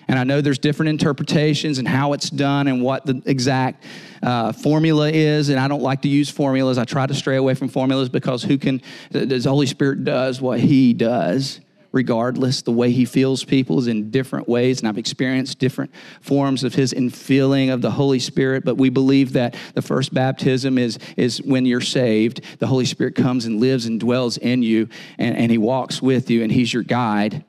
And 0.08 0.18
I 0.18 0.24
know 0.24 0.40
there's 0.40 0.58
different 0.58 0.90
interpretations 0.90 1.78
and 1.78 1.88
how 1.88 2.12
it's 2.12 2.28
done 2.28 2.68
and 2.68 2.82
what 2.82 3.06
the 3.06 3.22
exact 3.24 3.84
uh, 4.22 4.52
formula 4.52 5.10
is. 5.10 5.48
And 5.48 5.58
I 5.58 5.68
don't 5.68 5.82
like 5.82 6.02
to 6.02 6.08
use 6.08 6.30
formulas. 6.30 6.78
I 6.78 6.84
try 6.84 7.06
to 7.06 7.14
stray 7.14 7.36
away 7.36 7.54
from 7.54 7.68
formulas 7.68 8.08
because 8.08 8.42
who 8.42 8.58
can, 8.58 8.82
the 9.10 9.40
Holy 9.44 9.66
Spirit 9.66 10.04
does 10.04 10.40
what 10.40 10.60
He 10.60 10.92
does 10.92 11.60
regardless. 11.90 12.62
The 12.62 12.72
way 12.72 12.90
He 12.90 13.06
feels 13.06 13.44
people 13.44 13.78
is 13.78 13.86
in 13.86 14.10
different 14.10 14.46
ways. 14.46 14.80
And 14.80 14.88
I've 14.88 14.98
experienced 14.98 15.58
different 15.58 15.94
forms 16.20 16.64
of 16.64 16.74
His 16.74 16.92
infilling 16.92 17.72
of 17.72 17.80
the 17.80 17.92
Holy 17.92 18.18
Spirit. 18.18 18.64
But 18.64 18.76
we 18.76 18.90
believe 18.90 19.32
that 19.34 19.56
the 19.74 19.82
first 19.82 20.12
baptism 20.12 20.76
is, 20.76 20.98
is 21.16 21.40
when 21.40 21.64
you're 21.64 21.80
saved. 21.80 22.42
The 22.58 22.66
Holy 22.66 22.84
Spirit 22.84 23.14
comes 23.14 23.46
and 23.46 23.58
lives 23.58 23.86
and 23.86 23.98
dwells 23.98 24.36
in 24.36 24.62
you, 24.62 24.88
and, 25.18 25.34
and 25.34 25.50
He 25.50 25.58
walks 25.58 26.02
with 26.02 26.30
you, 26.30 26.42
and 26.42 26.52
He's 26.52 26.74
your 26.74 26.82
guide 26.82 27.44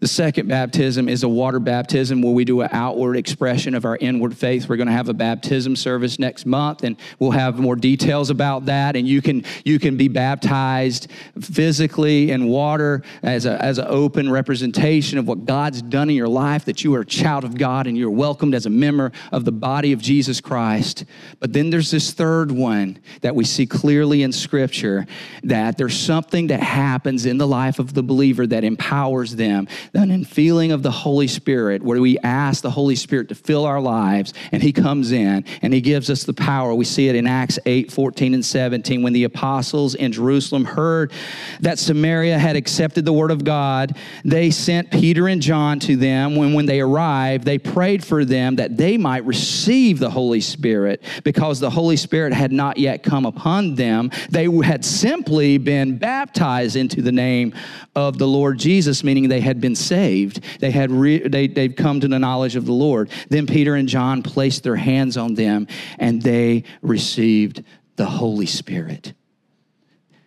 The 0.00 0.08
second 0.08 0.48
baptism 0.48 1.10
is 1.10 1.24
a 1.24 1.28
water 1.28 1.60
baptism 1.60 2.22
where 2.22 2.32
we 2.32 2.46
do 2.46 2.62
an 2.62 2.70
outward 2.72 3.16
expression 3.16 3.74
of 3.74 3.84
our 3.84 3.98
inward 3.98 4.34
faith. 4.34 4.66
We're 4.66 4.78
going 4.78 4.86
to 4.86 4.94
have 4.94 5.10
a 5.10 5.14
baptism 5.14 5.76
service 5.76 6.18
next 6.18 6.46
month 6.46 6.84
and 6.84 6.96
we'll 7.18 7.32
have 7.32 7.58
more 7.58 7.76
details 7.76 8.30
about 8.30 8.64
that 8.64 8.96
and 8.96 9.06
you 9.06 9.20
can 9.20 9.44
you 9.62 9.78
can 9.78 9.98
be 9.98 10.08
baptized 10.08 11.08
physically 11.38 12.30
in 12.30 12.46
water 12.46 13.02
as 13.22 13.44
a 13.44 13.62
as 13.62 13.76
an 13.76 13.88
open 13.88 14.30
representation 14.30 15.18
of 15.18 15.28
what 15.28 15.44
God's 15.44 15.82
done 15.82 16.08
in 16.08 16.16
your 16.16 16.28
life 16.28 16.64
that 16.64 16.82
you 16.82 16.94
are 16.94 17.00
a 17.00 17.06
child 17.06 17.44
of 17.44 17.58
God 17.58 17.86
and 17.86 17.98
you're 17.98 18.08
welcomed 18.08 18.54
as 18.54 18.64
a 18.64 18.70
member 18.70 19.12
of 19.32 19.44
the 19.44 19.52
body 19.52 19.92
of 19.92 20.00
Jesus 20.00 20.40
Christ. 20.40 21.04
But 21.40 21.52
then 21.52 21.68
there's 21.68 21.90
this 21.90 22.10
third 22.10 22.50
one 22.50 22.98
that 23.20 23.34
we 23.34 23.44
see 23.44 23.66
clearly 23.66 24.22
in 24.22 24.32
scripture 24.32 25.06
that 25.42 25.76
there's 25.76 25.98
something 25.98 26.46
that 26.46 26.62
happens 26.62 27.26
in 27.26 27.36
the 27.36 27.46
life 27.46 27.78
of 27.78 27.92
the 27.92 28.02
believer 28.02 28.46
that 28.46 28.64
empowers 28.64 29.36
them 29.36 29.68
an 29.94 30.24
feeling 30.24 30.72
of 30.72 30.82
the 30.82 30.90
Holy 30.90 31.26
Spirit 31.26 31.82
where 31.82 32.00
we 32.00 32.18
ask 32.18 32.62
the 32.62 32.70
Holy 32.70 32.94
Spirit 32.96 33.28
to 33.28 33.34
fill 33.34 33.64
our 33.64 33.80
lives 33.80 34.32
and 34.52 34.62
He 34.62 34.72
comes 34.72 35.12
in 35.12 35.44
and 35.62 35.72
He 35.72 35.80
gives 35.80 36.10
us 36.10 36.24
the 36.24 36.32
power. 36.32 36.74
We 36.74 36.84
see 36.84 37.08
it 37.08 37.14
in 37.14 37.26
Acts 37.26 37.58
8 37.66 37.92
14 37.92 38.34
and 38.34 38.44
17 38.44 39.02
when 39.02 39.12
the 39.12 39.24
apostles 39.24 39.94
in 39.94 40.12
Jerusalem 40.12 40.64
heard 40.64 41.12
that 41.60 41.78
Samaria 41.78 42.38
had 42.38 42.56
accepted 42.56 43.04
the 43.04 43.12
word 43.12 43.30
of 43.30 43.44
God. 43.44 43.96
They 44.24 44.50
sent 44.50 44.90
Peter 44.90 45.28
and 45.28 45.42
John 45.42 45.80
to 45.80 45.96
them. 45.96 46.36
When, 46.36 46.54
when 46.54 46.66
they 46.66 46.80
arrived, 46.80 47.44
they 47.44 47.58
prayed 47.58 48.04
for 48.04 48.24
them 48.24 48.56
that 48.56 48.76
they 48.76 48.96
might 48.96 49.24
receive 49.24 49.98
the 49.98 50.10
Holy 50.10 50.40
Spirit 50.40 51.02
because 51.24 51.60
the 51.60 51.70
Holy 51.70 51.96
Spirit 51.96 52.32
had 52.32 52.52
not 52.52 52.78
yet 52.78 53.02
come 53.02 53.26
upon 53.26 53.74
them. 53.74 54.10
They 54.30 54.44
had 54.62 54.84
simply 54.84 55.58
been 55.58 55.98
baptized 55.98 56.76
into 56.76 57.02
the 57.02 57.12
name 57.12 57.54
of 57.94 58.18
the 58.18 58.26
Lord 58.26 58.58
Jesus, 58.58 59.02
meaning 59.02 59.28
they 59.28 59.40
had 59.40 59.60
been 59.60 59.74
saved. 59.80 60.44
They 60.60 60.70
had 60.70 60.90
re- 60.90 61.26
they, 61.26 61.46
they'd 61.46 61.76
come 61.76 62.00
to 62.00 62.08
the 62.08 62.18
knowledge 62.18 62.56
of 62.56 62.66
the 62.66 62.72
Lord. 62.72 63.10
Then 63.28 63.46
Peter 63.46 63.74
and 63.74 63.88
John 63.88 64.22
placed 64.22 64.62
their 64.62 64.76
hands 64.76 65.16
on 65.16 65.34
them 65.34 65.66
and 65.98 66.22
they 66.22 66.64
received 66.82 67.64
the 67.96 68.06
Holy 68.06 68.46
Spirit. 68.46 69.14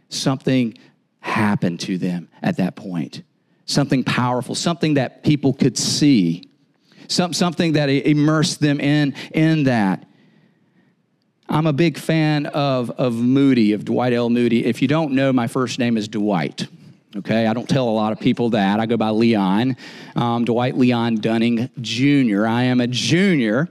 Something 0.10 0.78
happened 1.20 1.80
to 1.82 1.98
them 1.98 2.30
at 2.42 2.58
that 2.58 2.76
point. 2.76 3.24
Something 3.66 4.04
powerful, 4.04 4.56
something 4.56 4.96
that 4.96 5.24
people 5.24 5.54
could 5.54 5.78
see, 5.78 6.50
some, 7.08 7.34
something 7.34 7.74
that 7.74 7.90
immersed 7.90 8.60
them 8.60 8.80
in, 8.80 9.16
in 9.32 9.64
that. 9.64 10.06
I'm 11.48 11.68
a 11.68 11.74
big 11.74 11.98
fan 11.98 12.46
of, 12.48 12.90
of 12.92 13.14
Moody, 13.14 13.74
of 13.74 13.86
Dwight 13.86 14.14
L. 14.14 14.30
Moody. 14.30 14.66
If 14.66 14.82
you 14.82 14.88
don't 14.88 15.14
know, 15.14 15.32
my 15.32 15.48
first 15.48 15.80
name 15.80 15.98
is 15.98 16.08
Dwight. 16.08 16.68
Okay, 17.16 17.46
I 17.46 17.54
don't 17.54 17.70
tell 17.70 17.88
a 17.90 17.92
lot 17.92 18.12
of 18.12 18.20
people 18.20 18.50
that. 18.52 18.80
I 18.80 18.88
go 18.88 18.98
by 18.98 19.10
Leon, 19.10 19.78
um, 20.16 20.46
Dwight 20.46 20.76
Leon 20.76 21.18
Dunning 21.18 21.70
Jr. 21.80 22.48
I 22.48 22.64
am 22.64 22.82
a 22.82 22.88
junior, 22.88 23.70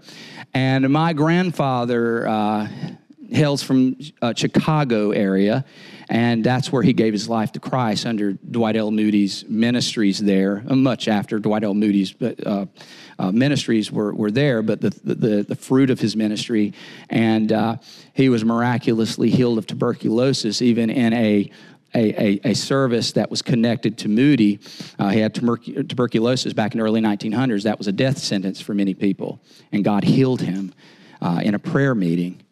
and 0.54 0.88
my 0.88 1.12
grandfather 1.12 2.28
uh, 2.28 2.68
hails 3.32 3.60
from 3.60 3.96
uh, 4.20 4.32
Chicago 4.36 5.10
area, 5.10 5.64
and 6.08 6.44
that's 6.44 6.70
where 6.70 6.84
he 6.84 6.92
gave 6.92 7.12
his 7.12 7.28
life 7.28 7.50
to 7.52 7.58
Christ 7.58 8.06
under 8.06 8.34
Dwight 8.34 8.76
L. 8.76 8.92
Moody's 8.92 9.44
ministries 9.48 10.20
there, 10.20 10.62
uh, 10.68 10.76
much 10.76 11.08
after 11.08 11.40
Dwight 11.40 11.64
L. 11.64 11.74
Moody's 11.74 12.14
uh, 12.22 12.66
uh, 13.18 13.32
ministries 13.32 13.90
were, 13.90 14.14
were 14.14 14.30
there, 14.30 14.62
but 14.62 14.80
the, 14.80 14.90
the, 15.02 15.42
the 15.42 15.56
fruit 15.56 15.90
of 15.90 15.98
his 15.98 16.14
ministry, 16.14 16.74
and 17.10 17.50
uh, 17.50 17.76
he 18.14 18.28
was 18.28 18.44
miraculously 18.44 19.30
healed 19.30 19.58
of 19.58 19.66
tuberculosis, 19.66 20.62
even 20.62 20.90
in 20.90 21.12
a 21.12 21.50
a, 21.94 22.22
a, 22.22 22.40
a, 22.50 22.54
service 22.54 23.12
that 23.12 23.30
was 23.30 23.42
connected 23.42 23.98
to 23.98 24.08
Moody. 24.08 24.60
Uh, 24.98 25.08
he 25.10 25.20
had 25.20 25.34
tuberc- 25.34 25.88
tuberculosis 25.88 26.52
back 26.52 26.72
in 26.72 26.78
the 26.78 26.84
early 26.84 27.00
1900s. 27.00 27.64
That 27.64 27.78
was 27.78 27.88
a 27.88 27.92
death 27.92 28.18
sentence 28.18 28.60
for 28.60 28.74
many 28.74 28.94
people. 28.94 29.40
And 29.72 29.84
God 29.84 30.04
healed 30.04 30.40
him 30.40 30.72
uh, 31.20 31.40
in 31.42 31.54
a 31.54 31.58
prayer 31.58 31.94
meeting. 31.94 32.42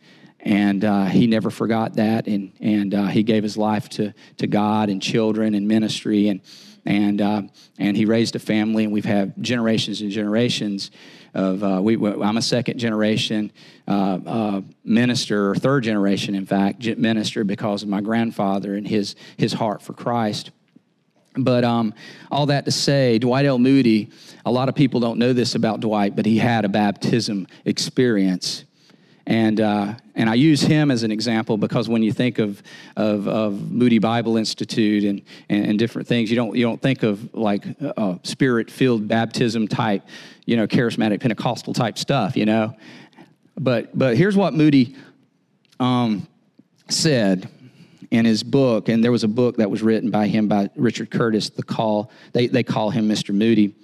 And 0.40 0.84
uh, 0.84 1.06
he 1.06 1.26
never 1.26 1.50
forgot 1.50 1.94
that. 1.94 2.26
And, 2.26 2.52
and 2.60 2.94
uh, 2.94 3.06
he 3.06 3.22
gave 3.22 3.42
his 3.42 3.56
life 3.56 3.88
to, 3.90 4.14
to 4.38 4.46
God 4.46 4.88
and 4.88 5.02
children 5.02 5.54
and 5.54 5.68
ministry. 5.68 6.28
And, 6.28 6.40
and, 6.86 7.20
uh, 7.20 7.42
and 7.78 7.96
he 7.96 8.04
raised 8.06 8.36
a 8.36 8.38
family. 8.38 8.84
And 8.84 8.92
we've 8.92 9.04
had 9.04 9.34
generations 9.42 10.00
and 10.00 10.10
generations 10.10 10.90
of 11.34 11.62
uh, 11.62 11.80
we, 11.82 11.96
I'm 11.96 12.36
a 12.36 12.42
second 12.42 12.78
generation 12.78 13.52
uh, 13.86 14.18
uh, 14.26 14.60
minister, 14.84 15.50
or 15.50 15.54
third 15.54 15.84
generation, 15.84 16.34
in 16.34 16.46
fact, 16.46 16.84
minister 16.96 17.44
because 17.44 17.82
of 17.82 17.88
my 17.88 18.00
grandfather 18.00 18.74
and 18.74 18.86
his 18.86 19.16
his 19.36 19.52
heart 19.52 19.82
for 19.82 19.92
Christ. 19.92 20.50
But 21.36 21.62
um, 21.62 21.94
all 22.30 22.46
that 22.46 22.64
to 22.64 22.72
say, 22.72 23.18
Dwight 23.18 23.46
L. 23.46 23.58
Moody, 23.58 24.10
a 24.44 24.50
lot 24.50 24.68
of 24.68 24.74
people 24.74 24.98
don't 24.98 25.18
know 25.18 25.32
this 25.32 25.54
about 25.54 25.80
Dwight, 25.80 26.16
but 26.16 26.26
he 26.26 26.38
had 26.38 26.64
a 26.64 26.68
baptism 26.68 27.46
experience. 27.64 28.64
And, 29.26 29.60
uh, 29.60 29.94
and 30.14 30.28
I 30.28 30.34
use 30.34 30.60
him 30.60 30.90
as 30.90 31.02
an 31.02 31.12
example 31.12 31.56
because 31.56 31.88
when 31.88 32.02
you 32.02 32.12
think 32.12 32.38
of, 32.38 32.62
of, 32.96 33.28
of 33.28 33.70
Moody 33.70 33.98
Bible 33.98 34.36
Institute 34.36 35.04
and, 35.04 35.22
and, 35.48 35.66
and, 35.66 35.78
different 35.78 36.08
things, 36.08 36.30
you 36.30 36.36
don't, 36.36 36.56
you 36.56 36.64
don't 36.64 36.80
think 36.80 37.02
of 37.02 37.32
like 37.34 37.64
uh, 37.80 38.16
spirit 38.22 38.70
filled 38.70 39.06
baptism 39.06 39.68
type, 39.68 40.02
you 40.46 40.56
know, 40.56 40.66
charismatic 40.66 41.20
Pentecostal 41.20 41.74
type 41.74 41.98
stuff, 41.98 42.36
you 42.36 42.46
know. 42.46 42.74
But, 43.58 43.96
but 43.96 44.16
here's 44.16 44.36
what 44.36 44.54
Moody 44.54 44.96
um, 45.78 46.26
said 46.88 47.48
in 48.10 48.24
his 48.24 48.42
book, 48.42 48.88
and 48.88 49.04
there 49.04 49.12
was 49.12 49.22
a 49.22 49.28
book 49.28 49.58
that 49.58 49.70
was 49.70 49.82
written 49.82 50.10
by 50.10 50.26
him 50.26 50.48
by 50.48 50.70
Richard 50.74 51.10
Curtis, 51.10 51.50
The 51.50 51.62
Call. 51.62 52.10
They, 52.32 52.48
they 52.48 52.62
call 52.62 52.90
him 52.90 53.08
Mr. 53.08 53.34
Moody. 53.34 53.74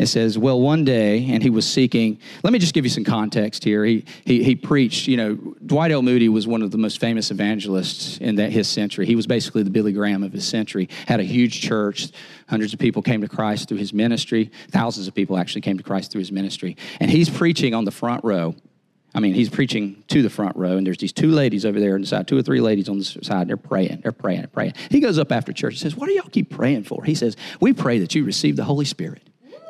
It 0.00 0.08
says, 0.08 0.38
Well, 0.38 0.58
one 0.58 0.86
day, 0.86 1.26
and 1.28 1.42
he 1.42 1.50
was 1.50 1.70
seeking, 1.70 2.18
let 2.42 2.54
me 2.54 2.58
just 2.58 2.72
give 2.72 2.86
you 2.86 2.90
some 2.90 3.04
context 3.04 3.62
here. 3.62 3.84
He, 3.84 4.06
he, 4.24 4.42
he 4.42 4.56
preached, 4.56 5.06
you 5.06 5.18
know, 5.18 5.34
Dwight 5.66 5.90
L. 5.90 6.00
Moody 6.00 6.30
was 6.30 6.46
one 6.46 6.62
of 6.62 6.70
the 6.70 6.78
most 6.78 6.98
famous 6.98 7.30
evangelists 7.30 8.16
in 8.16 8.36
that 8.36 8.50
his 8.50 8.66
century. 8.66 9.04
He 9.04 9.14
was 9.14 9.26
basically 9.26 9.62
the 9.62 9.68
Billy 9.68 9.92
Graham 9.92 10.22
of 10.22 10.32
his 10.32 10.48
century, 10.48 10.88
had 11.06 11.20
a 11.20 11.24
huge 11.24 11.60
church. 11.60 12.08
Hundreds 12.48 12.72
of 12.72 12.78
people 12.78 13.02
came 13.02 13.20
to 13.20 13.28
Christ 13.28 13.68
through 13.68 13.76
his 13.76 13.92
ministry. 13.92 14.50
Thousands 14.70 15.06
of 15.06 15.14
people 15.14 15.36
actually 15.36 15.60
came 15.60 15.76
to 15.76 15.84
Christ 15.84 16.12
through 16.12 16.20
his 16.20 16.32
ministry. 16.32 16.78
And 16.98 17.10
he's 17.10 17.28
preaching 17.28 17.74
on 17.74 17.84
the 17.84 17.90
front 17.90 18.24
row. 18.24 18.54
I 19.14 19.20
mean, 19.20 19.34
he's 19.34 19.50
preaching 19.50 20.02
to 20.08 20.22
the 20.22 20.30
front 20.30 20.56
row, 20.56 20.78
and 20.78 20.86
there's 20.86 20.96
these 20.96 21.12
two 21.12 21.30
ladies 21.30 21.66
over 21.66 21.78
there 21.78 21.94
on 21.94 22.00
the 22.00 22.06
side, 22.06 22.26
two 22.26 22.38
or 22.38 22.42
three 22.42 22.62
ladies 22.62 22.88
on 22.88 22.96
the 22.96 23.04
side. 23.04 23.48
They're 23.48 23.58
praying, 23.58 24.00
they're 24.02 24.12
praying, 24.12 24.38
they're 24.38 24.48
praying. 24.48 24.74
He 24.88 25.00
goes 25.00 25.18
up 25.18 25.30
after 25.30 25.52
church 25.52 25.74
and 25.74 25.80
says, 25.80 25.94
What 25.94 26.06
do 26.06 26.14
y'all 26.14 26.30
keep 26.30 26.48
praying 26.48 26.84
for? 26.84 27.04
He 27.04 27.14
says, 27.14 27.36
We 27.60 27.74
pray 27.74 27.98
that 27.98 28.14
you 28.14 28.24
receive 28.24 28.56
the 28.56 28.64
Holy 28.64 28.86
Spirit. 28.86 29.29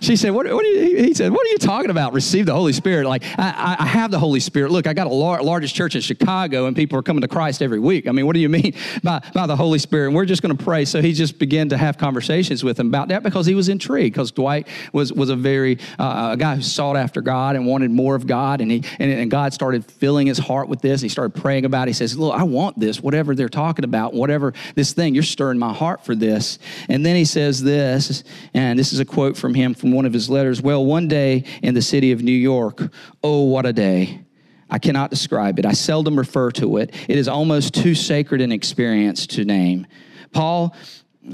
she 0.00 0.16
said, 0.16 0.30
what, 0.30 0.46
what 0.52 0.64
you, 0.64 0.96
he 0.96 1.14
said, 1.14 1.30
what 1.30 1.46
are 1.46 1.50
you 1.50 1.58
talking 1.58 1.90
about? 1.90 2.12
Receive 2.12 2.46
the 2.46 2.54
Holy 2.54 2.72
Spirit. 2.72 3.06
Like, 3.06 3.22
I, 3.38 3.76
I 3.78 3.86
have 3.86 4.10
the 4.10 4.18
Holy 4.18 4.40
Spirit. 4.40 4.70
Look, 4.70 4.86
I 4.86 4.94
got 4.94 5.06
a 5.06 5.10
lar- 5.10 5.42
largest 5.42 5.74
church 5.74 5.94
in 5.94 6.00
Chicago 6.00 6.66
and 6.66 6.74
people 6.74 6.98
are 6.98 7.02
coming 7.02 7.20
to 7.20 7.28
Christ 7.28 7.62
every 7.62 7.78
week. 7.78 8.08
I 8.08 8.12
mean, 8.12 8.26
what 8.26 8.34
do 8.34 8.40
you 8.40 8.48
mean 8.48 8.74
by, 9.02 9.22
by 9.34 9.46
the 9.46 9.56
Holy 9.56 9.78
Spirit? 9.78 10.08
And 10.08 10.16
we're 10.16 10.24
just 10.24 10.42
going 10.42 10.56
to 10.56 10.64
pray. 10.64 10.84
So 10.84 11.02
he 11.02 11.12
just 11.12 11.38
began 11.38 11.68
to 11.68 11.76
have 11.76 11.98
conversations 11.98 12.64
with 12.64 12.80
him 12.80 12.88
about 12.88 13.08
that 13.08 13.22
because 13.22 13.46
he 13.46 13.54
was 13.54 13.68
intrigued 13.68 14.14
because 14.14 14.30
Dwight 14.32 14.68
was, 14.92 15.12
was 15.12 15.28
a 15.28 15.36
very, 15.36 15.78
uh, 15.98 16.30
a 16.32 16.36
guy 16.36 16.56
who 16.56 16.62
sought 16.62 16.96
after 16.96 17.20
God 17.20 17.56
and 17.56 17.66
wanted 17.66 17.90
more 17.90 18.14
of 18.14 18.26
God. 18.26 18.60
And, 18.60 18.70
he, 18.70 18.84
and, 18.98 19.10
and 19.10 19.30
God 19.30 19.52
started 19.52 19.84
filling 19.84 20.26
his 20.26 20.38
heart 20.38 20.68
with 20.68 20.80
this. 20.80 21.02
And 21.02 21.04
he 21.04 21.08
started 21.10 21.40
praying 21.40 21.64
about 21.64 21.88
it. 21.88 21.90
He 21.90 21.94
says, 21.94 22.18
look, 22.18 22.34
I 22.34 22.44
want 22.44 22.78
this, 22.78 23.00
whatever 23.00 23.34
they're 23.34 23.48
talking 23.48 23.84
about, 23.84 24.14
whatever 24.14 24.54
this 24.74 24.92
thing, 24.92 25.14
you're 25.14 25.22
stirring 25.22 25.58
my 25.58 25.72
heart 25.72 26.04
for 26.04 26.14
this. 26.14 26.58
And 26.88 27.04
then 27.04 27.16
he 27.16 27.24
says 27.24 27.62
this, 27.62 28.24
and 28.54 28.78
this 28.78 28.92
is 28.92 29.00
a 29.00 29.04
quote 29.04 29.36
from 29.36 29.54
him 29.54 29.74
from 29.74 29.89
one 29.92 30.06
of 30.06 30.12
his 30.12 30.28
letters. 30.30 30.60
Well, 30.62 30.84
one 30.84 31.08
day 31.08 31.44
in 31.62 31.74
the 31.74 31.82
city 31.82 32.12
of 32.12 32.22
New 32.22 32.32
York, 32.32 32.80
oh, 33.22 33.44
what 33.44 33.66
a 33.66 33.72
day. 33.72 34.24
I 34.70 34.78
cannot 34.78 35.10
describe 35.10 35.58
it. 35.58 35.66
I 35.66 35.72
seldom 35.72 36.16
refer 36.16 36.50
to 36.52 36.76
it. 36.76 36.94
It 37.08 37.18
is 37.18 37.28
almost 37.28 37.74
too 37.74 37.94
sacred 37.94 38.40
an 38.40 38.52
experience 38.52 39.26
to 39.28 39.44
name. 39.44 39.86
Paul 40.32 40.74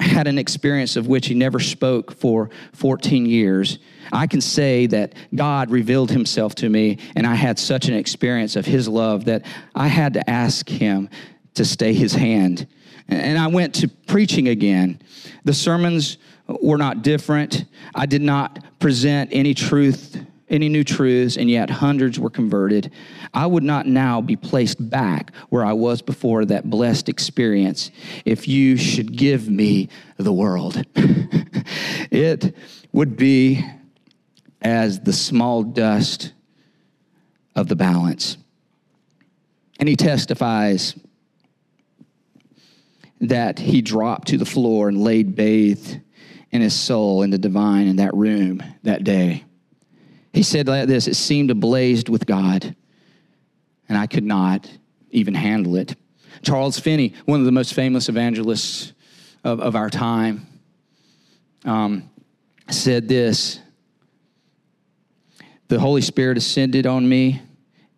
had 0.00 0.26
an 0.26 0.38
experience 0.38 0.96
of 0.96 1.06
which 1.06 1.26
he 1.26 1.34
never 1.34 1.60
spoke 1.60 2.12
for 2.12 2.50
14 2.72 3.26
years. 3.26 3.78
I 4.12 4.26
can 4.26 4.40
say 4.40 4.86
that 4.86 5.14
God 5.34 5.70
revealed 5.70 6.10
himself 6.10 6.54
to 6.56 6.68
me, 6.68 6.98
and 7.14 7.26
I 7.26 7.34
had 7.34 7.58
such 7.58 7.88
an 7.88 7.94
experience 7.94 8.56
of 8.56 8.66
his 8.66 8.88
love 8.88 9.26
that 9.26 9.44
I 9.74 9.88
had 9.88 10.14
to 10.14 10.28
ask 10.28 10.68
him 10.68 11.08
to 11.54 11.64
stay 11.64 11.92
his 11.92 12.14
hand. 12.14 12.66
And 13.08 13.38
I 13.38 13.46
went 13.46 13.74
to 13.76 13.88
preaching 13.88 14.48
again. 14.48 15.00
The 15.44 15.54
sermons 15.54 16.18
were 16.48 16.78
not 16.78 17.02
different. 17.02 17.64
I 17.94 18.06
did 18.06 18.22
not 18.22 18.64
present 18.78 19.30
any 19.32 19.54
truth, 19.54 20.16
any 20.48 20.68
new 20.68 20.84
truths, 20.84 21.36
and 21.36 21.50
yet 21.50 21.70
hundreds 21.70 22.18
were 22.18 22.30
converted. 22.30 22.92
I 23.34 23.46
would 23.46 23.62
not 23.62 23.86
now 23.86 24.20
be 24.20 24.36
placed 24.36 24.90
back 24.90 25.34
where 25.48 25.64
I 25.64 25.72
was 25.72 26.02
before 26.02 26.44
that 26.46 26.70
blessed 26.70 27.08
experience 27.08 27.90
if 28.24 28.46
you 28.46 28.76
should 28.76 29.16
give 29.16 29.48
me 29.48 29.88
the 30.16 30.32
world. 30.32 30.82
it 32.10 32.54
would 32.92 33.16
be 33.16 33.64
as 34.62 35.00
the 35.00 35.12
small 35.12 35.62
dust 35.62 36.32
of 37.54 37.68
the 37.68 37.76
balance. 37.76 38.36
And 39.78 39.88
he 39.88 39.96
testifies 39.96 40.94
that 43.20 43.58
he 43.58 43.82
dropped 43.82 44.28
to 44.28 44.38
the 44.38 44.44
floor 44.44 44.88
and 44.88 45.02
laid 45.02 45.34
bathed 45.34 46.00
in 46.50 46.60
his 46.60 46.74
soul 46.74 47.22
and 47.22 47.32
the 47.32 47.38
divine 47.38 47.86
in 47.86 47.96
that 47.96 48.14
room 48.14 48.62
that 48.82 49.04
day. 49.04 49.44
He 50.32 50.42
said 50.42 50.68
like 50.68 50.88
this 50.88 51.08
It 51.08 51.16
seemed 51.16 51.50
ablazed 51.50 52.08
with 52.08 52.26
God, 52.26 52.74
and 53.88 53.98
I 53.98 54.06
could 54.06 54.24
not 54.24 54.70
even 55.10 55.34
handle 55.34 55.76
it. 55.76 55.96
Charles 56.42 56.78
Finney, 56.78 57.14
one 57.24 57.40
of 57.40 57.46
the 57.46 57.52
most 57.52 57.74
famous 57.74 58.08
evangelists 58.08 58.92
of, 59.44 59.60
of 59.60 59.74
our 59.74 59.88
time, 59.88 60.46
um, 61.64 62.10
said 62.70 63.08
this 63.08 63.60
The 65.68 65.80
Holy 65.80 66.02
Spirit 66.02 66.36
ascended 66.36 66.86
on 66.86 67.08
me 67.08 67.40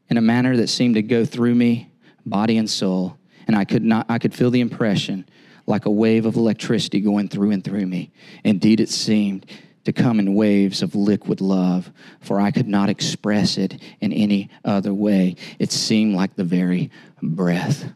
in 0.08 0.16
a 0.16 0.22
manner 0.22 0.56
that 0.56 0.68
seemed 0.68 0.94
to 0.94 1.02
go 1.02 1.24
through 1.24 1.54
me, 1.54 1.90
body 2.24 2.56
and 2.56 2.70
soul, 2.70 3.18
and 3.46 3.56
I 3.56 3.64
could 3.64 3.82
not 3.82 4.06
I 4.08 4.18
could 4.18 4.34
feel 4.34 4.50
the 4.50 4.60
impression 4.60 5.26
like 5.68 5.84
a 5.84 5.90
wave 5.90 6.26
of 6.26 6.36
electricity 6.36 7.00
going 7.00 7.28
through 7.28 7.50
and 7.50 7.62
through 7.62 7.86
me. 7.86 8.10
Indeed, 8.42 8.80
it 8.80 8.88
seemed 8.88 9.46
to 9.84 9.92
come 9.92 10.18
in 10.18 10.34
waves 10.34 10.82
of 10.82 10.94
liquid 10.94 11.40
love, 11.40 11.92
for 12.20 12.40
I 12.40 12.50
could 12.50 12.66
not 12.66 12.88
express 12.88 13.58
it 13.58 13.80
in 14.00 14.12
any 14.12 14.50
other 14.64 14.92
way. 14.92 15.36
It 15.58 15.70
seemed 15.70 16.14
like 16.14 16.34
the 16.34 16.44
very 16.44 16.90
breath 17.22 17.92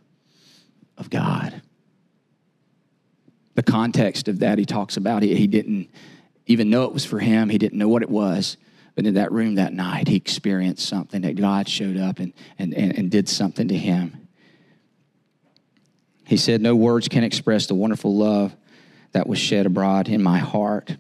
of 0.99 1.11
God. 1.11 1.63
The 3.55 3.63
context 3.63 4.29
of 4.29 4.39
that 4.41 4.59
he 4.59 4.65
talks 4.65 4.97
about, 4.97 5.23
he, 5.23 5.35
he 5.35 5.47
didn't 5.47 5.91
even 6.47 6.71
know 6.71 6.85
it 6.85 6.93
was 6.93 7.05
for 7.05 7.19
him, 7.19 7.49
he 7.49 7.59
didn't 7.59 7.79
know 7.79 7.89
what 7.89 8.03
it 8.03 8.11
was. 8.11 8.57
But 8.95 9.07
in 9.07 9.15
that 9.15 9.33
room 9.33 9.55
that 9.55 9.73
night, 9.73 10.09
he 10.09 10.17
experienced 10.17 10.87
something 10.87 11.23
that 11.23 11.37
God 11.37 11.67
showed 11.67 11.97
up 11.97 12.19
and, 12.19 12.35
and, 12.59 12.75
and, 12.75 12.99
and 12.99 13.11
did 13.11 13.29
something 13.29 13.69
to 13.69 13.77
him. 13.77 14.22
He 16.33 16.39
said, 16.39 16.63
No 16.63 16.75
words 16.75 17.09
can 17.09 17.25
express 17.25 17.67
the 17.67 17.75
wonderful 17.75 18.17
love 18.17 18.57
that 19.13 19.27
was 19.27 19.39
shed 19.39 19.67
abroad 19.67 20.09
in 20.09 20.23
my 20.23 20.39
heart. 20.39 20.97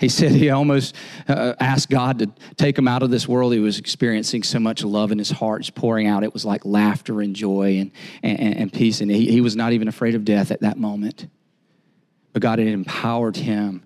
He 0.00 0.08
said 0.08 0.32
he 0.32 0.50
almost 0.50 0.96
uh, 1.28 1.54
asked 1.60 1.90
God 1.90 2.18
to 2.18 2.32
take 2.56 2.76
him 2.76 2.88
out 2.88 3.04
of 3.04 3.10
this 3.12 3.28
world. 3.28 3.52
He 3.52 3.60
was 3.60 3.78
experiencing 3.78 4.42
so 4.42 4.58
much 4.58 4.82
love 4.82 5.12
in 5.12 5.18
his 5.18 5.30
heart, 5.30 5.62
just 5.62 5.76
pouring 5.76 6.08
out. 6.08 6.24
It 6.24 6.32
was 6.32 6.44
like 6.44 6.64
laughter 6.64 7.20
and 7.20 7.36
joy 7.36 7.78
and, 7.78 7.92
and, 8.24 8.56
and 8.56 8.72
peace. 8.72 9.00
And 9.00 9.12
he, 9.12 9.30
he 9.30 9.40
was 9.40 9.54
not 9.54 9.72
even 9.72 9.86
afraid 9.86 10.16
of 10.16 10.24
death 10.24 10.50
at 10.50 10.62
that 10.62 10.76
moment. 10.76 11.28
But 12.32 12.42
God 12.42 12.58
had 12.58 12.66
empowered 12.66 13.36
him 13.36 13.84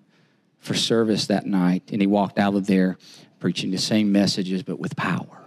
for 0.59 0.73
service 0.73 1.27
that 1.27 1.45
night. 1.45 1.91
And 1.93 2.01
he 2.01 2.07
walked 2.07 2.39
out 2.39 2.55
of 2.55 2.67
there 2.67 2.97
preaching 3.41 3.73
the 3.73 3.79
same 3.79 4.11
messages, 4.11 4.63
but 4.63 4.81
with 4.81 4.97
power 4.97 5.40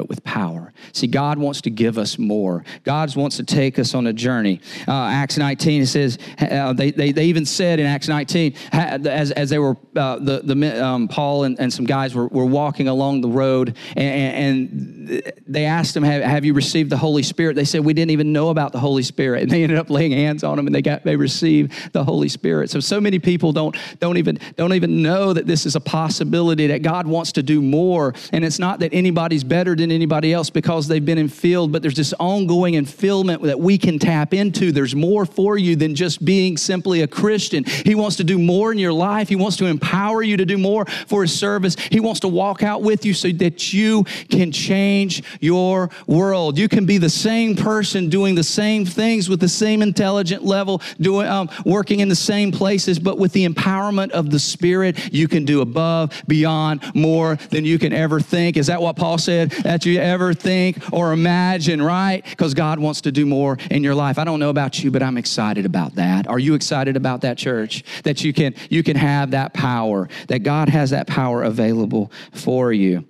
but 0.00 0.08
with 0.08 0.24
power. 0.24 0.72
See, 0.94 1.06
God 1.06 1.36
wants 1.36 1.60
to 1.60 1.70
give 1.70 1.98
us 1.98 2.18
more. 2.18 2.64
God 2.84 3.14
wants 3.16 3.36
to 3.36 3.44
take 3.44 3.78
us 3.78 3.94
on 3.94 4.06
a 4.06 4.14
journey. 4.14 4.62
Uh, 4.88 4.92
Acts 4.92 5.36
19, 5.36 5.82
it 5.82 5.86
says, 5.88 6.18
uh, 6.40 6.72
they, 6.72 6.90
they, 6.90 7.12
they 7.12 7.26
even 7.26 7.44
said 7.44 7.78
in 7.80 7.84
Acts 7.84 8.08
19, 8.08 8.54
as, 8.72 9.30
as 9.30 9.50
they 9.50 9.58
were, 9.58 9.76
uh, 9.94 10.18
the, 10.18 10.40
the 10.42 10.82
um, 10.82 11.06
Paul 11.06 11.44
and, 11.44 11.60
and 11.60 11.70
some 11.70 11.84
guys 11.84 12.14
were, 12.14 12.28
were 12.28 12.46
walking 12.46 12.88
along 12.88 13.20
the 13.20 13.28
road, 13.28 13.76
and, 13.94 14.70
and 14.70 15.22
they 15.46 15.66
asked 15.66 15.92
them, 15.92 16.02
have, 16.02 16.22
have 16.22 16.46
you 16.46 16.54
received 16.54 16.88
the 16.88 16.96
Holy 16.96 17.22
Spirit? 17.22 17.56
They 17.56 17.66
said, 17.66 17.84
we 17.84 17.92
didn't 17.92 18.12
even 18.12 18.32
know 18.32 18.48
about 18.48 18.72
the 18.72 18.80
Holy 18.80 19.02
Spirit. 19.02 19.42
And 19.42 19.50
they 19.50 19.62
ended 19.62 19.76
up 19.76 19.90
laying 19.90 20.12
hands 20.12 20.42
on 20.44 20.56
them, 20.56 20.66
and 20.66 20.74
they 20.74 20.80
got 20.80 21.04
they 21.04 21.16
received 21.16 21.92
the 21.92 22.04
Holy 22.04 22.30
Spirit. 22.30 22.70
So, 22.70 22.80
so 22.80 23.02
many 23.02 23.18
people 23.18 23.52
don't, 23.52 23.76
don't, 23.98 24.16
even, 24.16 24.38
don't 24.56 24.72
even 24.72 25.02
know 25.02 25.34
that 25.34 25.46
this 25.46 25.66
is 25.66 25.76
a 25.76 25.80
possibility, 25.80 26.68
that 26.68 26.80
God 26.80 27.06
wants 27.06 27.32
to 27.32 27.42
do 27.42 27.60
more. 27.60 28.14
And 28.32 28.46
it's 28.46 28.58
not 28.58 28.78
that 28.78 28.94
anybody's 28.94 29.44
better 29.44 29.76
than 29.76 29.89
than 29.90 29.96
anybody 29.96 30.32
else 30.32 30.50
because 30.50 30.86
they've 30.86 31.04
been 31.04 31.18
infilled, 31.18 31.72
but 31.72 31.82
there's 31.82 31.96
this 31.96 32.14
ongoing 32.20 32.74
infillment 32.74 33.42
that 33.42 33.58
we 33.58 33.76
can 33.76 33.98
tap 33.98 34.32
into. 34.32 34.70
There's 34.72 34.94
more 34.94 35.26
for 35.26 35.58
you 35.58 35.74
than 35.74 35.94
just 35.94 36.24
being 36.24 36.56
simply 36.56 37.02
a 37.02 37.08
Christian. 37.08 37.64
He 37.64 37.94
wants 37.94 38.16
to 38.16 38.24
do 38.24 38.38
more 38.38 38.70
in 38.72 38.78
your 38.78 38.92
life. 38.92 39.28
He 39.28 39.36
wants 39.36 39.56
to 39.56 39.66
empower 39.66 40.22
you 40.22 40.36
to 40.36 40.46
do 40.46 40.56
more 40.56 40.84
for 41.06 41.22
His 41.22 41.36
service. 41.36 41.76
He 41.90 41.98
wants 41.98 42.20
to 42.20 42.28
walk 42.28 42.62
out 42.62 42.82
with 42.82 43.04
you 43.04 43.12
so 43.12 43.30
that 43.32 43.72
you 43.72 44.04
can 44.28 44.52
change 44.52 45.22
your 45.40 45.90
world. 46.06 46.56
You 46.56 46.68
can 46.68 46.86
be 46.86 46.98
the 46.98 47.10
same 47.10 47.56
person 47.56 48.08
doing 48.08 48.34
the 48.34 48.44
same 48.44 48.84
things 48.84 49.28
with 49.28 49.40
the 49.40 49.48
same 49.48 49.82
intelligent 49.82 50.44
level, 50.44 50.80
doing 51.00 51.26
um, 51.26 51.50
working 51.66 52.00
in 52.00 52.08
the 52.08 52.14
same 52.14 52.52
places, 52.52 52.98
but 52.98 53.18
with 53.18 53.32
the 53.32 53.46
empowerment 53.46 54.10
of 54.10 54.30
the 54.30 54.38
Spirit, 54.38 55.12
you 55.12 55.26
can 55.26 55.44
do 55.44 55.60
above, 55.60 56.22
beyond, 56.28 56.80
more 56.94 57.36
than 57.50 57.64
you 57.64 57.78
can 57.78 57.92
ever 57.92 58.20
think. 58.20 58.56
Is 58.56 58.68
that 58.68 58.80
what 58.80 58.96
Paul 58.96 59.18
said? 59.18 59.52
That 59.80 59.88
you 59.88 59.98
ever 59.98 60.34
think 60.34 60.76
or 60.92 61.12
imagine, 61.12 61.80
right? 61.80 62.22
Because 62.22 62.52
God 62.52 62.78
wants 62.78 63.00
to 63.02 63.12
do 63.12 63.24
more 63.24 63.56
in 63.70 63.82
your 63.82 63.94
life. 63.94 64.18
I 64.18 64.24
don't 64.24 64.38
know 64.38 64.50
about 64.50 64.82
you, 64.84 64.90
but 64.90 65.02
I'm 65.02 65.16
excited 65.16 65.64
about 65.64 65.94
that. 65.94 66.26
Are 66.26 66.38
you 66.38 66.52
excited 66.52 66.98
about 66.98 67.22
that, 67.22 67.38
church? 67.38 67.82
That 68.02 68.22
you 68.22 68.34
can 68.34 68.54
you 68.68 68.82
can 68.82 68.96
have 68.96 69.30
that 69.30 69.54
power, 69.54 70.08
that 70.28 70.40
God 70.40 70.68
has 70.68 70.90
that 70.90 71.06
power 71.06 71.44
available 71.44 72.12
for 72.32 72.74
you. 72.74 73.06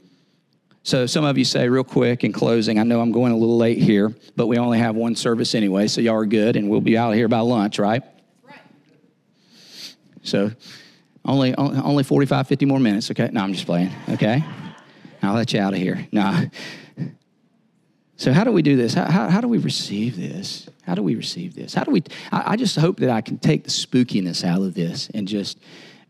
So 0.85 1.07
some 1.07 1.25
of 1.25 1.37
you 1.37 1.45
say 1.45 1.69
real 1.69 1.83
quick 1.83 2.23
in 2.23 2.33
closing, 2.33 2.79
I 2.79 2.85
know 2.85 3.01
I'm 3.01 3.13
going 3.13 3.33
a 3.33 3.37
little 3.37 3.59
late 3.59 3.79
here, 3.79 4.15
but 4.37 4.47
we 4.47 4.57
only 4.57 4.79
have 4.79 4.95
one 4.95 5.17
service 5.17 5.57
anyway, 5.57 5.89
so 5.89 6.01
y'all 6.01 6.15
are 6.15 6.25
good 6.25 6.55
and 6.55 6.71
we'll 6.71 6.81
be 6.81 6.97
out 6.97 7.15
here 7.17 7.27
by 7.27 7.41
lunch, 7.41 7.81
right? 7.81 8.03
Right. 8.45 8.61
So 10.23 10.53
only 11.25 11.53
only 11.57 12.05
45 12.05 12.47
50 12.47 12.65
more 12.65 12.79
minutes, 12.79 13.11
okay? 13.11 13.29
No, 13.33 13.43
I'm 13.43 13.53
just 13.55 13.67
playing, 13.67 13.91
okay? 14.11 14.45
I'll 15.23 15.35
let 15.35 15.53
you 15.53 15.61
out 15.61 15.75
of 15.75 15.79
here. 15.79 16.07
No. 16.13 16.47
So, 18.17 18.35
how 18.35 18.45
do 18.45 18.53
we 18.53 18.61
do 18.61 18.77
this? 18.77 18.93
How, 18.93 19.11
how, 19.11 19.31
how, 19.31 19.41
do 19.41 19.49
we 19.49 19.57
receive 19.57 20.15
this? 20.15 20.69
How 20.83 20.95
do 20.95 21.03
we 21.03 21.15
receive 21.15 21.55
this? 21.55 21.73
How 21.73 21.85
do 21.85 21.91
we? 21.91 22.03
I, 22.31 22.53
I 22.53 22.57
just 22.57 22.77
hope 22.77 22.99
that 22.99 23.09
I 23.09 23.23
can 23.23 23.39
take 23.39 23.65
the 23.65 23.71
spookiness 23.71 24.45
out 24.45 24.61
of 24.61 24.75
this 24.75 25.09
and 25.15 25.27
just 25.27 25.59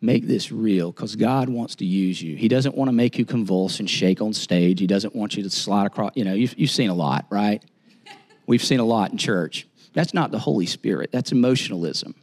make 0.01 0.27
this 0.27 0.51
real 0.51 0.91
because 0.91 1.15
God 1.15 1.49
wants 1.49 1.77
to 1.77 1.85
use 1.85 2.21
you. 2.21 2.35
He 2.35 2.49
doesn't 2.49 2.75
want 2.75 2.89
to 2.89 2.93
make 2.93 3.17
you 3.17 3.25
convulse 3.25 3.79
and 3.79 3.89
shake 3.89 4.21
on 4.21 4.33
stage. 4.33 4.81
He 4.81 4.89
doesn't 4.89 5.15
want 5.15 5.37
you 5.37 5.45
to 5.45 5.51
slide 5.51 5.87
across. 5.87 6.11
You 6.17 6.25
know, 6.25 6.35
you've, 6.35 6.59
you've 6.59 6.71
seen 6.71 6.91
a 6.91 6.95
lot, 6.95 7.27
right? 7.31 7.63
We've 8.49 8.65
seen 8.65 8.81
a 8.81 8.85
lot 8.85 9.13
in 9.13 9.17
church. 9.17 9.69
That's 9.93 10.13
not 10.13 10.33
the 10.33 10.39
Holy 10.41 10.67
Spirit, 10.67 11.11
that's 11.13 11.31
emotionalism. 11.31 12.17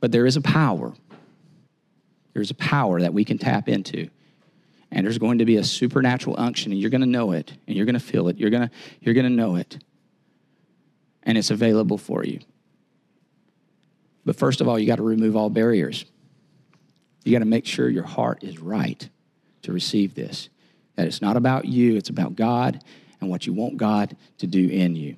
But 0.00 0.12
there 0.12 0.26
is 0.26 0.36
a 0.36 0.42
power. 0.42 0.92
There's 2.34 2.50
a 2.50 2.54
power 2.54 3.00
that 3.00 3.14
we 3.14 3.24
can 3.24 3.38
tap 3.38 3.70
into 3.70 4.10
and 4.92 5.06
there's 5.06 5.18
going 5.18 5.38
to 5.38 5.44
be 5.44 5.56
a 5.56 5.64
supernatural 5.64 6.36
unction 6.38 6.72
and 6.72 6.80
you're 6.80 6.90
going 6.90 7.00
to 7.00 7.06
know 7.06 7.32
it 7.32 7.52
and 7.66 7.76
you're 7.76 7.86
going 7.86 7.94
to 7.94 8.00
feel 8.00 8.28
it 8.28 8.36
you're 8.36 8.50
going 8.50 8.68
to 8.68 8.70
you're 9.00 9.14
going 9.14 9.26
to 9.26 9.30
know 9.30 9.56
it 9.56 9.78
and 11.22 11.36
it's 11.36 11.50
available 11.50 11.98
for 11.98 12.24
you. 12.24 12.40
But 14.24 14.36
first 14.36 14.60
of 14.60 14.68
all 14.68 14.78
you 14.78 14.86
got 14.86 14.96
to 14.96 15.02
remove 15.02 15.36
all 15.36 15.50
barriers. 15.50 16.04
You 17.24 17.32
got 17.32 17.40
to 17.40 17.44
make 17.44 17.66
sure 17.66 17.88
your 17.88 18.04
heart 18.04 18.42
is 18.42 18.58
right 18.58 19.08
to 19.62 19.72
receive 19.72 20.14
this 20.14 20.48
that 20.96 21.06
it's 21.06 21.22
not 21.22 21.36
about 21.36 21.64
you 21.64 21.96
it's 21.96 22.10
about 22.10 22.34
god 22.36 22.82
and 23.20 23.30
what 23.30 23.46
you 23.46 23.52
want 23.52 23.76
god 23.76 24.16
to 24.38 24.46
do 24.46 24.68
in 24.68 24.96
you 24.96 25.16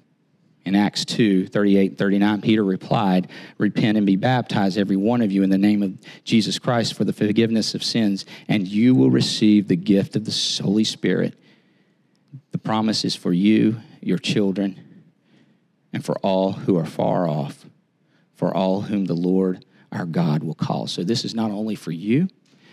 in 0.65 0.75
Acts 0.77 1.05
2 1.05 1.49
38 1.49 1.99
39, 1.99 2.41
Peter 2.41 2.65
replied, 2.65 3.29
Repent 3.59 3.97
and 3.97 4.07
be 4.07 4.17
baptized, 4.17 4.79
every 4.79 4.97
one 4.97 5.21
of 5.21 5.33
you, 5.33 5.43
in 5.43 5.51
the 5.51 5.59
name 5.59 5.83
of 5.83 5.97
Jesus 6.25 6.59
Christ 6.59 6.95
for 6.95 7.05
the 7.05 7.13
forgiveness 7.13 7.75
of 7.75 7.83
sins, 7.83 8.25
and 8.49 8.67
you 8.67 8.95
will 8.95 9.11
receive 9.11 9.69
the 9.69 9.77
gift 9.77 10.17
of 10.17 10.25
the 10.25 10.63
Holy 10.63 10.85
Spirit. 10.85 11.35
The 12.53 12.59
promise 12.59 13.05
is 13.05 13.17
for 13.17 13.33
you, 13.33 13.81
your 14.01 14.19
children, 14.19 14.81
and 15.93 16.05
for 16.05 16.17
all 16.19 16.53
who 16.53 16.79
are 16.79 16.87
far 16.87 17.29
off, 17.29 17.67
for 18.35 18.55
all 18.55 18.83
whom 18.83 19.07
the 19.07 19.15
Lord 19.15 19.65
our 19.91 20.07
God 20.07 20.43
will 20.43 20.55
call. 20.55 20.87
So 20.87 21.05
this 21.05 21.25
is 21.25 21.35
not 21.35 21.51
only 21.51 21.75
for 21.75 21.93
you, 21.93 22.29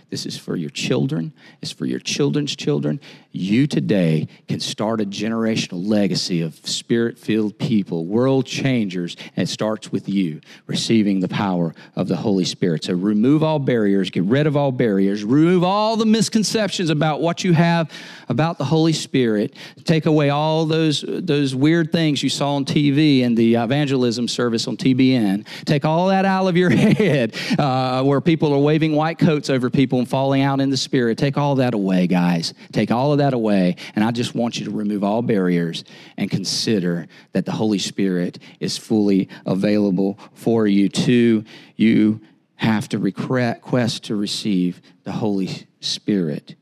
this 0.10 0.26
is 0.26 0.38
for 0.38 0.55
your 0.55 0.72
children. 0.72 1.34
It's 1.62 1.72
for 1.72 1.86
your 1.86 1.99
children's 1.99 2.55
children. 2.55 2.99
You 3.32 3.68
today 3.68 4.28
can 4.47 4.60
start 4.60 5.01
a 5.01 5.05
generational 5.05 5.88
legacy 5.88 6.41
of 6.41 6.55
spirit 6.68 7.20
filled 7.20 7.60
people, 7.60 8.05
world 8.07 8.47
changers, 8.47 9.16
and 9.36 9.47
it 9.47 9.51
starts 9.51 9.91
with 9.91 10.10
you 10.10 10.41
receiving 10.66 11.20
the 11.20 11.28
power 11.28 11.76
of 11.95 12.07
the 12.07 12.16
Holy 12.16 12.43
Spirit. 12.43 12.86
So 12.86 12.93
remove 12.95 13.43
all 13.43 13.60
barriers, 13.60 14.10
get 14.10 14.24
rid 14.24 14.47
of 14.47 14.57
all 14.57 14.72
barriers, 14.72 15.24
remove 15.24 15.64
all 15.64 15.95
the 15.95 16.07
misconceptions 16.07 16.89
about 16.89 17.22
what 17.22 17.43
you 17.43 17.53
have 17.53 17.91
about 18.30 18.57
the 18.57 18.66
Holy 18.66 18.93
Spirit, 18.93 19.55
take 19.84 20.07
away 20.07 20.32
all 20.32 20.66
those, 20.66 21.05
those 21.07 21.53
weird 21.53 21.91
things 21.91 22.24
you 22.24 22.30
saw 22.30 22.55
on 22.55 22.66
TV 22.66 23.24
and 23.24 23.38
the 23.38 23.55
evangelism 23.55 24.28
service 24.28 24.68
on 24.68 24.76
TBN. 24.76 25.45
Take 25.66 25.86
all 25.86 26.07
that 26.07 26.26
out 26.26 26.47
of 26.47 26.57
your 26.57 26.70
head 26.72 27.36
uh, 27.60 28.03
where 28.03 28.22
people 28.22 28.51
are 28.53 28.60
waving 28.60 28.95
white 28.95 29.20
coats 29.20 29.51
over 29.51 29.70
people 29.70 29.99
and 30.00 30.10
falling 30.10 30.41
out 30.41 30.60
in 30.60 30.70
the 30.70 30.78
spirit. 30.78 31.18
Take 31.18 31.38
all 31.38 31.56
that 31.56 31.74
away, 31.74 32.08
guys. 32.08 32.54
Take 32.72 32.91
all 32.91 33.12
of 33.12 33.20
that 33.20 33.34
away. 33.34 33.76
And 33.95 34.04
I 34.04 34.12
just 34.12 34.34
want 34.34 34.60
you 34.60 34.66
to 34.66 34.72
remove 34.72 35.04
all 35.04 35.22
barriers 35.22 35.84
and 36.18 36.32
consider 36.32 37.08
that 37.34 37.45
the 37.45 37.52
Holy 37.52 37.80
Spirit 37.80 38.39
is 38.60 38.78
fully 38.78 39.30
available 39.45 40.18
for 40.34 40.66
you. 40.68 40.89
Two, 40.89 41.43
you 41.76 42.22
have 42.56 42.89
to 42.89 43.00
request 43.00 44.04
to 44.06 44.16
receive 44.16 44.82
the 45.04 45.14
Holy 45.14 45.68
Spirit. 45.80 46.56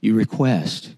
You 0.00 0.14
request. 0.14 0.94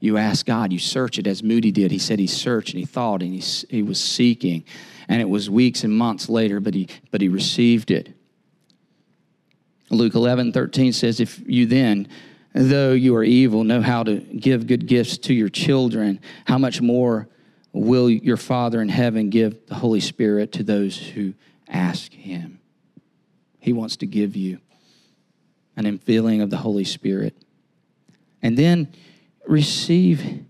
You 0.00 0.16
ask 0.16 0.46
God, 0.46 0.72
you 0.72 0.78
search 0.78 1.18
it 1.18 1.26
as 1.26 1.42
Moody 1.42 1.72
did. 1.72 1.90
He 1.90 1.98
said 1.98 2.18
he 2.18 2.26
searched 2.26 2.70
and 2.70 2.78
he 2.78 2.86
thought 2.86 3.22
and 3.22 3.34
he, 3.34 3.40
he 3.68 3.82
was 3.82 4.00
seeking. 4.00 4.64
And 5.08 5.20
it 5.20 5.28
was 5.28 5.50
weeks 5.50 5.84
and 5.84 5.96
months 5.96 6.28
later, 6.28 6.60
but 6.60 6.74
he, 6.74 6.88
but 7.10 7.20
he 7.20 7.28
received 7.28 7.90
it. 7.90 8.15
Luke 9.90 10.14
11, 10.14 10.52
13 10.52 10.92
says, 10.92 11.20
If 11.20 11.40
you 11.46 11.66
then, 11.66 12.08
though 12.52 12.92
you 12.92 13.14
are 13.16 13.24
evil, 13.24 13.64
know 13.64 13.82
how 13.82 14.02
to 14.02 14.16
give 14.16 14.66
good 14.66 14.86
gifts 14.86 15.18
to 15.18 15.34
your 15.34 15.48
children, 15.48 16.20
how 16.44 16.58
much 16.58 16.80
more 16.80 17.28
will 17.72 18.10
your 18.10 18.36
Father 18.36 18.80
in 18.80 18.88
heaven 18.88 19.30
give 19.30 19.66
the 19.66 19.76
Holy 19.76 20.00
Spirit 20.00 20.52
to 20.52 20.62
those 20.62 20.98
who 20.98 21.34
ask 21.68 22.12
him? 22.12 22.60
He 23.60 23.72
wants 23.72 23.96
to 23.96 24.06
give 24.06 24.36
you 24.36 24.58
an 25.76 25.84
infilling 25.84 26.42
of 26.42 26.50
the 26.50 26.56
Holy 26.56 26.84
Spirit. 26.84 27.36
And 28.42 28.56
then 28.56 28.92
receive 29.46 30.44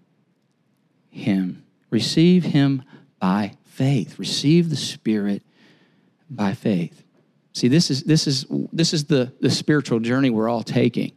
him. 1.11 1.65
Receive 1.91 2.45
him 2.45 2.83
by 3.19 3.53
faith. 3.65 4.19
Receive 4.19 4.71
the 4.71 4.77
Spirit 4.77 5.43
by 6.31 6.55
faith. 6.55 7.06
See, 7.57 7.69
this 7.69 7.91
is, 7.91 8.03
this 8.03 8.27
is, 8.27 8.45
this 8.71 8.93
is 8.93 9.07
the, 9.07 9.33
the 9.41 9.49
spiritual 9.49 9.99
journey 9.99 10.29
we're 10.29 10.47
all 10.47 10.63
taking. 10.63 11.13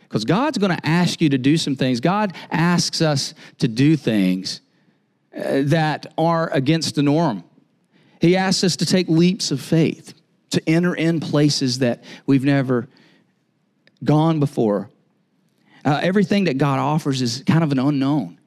Because 0.00 0.24
God's 0.24 0.58
going 0.58 0.76
to 0.76 0.86
ask 0.86 1.20
you 1.20 1.28
to 1.28 1.38
do 1.38 1.56
some 1.56 1.76
things. 1.76 2.00
God 2.00 2.34
asks 2.50 3.00
us 3.00 3.32
to 3.58 3.68
do 3.68 3.96
things 3.96 4.60
uh, 5.32 5.62
that 5.66 6.12
are 6.18 6.50
against 6.52 6.96
the 6.96 7.04
norm. 7.04 7.44
He 8.20 8.34
asks 8.34 8.64
us 8.64 8.74
to 8.74 8.86
take 8.86 9.08
leaps 9.08 9.52
of 9.52 9.60
faith, 9.60 10.14
to 10.50 10.68
enter 10.68 10.96
in 10.96 11.20
places 11.20 11.78
that 11.78 12.02
we've 12.26 12.44
never 12.44 12.88
gone 14.02 14.40
before. 14.40 14.90
Uh, 15.84 16.00
everything 16.02 16.44
that 16.44 16.58
God 16.58 16.80
offers 16.80 17.22
is 17.22 17.44
kind 17.46 17.62
of 17.62 17.70
an 17.70 17.78
unknown. 17.78 18.37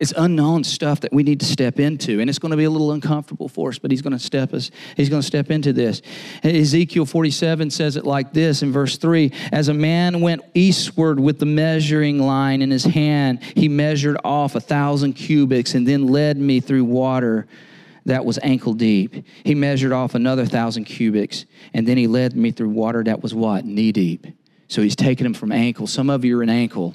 It's 0.00 0.14
unknown 0.16 0.64
stuff 0.64 1.00
that 1.00 1.12
we 1.12 1.22
need 1.22 1.40
to 1.40 1.46
step 1.46 1.78
into, 1.78 2.20
and 2.20 2.30
it's 2.30 2.38
going 2.38 2.52
to 2.52 2.56
be 2.56 2.64
a 2.64 2.70
little 2.70 2.92
uncomfortable 2.92 3.50
for 3.50 3.68
us, 3.68 3.78
but 3.78 3.90
he's 3.90 4.00
going 4.00 4.14
to 4.14 4.18
step 4.18 4.54
us, 4.54 4.70
he's 4.96 5.10
going 5.10 5.20
to 5.20 5.26
step 5.26 5.50
into 5.50 5.74
this. 5.74 6.00
Ezekiel 6.42 7.04
47 7.04 7.70
says 7.70 7.96
it 7.96 8.06
like 8.06 8.32
this 8.32 8.62
in 8.62 8.72
verse 8.72 8.96
3 8.96 9.30
As 9.52 9.68
a 9.68 9.74
man 9.74 10.22
went 10.22 10.40
eastward 10.54 11.20
with 11.20 11.38
the 11.38 11.44
measuring 11.44 12.18
line 12.18 12.62
in 12.62 12.70
his 12.70 12.84
hand, 12.84 13.42
he 13.42 13.68
measured 13.68 14.16
off 14.24 14.54
a 14.54 14.60
thousand 14.60 15.12
cubits 15.12 15.74
and 15.74 15.86
then 15.86 16.06
led 16.06 16.38
me 16.38 16.60
through 16.60 16.84
water 16.84 17.46
that 18.06 18.24
was 18.24 18.38
ankle 18.42 18.72
deep. 18.72 19.26
He 19.44 19.54
measured 19.54 19.92
off 19.92 20.14
another 20.14 20.46
thousand 20.46 20.84
cubits, 20.84 21.44
and 21.74 21.86
then 21.86 21.98
he 21.98 22.06
led 22.06 22.34
me 22.34 22.52
through 22.52 22.70
water 22.70 23.04
that 23.04 23.22
was 23.22 23.34
what? 23.34 23.66
Knee 23.66 23.92
deep. 23.92 24.26
So 24.68 24.80
he's 24.80 24.96
taking 24.96 25.26
him 25.26 25.34
from 25.34 25.52
ankle. 25.52 25.86
Some 25.86 26.08
of 26.08 26.24
you 26.24 26.38
are 26.38 26.42
in 26.42 26.48
ankle 26.48 26.94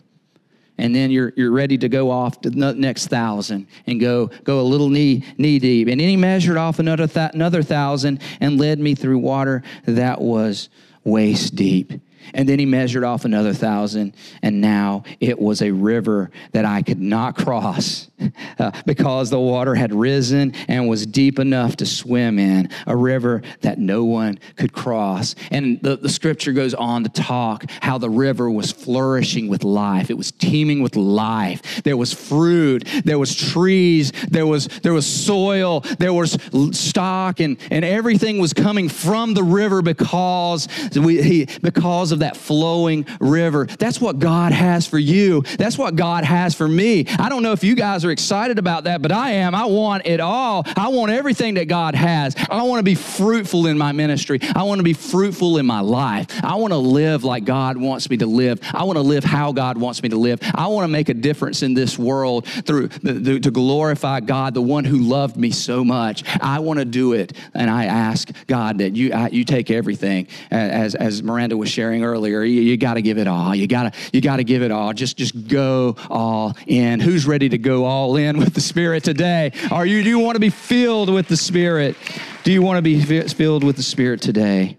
and 0.78 0.96
then 0.96 1.12
you're, 1.12 1.34
you're 1.36 1.52
ready 1.52 1.78
to 1.78 1.90
go 1.90 2.12
off 2.12 2.42
to 2.42 2.50
the 2.50 2.74
next 2.74 3.08
thousand 3.08 3.68
and 3.88 4.00
go, 4.00 4.28
go 4.44 4.60
a 4.60 4.64
little 4.64 4.90
knee, 4.90 5.24
knee 5.38 5.60
deep. 5.60 5.88
And 5.88 6.00
then 6.00 6.08
he 6.08 6.18
measured 6.18 6.58
off 6.58 6.80
another, 6.80 7.08
th- 7.08 7.32
another 7.34 7.64
thousand 7.64 8.22
and 8.40 8.60
led 8.60 8.80
me 8.80 8.96
through 8.96 9.20
water 9.20 9.64
that 9.86 10.20
was 10.22 10.70
waist 11.04 11.56
deep. 11.56 11.94
And 12.34 12.48
then 12.48 12.60
he 12.60 12.66
measured 12.66 13.04
off 13.04 13.26
another 13.26 13.54
thousand, 13.54 14.16
and 14.42 14.62
now 14.62 15.04
it 15.20 15.40
was 15.40 15.62
a 15.62 15.72
river 15.72 16.32
that 16.52 16.66
I 16.66 16.82
could 16.82 17.00
not 17.00 17.36
cross 17.36 18.10
uh, 18.60 18.72
because 18.86 19.30
the 19.30 19.40
water 19.40 19.76
had 19.76 19.94
risen 19.94 20.54
and 20.68 20.88
was 20.88 21.06
deep 21.06 21.40
enough 21.40 21.76
to 21.78 21.86
swim 21.86 22.40
in, 22.40 22.70
a 22.88 22.96
river 22.96 23.42
that 23.62 23.78
no 23.78 24.04
one 24.04 24.40
could 24.56 24.74
cross. 24.74 25.36
And 25.52 25.82
the, 25.82 25.98
the 25.98 26.10
scripture 26.10 26.54
goes 26.54 26.74
on 26.74 27.04
to 27.04 27.10
talk 27.10 27.66
how 27.82 27.98
the 27.98 28.10
river 28.10 28.50
was 28.50 28.72
flourishing 28.72 29.48
with 29.48 29.64
life. 29.64 30.10
It 30.10 30.18
was 30.18 30.32
teeming 30.32 30.82
with 30.82 30.96
life. 30.96 31.84
There 31.84 31.98
was 31.98 32.14
fruit, 32.14 32.88
there 33.04 33.20
was 33.20 33.36
trees, 33.36 34.12
there 34.30 34.48
was, 34.48 34.68
there 34.84 34.94
was 34.94 35.06
soil, 35.06 35.82
there 36.00 36.14
was 36.14 36.38
stock, 36.72 37.40
and, 37.40 37.58
and 37.72 37.84
everything 37.84 38.40
was 38.40 38.54
coming 38.54 38.90
from 38.90 39.34
the 39.34 39.44
river 39.44 39.82
because, 39.82 40.68
we, 40.96 41.22
he, 41.22 41.48
because 41.62 42.12
of 42.16 42.20
that 42.20 42.36
flowing 42.36 43.06
river. 43.20 43.66
That's 43.66 44.02
what 44.02 44.20
God 44.20 44.52
has 44.52 44.88
for 44.88 44.98
you. 44.98 45.42
That's 45.60 45.78
what 45.78 45.96
God 45.96 46.24
has 46.24 46.56
for 46.56 46.68
me. 46.68 47.06
I 47.20 47.30
don't 47.30 47.44
know 47.44 47.52
if 47.52 47.64
you 47.64 47.76
guys 47.76 48.04
are 48.04 48.12
excited 48.12 48.58
about 48.58 48.86
that, 48.86 49.02
but 49.02 49.12
I 49.12 49.32
am. 49.32 49.54
I 49.54 49.66
want 49.66 50.08
it 50.08 50.20
all. 50.20 50.64
I 50.76 50.88
want 50.88 51.12
everything 51.12 51.56
that 51.56 51.68
God 51.68 51.94
has. 51.96 52.36
I 52.50 52.64
want 52.64 52.80
to 52.80 52.84
be 52.84 52.96
fruitful 52.96 53.68
in 53.68 53.78
my 53.78 53.92
ministry. 53.92 54.40
I 54.56 54.64
want 54.64 54.80
to 54.80 54.84
be 54.84 54.94
fruitful 54.94 55.58
in 55.58 55.66
my 55.66 55.82
life. 55.82 56.28
I 56.44 56.56
want 56.56 56.72
to 56.72 56.78
live 56.78 57.24
like 57.24 57.46
God 57.46 57.78
wants 57.78 58.10
me 58.10 58.18
to 58.18 58.26
live. 58.26 58.60
I 58.74 58.84
want 58.84 58.98
to 58.98 59.02
live 59.02 59.24
how 59.24 59.52
God 59.52 59.78
wants 59.78 60.02
me 60.02 60.10
to 60.10 60.18
live. 60.18 60.40
I 60.56 60.68
want 60.68 60.86
to 60.86 60.88
make 60.88 61.10
a 61.10 61.14
difference 61.14 61.62
in 61.62 61.74
this 61.74 62.00
world 62.00 62.48
through 62.48 62.88
the, 62.88 63.40
to 63.40 63.52
glorify 63.52 64.22
God, 64.22 64.54
the 64.54 64.62
one 64.62 64.86
who 64.86 65.00
loved 65.00 65.38
me 65.38 65.52
so 65.52 65.84
much. 65.84 66.24
I 66.42 66.60
want 66.60 66.80
to 66.80 66.86
do 66.86 67.14
it, 67.14 67.34
and 67.54 67.70
I 67.70 67.86
ask 67.86 68.32
God 68.48 68.78
that 68.78 68.96
you 68.96 69.12
I, 69.14 69.28
you 69.30 69.44
take 69.44 69.70
everything 69.70 70.28
as 70.52 70.96
as 70.96 71.22
Miranda 71.22 71.58
was 71.58 71.70
sharing 71.70 72.04
earlier. 72.06 72.44
You, 72.44 72.62
you 72.62 72.78
got 72.78 72.94
to 72.94 73.02
give 73.02 73.18
it 73.18 73.28
all. 73.28 73.54
You 73.54 73.68
got 73.68 73.94
to 73.94 74.00
you 74.14 74.22
got 74.22 74.38
to 74.38 74.44
give 74.44 74.62
it 74.62 74.72
all. 74.72 74.94
Just 74.94 75.18
just 75.18 75.48
go 75.48 75.96
all 76.10 76.56
in. 76.68 77.00
Who's 77.00 77.26
ready 77.26 77.50
to 77.50 77.58
go 77.58 77.86
all 77.86 78.16
in 78.16 78.38
with 78.38 78.54
the 78.54 78.62
Spirit 78.62 79.04
today? 79.04 79.52
Are 79.72 79.86
you? 79.86 80.04
Do 80.04 80.10
you 80.10 80.20
want 80.20 80.36
to 80.36 80.40
be 80.40 80.50
filled 80.50 81.10
with 81.10 81.28
the 81.28 81.38
Spirit? 81.38 81.98
Do 82.44 82.52
you 82.52 82.62
want 82.62 82.78
to 82.78 82.82
be 82.82 83.02
filled 83.02 83.64
with 83.64 83.76
the 83.76 83.84
Spirit 83.84 84.22
today? 84.22 84.78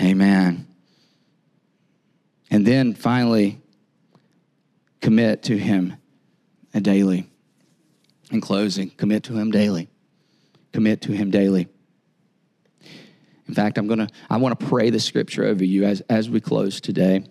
Amen. 0.00 0.66
And 2.50 2.66
then 2.66 2.94
finally, 2.94 3.60
commit 5.00 5.42
to 5.44 5.58
Him 5.58 5.96
daily. 6.80 7.28
In 8.30 8.40
closing, 8.40 8.90
commit 8.90 9.24
to 9.24 9.34
Him 9.34 9.50
daily. 9.50 9.88
Commit 10.72 11.02
to 11.02 11.12
Him 11.12 11.30
daily. 11.30 11.68
In 13.52 13.56
fact, 13.56 13.76
I'm 13.76 13.86
gonna 13.86 14.08
I 14.30 14.38
want 14.38 14.58
to 14.58 14.66
pray 14.66 14.88
the 14.88 14.98
scripture 14.98 15.44
over 15.44 15.62
you 15.62 15.84
as, 15.84 16.00
as 16.08 16.30
we 16.30 16.40
close 16.40 16.80
today. 16.80 17.22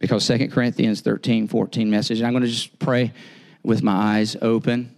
Because 0.00 0.26
2 0.26 0.48
Corinthians 0.48 1.02
13, 1.02 1.46
14 1.46 1.88
message, 1.88 2.20
I'm 2.20 2.32
gonna 2.32 2.48
just 2.48 2.76
pray 2.80 3.12
with 3.62 3.80
my 3.80 4.18
eyes 4.18 4.36
open, 4.42 4.92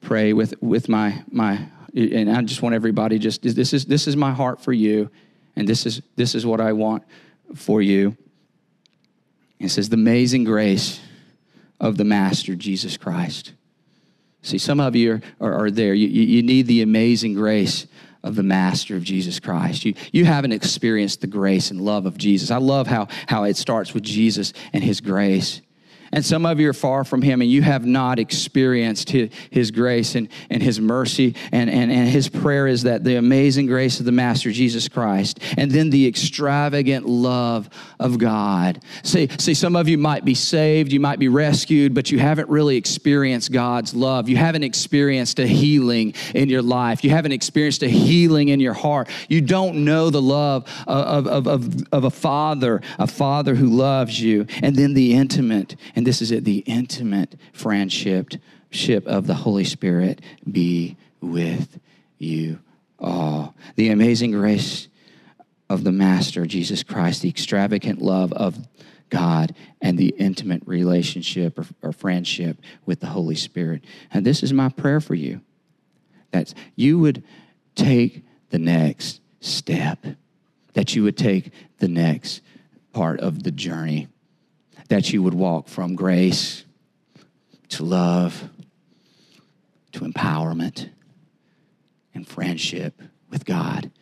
pray 0.00 0.32
with 0.32 0.60
with 0.60 0.88
my 0.88 1.22
my 1.30 1.64
and 1.94 2.28
I 2.28 2.42
just 2.42 2.60
want 2.60 2.74
everybody 2.74 3.20
just 3.20 3.42
this 3.42 3.72
is 3.72 3.84
this 3.84 4.08
is 4.08 4.16
my 4.16 4.32
heart 4.32 4.60
for 4.60 4.72
you, 4.72 5.12
and 5.54 5.68
this 5.68 5.86
is 5.86 6.02
this 6.16 6.34
is 6.34 6.44
what 6.44 6.60
I 6.60 6.72
want 6.72 7.04
for 7.54 7.80
you. 7.80 8.16
It 9.60 9.68
says 9.68 9.90
the 9.90 9.94
amazing 9.94 10.42
grace 10.42 10.98
of 11.78 11.98
the 11.98 12.04
Master 12.04 12.56
Jesus 12.56 12.96
Christ. 12.96 13.52
See, 14.42 14.58
some 14.58 14.80
of 14.80 14.96
you 14.96 15.20
are, 15.40 15.52
are, 15.52 15.66
are 15.66 15.70
there. 15.70 15.94
You, 15.94 16.08
you 16.08 16.42
need 16.42 16.66
the 16.66 16.82
amazing 16.82 17.34
grace 17.34 17.86
of 18.22 18.36
the 18.36 18.42
master 18.42 18.96
of 18.96 19.02
Jesus 19.02 19.40
Christ. 19.40 19.84
You, 19.84 19.94
you 20.12 20.24
haven't 20.24 20.52
experienced 20.52 21.20
the 21.20 21.26
grace 21.26 21.70
and 21.70 21.80
love 21.80 22.06
of 22.06 22.18
Jesus. 22.18 22.50
I 22.50 22.58
love 22.58 22.86
how, 22.86 23.08
how 23.26 23.44
it 23.44 23.56
starts 23.56 23.94
with 23.94 24.02
Jesus 24.02 24.52
and 24.72 24.84
his 24.84 25.00
grace. 25.00 25.62
And 26.12 26.24
some 26.24 26.44
of 26.44 26.58
you 26.58 26.68
are 26.70 26.74
far 26.74 27.04
from 27.04 27.22
Him 27.22 27.40
and 27.40 27.50
you 27.50 27.62
have 27.62 27.86
not 27.86 28.18
experienced 28.18 29.10
His, 29.10 29.30
his 29.50 29.70
grace 29.70 30.14
and, 30.14 30.28
and 30.50 30.62
His 30.62 30.80
mercy. 30.80 31.34
And, 31.52 31.70
and, 31.70 31.90
and 31.90 32.08
His 32.08 32.28
prayer 32.28 32.66
is 32.66 32.82
that 32.82 33.04
the 33.04 33.16
amazing 33.16 33.66
grace 33.66 34.00
of 34.00 34.06
the 34.06 34.12
Master 34.12 34.50
Jesus 34.50 34.88
Christ 34.88 35.40
and 35.56 35.70
then 35.70 35.90
the 35.90 36.06
extravagant 36.06 37.06
love 37.06 37.68
of 37.98 38.18
God. 38.18 38.82
See, 39.02 39.28
see, 39.38 39.54
some 39.54 39.76
of 39.76 39.88
you 39.88 39.98
might 39.98 40.24
be 40.24 40.34
saved, 40.34 40.92
you 40.92 41.00
might 41.00 41.18
be 41.18 41.28
rescued, 41.28 41.94
but 41.94 42.10
you 42.10 42.18
haven't 42.18 42.48
really 42.48 42.76
experienced 42.76 43.52
God's 43.52 43.94
love. 43.94 44.28
You 44.28 44.36
haven't 44.36 44.64
experienced 44.64 45.38
a 45.38 45.46
healing 45.46 46.14
in 46.34 46.48
your 46.48 46.62
life. 46.62 47.04
You 47.04 47.10
haven't 47.10 47.32
experienced 47.32 47.82
a 47.82 47.88
healing 47.88 48.48
in 48.48 48.60
your 48.60 48.74
heart. 48.74 49.08
You 49.28 49.40
don't 49.40 49.84
know 49.84 50.10
the 50.10 50.22
love 50.22 50.66
of, 50.86 51.26
of, 51.26 51.46
of, 51.46 51.82
of 51.92 52.04
a 52.04 52.10
father, 52.10 52.80
a 52.98 53.06
father 53.06 53.54
who 53.54 53.66
loves 53.66 54.20
you. 54.20 54.46
And 54.62 54.76
then 54.76 54.94
the 54.94 55.14
intimate 55.14 55.76
this 56.06 56.22
is 56.22 56.30
it 56.30 56.44
the 56.44 56.58
intimate 56.66 57.36
friendship 57.52 58.34
ship 58.70 59.06
of 59.06 59.26
the 59.26 59.34
Holy 59.34 59.64
Spirit 59.64 60.20
be 60.50 60.96
with 61.20 61.80
you 62.18 62.60
all. 62.98 63.54
The 63.76 63.90
amazing 63.90 64.32
grace 64.32 64.88
of 65.68 65.84
the 65.84 65.92
Master, 65.92 66.46
Jesus 66.46 66.82
Christ, 66.82 67.22
the 67.22 67.28
extravagant 67.28 68.00
love 68.00 68.32
of 68.32 68.58
God, 69.08 69.54
and 69.80 69.98
the 69.98 70.14
intimate 70.18 70.62
relationship 70.66 71.58
or, 71.58 71.66
or 71.82 71.92
friendship 71.92 72.58
with 72.86 73.00
the 73.00 73.08
Holy 73.08 73.34
Spirit. 73.34 73.84
And 74.12 74.24
this 74.24 74.42
is 74.42 74.52
my 74.52 74.68
prayer 74.68 75.00
for 75.00 75.14
you 75.14 75.40
that 76.30 76.54
you 76.76 76.98
would 76.98 77.24
take 77.74 78.24
the 78.50 78.58
next 78.58 79.20
step, 79.40 80.04
that 80.74 80.94
you 80.94 81.02
would 81.02 81.16
take 81.16 81.52
the 81.78 81.88
next 81.88 82.40
part 82.92 83.18
of 83.18 83.42
the 83.42 83.50
journey 83.50 84.08
that 84.90 85.12
you 85.12 85.22
would 85.22 85.34
walk 85.34 85.68
from 85.68 85.94
grace 85.94 86.64
to 87.68 87.84
love 87.84 88.50
to 89.92 90.00
empowerment 90.00 90.90
and 92.12 92.26
friendship 92.26 93.00
with 93.30 93.44
God 93.44 93.92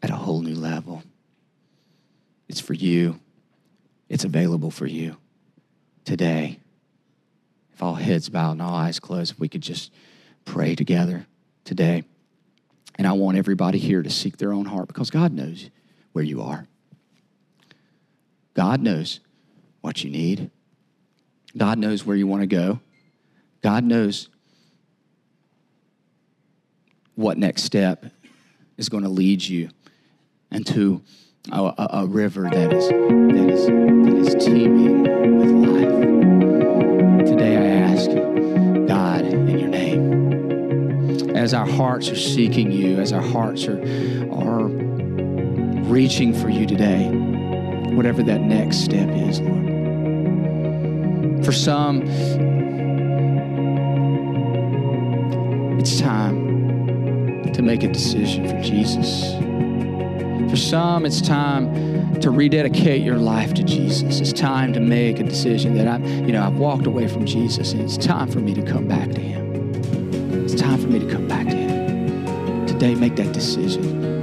at 0.00 0.10
a 0.10 0.14
whole 0.14 0.40
new 0.40 0.54
level. 0.54 1.02
It's 2.48 2.60
for 2.60 2.74
you, 2.74 3.18
it's 4.08 4.22
available 4.22 4.70
for 4.70 4.86
you 4.86 5.16
today. 6.04 6.60
If 7.74 7.82
all 7.82 7.96
heads 7.96 8.28
bowed 8.28 8.52
and 8.52 8.62
all 8.62 8.74
eyes 8.74 9.00
closed, 9.00 9.32
if 9.32 9.40
we 9.40 9.48
could 9.48 9.62
just 9.62 9.92
pray 10.44 10.76
together 10.76 11.26
today. 11.64 12.04
And 12.94 13.08
I 13.08 13.12
want 13.12 13.38
everybody 13.38 13.78
here 13.78 14.04
to 14.04 14.10
seek 14.10 14.36
their 14.36 14.52
own 14.52 14.66
heart 14.66 14.86
because 14.86 15.10
God 15.10 15.32
knows 15.32 15.68
where 16.12 16.24
you 16.24 16.42
are. 16.42 16.68
God 18.54 18.80
knows 18.80 19.18
what 19.80 20.04
you 20.04 20.10
need. 20.10 20.50
God 21.56 21.78
knows 21.78 22.04
where 22.04 22.16
you 22.16 22.26
want 22.26 22.42
to 22.42 22.46
go. 22.46 22.80
God 23.62 23.84
knows 23.84 24.28
what 27.14 27.36
next 27.38 27.64
step 27.64 28.06
is 28.76 28.88
going 28.88 29.02
to 29.02 29.08
lead 29.08 29.42
you 29.42 29.70
into 30.52 31.02
a, 31.50 31.60
a, 31.60 31.88
a 31.92 32.06
river 32.06 32.48
that 32.50 32.72
is, 32.72 32.88
that, 32.88 33.50
is, 33.50 33.66
that 33.66 34.36
is 34.36 34.44
teeming 34.44 35.02
with 35.38 35.50
life. 35.68 37.26
Today 37.26 37.56
I 37.56 37.66
ask 37.92 38.08
God 38.86 39.24
in 39.24 39.58
your 39.58 39.68
name, 39.68 41.36
as 41.36 41.52
our 41.54 41.66
hearts 41.66 42.08
are 42.10 42.16
seeking 42.16 42.70
you, 42.70 42.98
as 43.00 43.12
our 43.12 43.22
hearts 43.22 43.66
are, 43.66 43.80
are 44.32 44.68
reaching 45.88 46.32
for 46.32 46.48
you 46.48 46.66
today, 46.66 47.08
whatever 47.94 48.22
that 48.22 48.40
next 48.40 48.78
step 48.78 49.08
is, 49.10 49.40
Lord. 49.40 51.44
For 51.44 51.52
some, 51.52 52.02
it's 55.78 56.00
time 56.00 57.52
to 57.52 57.62
make 57.62 57.82
a 57.82 57.88
decision 57.88 58.48
for 58.48 58.60
Jesus. 58.60 59.34
For 60.50 60.56
some, 60.56 61.06
it's 61.06 61.20
time 61.20 62.20
to 62.20 62.30
rededicate 62.30 63.02
your 63.02 63.16
life 63.16 63.54
to 63.54 63.62
Jesus. 63.62 64.20
It's 64.20 64.32
time 64.32 64.72
to 64.72 64.80
make 64.80 65.20
a 65.20 65.24
decision 65.24 65.74
that 65.74 65.86
I'm, 65.86 66.04
you 66.26 66.32
know, 66.32 66.42
I've 66.42 66.56
walked 66.56 66.86
away 66.86 67.08
from 67.08 67.24
Jesus 67.24 67.72
and 67.72 67.80
it's 67.80 67.96
time 67.96 68.30
for 68.30 68.40
me 68.40 68.54
to 68.54 68.62
come 68.62 68.88
back 68.88 69.10
to 69.10 69.20
Him. 69.20 69.74
It's 70.44 70.54
time 70.54 70.80
for 70.80 70.88
me 70.88 70.98
to 70.98 71.10
come 71.10 71.28
back 71.28 71.46
to 71.46 71.56
Him. 71.56 72.66
Today, 72.66 72.94
make 72.94 73.16
that 73.16 73.32
decision. 73.32 74.17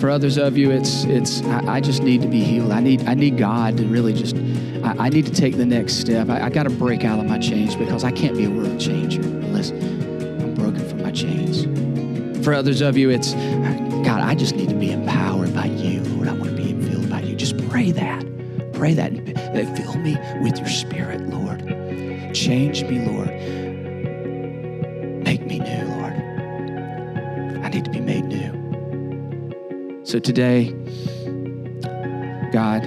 For 0.00 0.08
others 0.08 0.38
of 0.38 0.56
you, 0.56 0.70
it's 0.70 1.04
it's 1.04 1.42
I, 1.42 1.74
I 1.74 1.80
just 1.80 2.02
need 2.02 2.22
to 2.22 2.28
be 2.28 2.42
healed. 2.42 2.72
I 2.72 2.80
need 2.80 3.06
I 3.06 3.12
need 3.12 3.36
God 3.36 3.76
to 3.76 3.84
really 3.86 4.14
just 4.14 4.34
I, 4.82 5.06
I 5.06 5.08
need 5.10 5.26
to 5.26 5.32
take 5.32 5.58
the 5.58 5.66
next 5.66 5.94
step. 6.00 6.30
I, 6.30 6.46
I 6.46 6.48
got 6.48 6.62
to 6.62 6.70
break 6.70 7.04
out 7.04 7.18
of 7.18 7.26
my 7.26 7.38
chains 7.38 7.76
because 7.76 8.02
I 8.02 8.10
can't 8.10 8.34
be 8.34 8.44
a 8.44 8.50
world 8.50 8.80
changer 8.80 9.20
unless 9.20 9.72
I'm 9.72 10.54
broken 10.54 10.88
from 10.88 11.02
my 11.02 11.12
chains. 11.12 11.66
For 12.42 12.54
others 12.54 12.80
of 12.80 12.96
you, 12.96 13.10
it's, 13.10 13.34
God, 13.34 14.20
I 14.20 14.34
just 14.34 14.54
need 14.54 14.70
to 14.70 14.74
be 14.74 14.90
empowered 14.90 15.52
by 15.52 15.66
you, 15.66 16.00
Lord. 16.04 16.28
I 16.28 16.32
want 16.32 16.56
to 16.56 16.56
be 16.56 16.72
filled 16.88 17.10
by 17.10 17.20
you. 17.20 17.36
Just 17.36 17.58
pray 17.68 17.90
that. 17.90 18.24
Pray 18.72 18.94
that. 18.94 19.14
that 19.34 19.76
fill 19.76 19.98
me 19.98 20.16
with 20.40 20.58
your 20.58 20.68
spirit, 20.68 21.20
Lord. 21.28 21.58
Change 22.34 22.84
me, 22.84 23.04
Lord. 23.04 23.28
So 30.10 30.18
today, 30.18 30.72
God, 32.52 32.84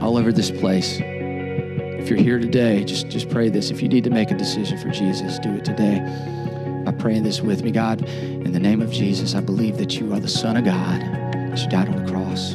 all 0.00 0.16
over 0.16 0.32
this 0.32 0.52
place, 0.52 1.00
if 1.00 2.08
you're 2.08 2.20
here 2.20 2.38
today, 2.38 2.84
just, 2.84 3.08
just 3.08 3.28
pray 3.28 3.48
this. 3.48 3.70
If 3.70 3.82
you 3.82 3.88
need 3.88 4.04
to 4.04 4.10
make 4.10 4.30
a 4.30 4.36
decision 4.36 4.78
for 4.78 4.90
Jesus, 4.90 5.40
do 5.40 5.52
it 5.54 5.64
today 5.64 5.98
I 6.86 6.92
pray 6.92 7.18
this 7.18 7.40
with 7.40 7.64
me. 7.64 7.72
God, 7.72 8.06
in 8.08 8.52
the 8.52 8.60
name 8.60 8.80
of 8.80 8.92
Jesus, 8.92 9.34
I 9.34 9.40
believe 9.40 9.78
that 9.78 9.98
you 9.98 10.12
are 10.12 10.20
the 10.20 10.28
Son 10.28 10.56
of 10.56 10.64
God, 10.64 11.00
that 11.00 11.58
you 11.58 11.68
died 11.68 11.88
on 11.88 12.04
the 12.04 12.12
cross. 12.12 12.54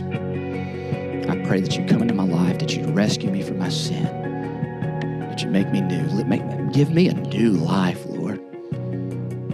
I 1.30 1.44
pray 1.46 1.60
that 1.60 1.76
you 1.76 1.86
come 1.86 2.02
into 2.02 2.14
my 2.14 2.24
life, 2.24 2.60
that 2.60 2.76
you 2.76 2.86
rescue 2.94 3.30
me 3.30 3.42
from 3.42 3.58
my 3.58 3.70
sin, 3.70 4.04
that 4.04 5.42
you 5.42 5.50
make 5.50 5.70
me 5.72 5.82
new. 5.82 6.24
Make, 6.26 6.44
give 6.72 6.92
me 6.92 7.10
a 7.10 7.14
new 7.14 7.52
life, 7.52 8.06
Lord. 8.06 8.40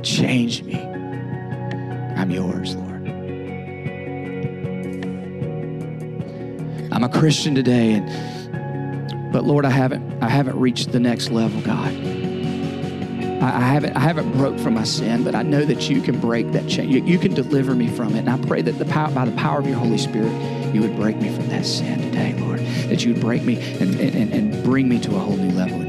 Change 0.04 0.64
me. 0.64 0.76
I'm 0.78 2.30
yours, 2.32 2.76
Lord. 2.76 2.85
A 7.06 7.10
Christian 7.10 7.54
today, 7.54 7.94
and 7.94 9.32
but 9.32 9.44
Lord, 9.44 9.64
I 9.64 9.70
haven't 9.70 10.24
I 10.24 10.30
haven't 10.30 10.60
reached 10.60 10.92
the 10.92 11.00
next 11.00 11.30
level, 11.30 11.62
God. 11.62 11.94
I, 13.42 13.60
haven't 13.60 13.96
I 13.96 14.00
haven't 14.00 14.32
broke 14.32 14.58
from 14.58 14.74
my 14.74 14.86
sin, 14.86 15.24
but 15.24 15.36
I 15.36 15.44
know 15.44 15.64
that 15.66 15.88
you 15.88 16.02
can 16.02 16.20
break 16.20 16.52
that 16.54 16.68
chain. 16.68 16.90
You, 16.90 17.04
you, 17.04 17.20
can 17.20 17.36
deliver 17.36 17.76
me 17.76 17.88
from 17.88 18.16
it. 18.16 18.20
And 18.20 18.30
I 18.30 18.40
pray 18.48 18.64
that 18.64 18.80
the 18.80 18.86
power, 18.86 19.12
by 19.12 19.26
the 19.26 19.36
power 19.36 19.60
of 19.60 19.68
your 19.68 19.78
Holy 19.78 20.00
Spirit, 20.00 20.32
you 20.74 20.82
would 20.82 20.96
break 20.96 21.18
me 21.18 21.30
from 21.30 21.48
that 21.50 21.64
sin 21.64 22.02
today, 22.02 22.34
Lord. 22.40 22.60
That 22.90 23.06
you 23.06 23.14
would 23.14 23.22
break 23.22 23.44
me 23.44 23.60
and, 23.80 24.00
and, 24.00 24.34
and 24.34 24.64
bring 24.64 24.90
me 24.90 25.00
to 25.02 25.16
a 25.16 25.20
whole 25.20 25.38
new 25.38 25.56
level. 25.56 25.85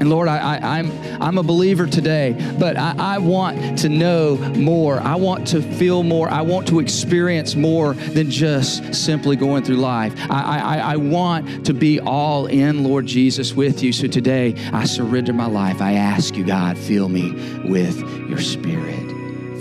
And 0.00 0.08
Lord, 0.08 0.28
I, 0.28 0.38
I, 0.38 0.78
am 0.78 0.90
I'm, 0.90 1.22
I'm 1.22 1.38
a 1.38 1.42
believer 1.42 1.86
today, 1.86 2.34
but 2.58 2.78
I, 2.78 2.94
I 2.98 3.18
want 3.18 3.78
to 3.80 3.90
know 3.90 4.36
more. 4.36 4.98
I 4.98 5.14
want 5.16 5.46
to 5.48 5.60
feel 5.60 6.02
more. 6.02 6.30
I 6.30 6.40
want 6.40 6.66
to 6.68 6.80
experience 6.80 7.54
more 7.54 7.92
than 7.92 8.30
just 8.30 8.94
simply 8.94 9.36
going 9.36 9.62
through 9.62 9.76
life. 9.76 10.14
I, 10.30 10.58
I, 10.58 10.76
I 10.92 10.96
want 10.96 11.66
to 11.66 11.74
be 11.74 12.00
all 12.00 12.46
in, 12.46 12.82
Lord 12.82 13.04
Jesus, 13.04 13.52
with 13.52 13.82
you. 13.82 13.92
So 13.92 14.06
today, 14.06 14.54
I 14.72 14.86
surrender 14.86 15.34
my 15.34 15.46
life. 15.46 15.82
I 15.82 15.92
ask 15.92 16.34
you, 16.34 16.44
God, 16.44 16.78
fill 16.78 17.10
me 17.10 17.32
with 17.68 18.00
your 18.26 18.40
spirit. 18.40 19.06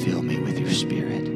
Fill 0.06 0.22
me 0.22 0.40
with 0.40 0.58
your 0.58 0.72
spirit. 0.72 1.28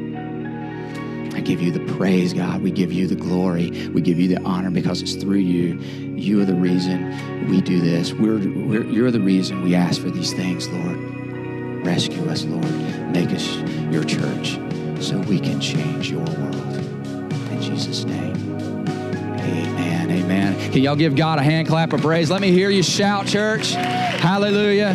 I 1.34 1.40
give 1.40 1.60
you 1.60 1.72
the 1.72 1.83
praise, 1.96 2.32
God. 2.32 2.62
We 2.62 2.70
give 2.70 2.92
you 2.92 3.06
the 3.06 3.14
glory. 3.14 3.70
We 3.88 4.00
give 4.00 4.18
you 4.18 4.28
the 4.28 4.40
honor 4.42 4.70
because 4.70 5.02
it's 5.02 5.14
through 5.14 5.38
you. 5.38 5.78
You 5.78 6.42
are 6.42 6.44
the 6.44 6.54
reason 6.54 7.48
we 7.48 7.60
do 7.60 7.80
this. 7.80 8.12
We're, 8.12 8.38
we're, 8.38 8.84
you're 8.84 9.10
the 9.10 9.20
reason 9.20 9.62
we 9.62 9.74
ask 9.74 10.00
for 10.00 10.10
these 10.10 10.32
things, 10.32 10.68
Lord. 10.68 10.96
Rescue 11.84 12.24
us, 12.28 12.44
Lord. 12.44 12.64
Make 13.12 13.30
us 13.30 13.56
your 13.92 14.04
church 14.04 14.58
so 15.00 15.18
we 15.20 15.38
can 15.38 15.60
change 15.60 16.10
your 16.10 16.24
world. 16.24 16.76
In 16.76 17.62
Jesus' 17.62 18.04
name. 18.04 18.34
Amen. 19.38 20.10
Amen. 20.10 20.72
Can 20.72 20.82
y'all 20.82 20.96
give 20.96 21.14
God 21.14 21.38
a 21.38 21.42
hand 21.42 21.68
clap 21.68 21.92
of 21.92 22.00
praise? 22.00 22.30
Let 22.30 22.40
me 22.40 22.50
hear 22.50 22.70
you 22.70 22.82
shout, 22.82 23.26
church. 23.26 23.72
Hallelujah. 23.72 24.94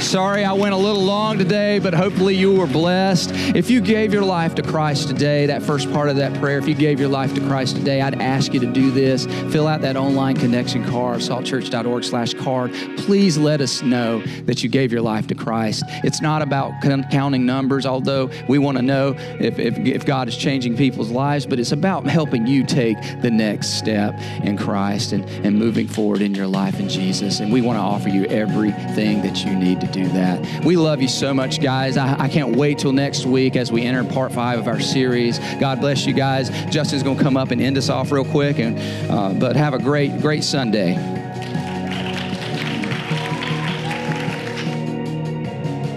Sorry 0.00 0.44
I 0.44 0.52
went 0.52 0.74
a 0.74 0.78
little 0.78 1.02
long 1.02 1.38
today, 1.38 1.80
but 1.80 1.92
hopefully 1.92 2.34
you 2.34 2.54
were 2.54 2.68
blessed. 2.68 3.30
If 3.34 3.68
you 3.68 3.80
gave 3.80 4.12
your 4.12 4.22
life 4.22 4.54
to 4.54 4.62
Christ 4.62 5.08
today, 5.08 5.46
that 5.46 5.62
first 5.62 5.92
part 5.92 6.08
of 6.08 6.16
that 6.16 6.32
prayer, 6.40 6.58
if 6.58 6.68
you 6.68 6.74
gave 6.74 7.00
your 7.00 7.08
life 7.08 7.34
to 7.34 7.40
Christ 7.42 7.76
today, 7.76 8.00
I'd 8.00 8.22
ask 8.22 8.54
you 8.54 8.60
to 8.60 8.72
do 8.72 8.90
this. 8.92 9.26
Fill 9.52 9.66
out 9.66 9.80
that 9.82 9.96
online 9.96 10.36
connection 10.36 10.84
card, 10.84 11.20
saltchurch.org 11.20 12.04
slash 12.04 12.32
card. 12.34 12.72
Please 12.96 13.36
let 13.36 13.60
us 13.60 13.82
know 13.82 14.22
that 14.44 14.62
you 14.62 14.68
gave 14.68 14.92
your 14.92 15.02
life 15.02 15.26
to 15.26 15.34
Christ. 15.34 15.82
It's 16.04 16.22
not 16.22 16.42
about 16.42 16.72
counting 17.10 17.44
numbers, 17.44 17.84
although 17.84 18.30
we 18.48 18.58
want 18.58 18.78
to 18.78 18.82
know 18.82 19.14
if, 19.18 19.58
if, 19.58 19.76
if 19.78 20.06
God 20.06 20.28
is 20.28 20.36
changing 20.36 20.76
people's 20.76 21.10
lives, 21.10 21.44
but 21.44 21.58
it's 21.58 21.72
about 21.72 22.06
helping 22.06 22.46
you 22.46 22.64
take 22.64 22.96
the 23.20 23.30
next 23.30 23.78
step 23.78 24.14
in 24.42 24.56
Christ 24.56 25.12
and, 25.12 25.24
and 25.44 25.58
moving 25.58 25.88
forward 25.88 26.22
in 26.22 26.34
your 26.34 26.46
life 26.46 26.78
in 26.78 26.88
Jesus. 26.88 27.40
And 27.40 27.52
we 27.52 27.60
want 27.60 27.76
to 27.76 27.82
offer 27.82 28.08
you 28.08 28.24
everything 28.26 29.22
that 29.22 29.44
you 29.44 29.54
need 29.56 29.80
to 29.80 29.87
do 29.92 30.08
that. 30.08 30.64
We 30.64 30.76
love 30.76 31.02
you 31.02 31.08
so 31.08 31.34
much, 31.34 31.60
guys. 31.60 31.96
I, 31.96 32.24
I 32.24 32.28
can't 32.28 32.56
wait 32.56 32.78
till 32.78 32.92
next 32.92 33.26
week 33.26 33.56
as 33.56 33.72
we 33.72 33.82
enter 33.82 34.04
part 34.04 34.32
five 34.32 34.58
of 34.58 34.68
our 34.68 34.80
series. 34.80 35.38
God 35.60 35.80
bless 35.80 36.06
you 36.06 36.12
guys. 36.12 36.50
Justin's 36.70 37.02
going 37.02 37.16
to 37.16 37.22
come 37.22 37.36
up 37.36 37.50
and 37.50 37.60
end 37.60 37.76
us 37.78 37.88
off 37.88 38.12
real 38.12 38.24
quick, 38.24 38.58
and 38.58 38.78
uh, 39.10 39.32
but 39.32 39.56
have 39.56 39.74
a 39.74 39.78
great, 39.78 40.20
great 40.20 40.44
Sunday. 40.44 40.94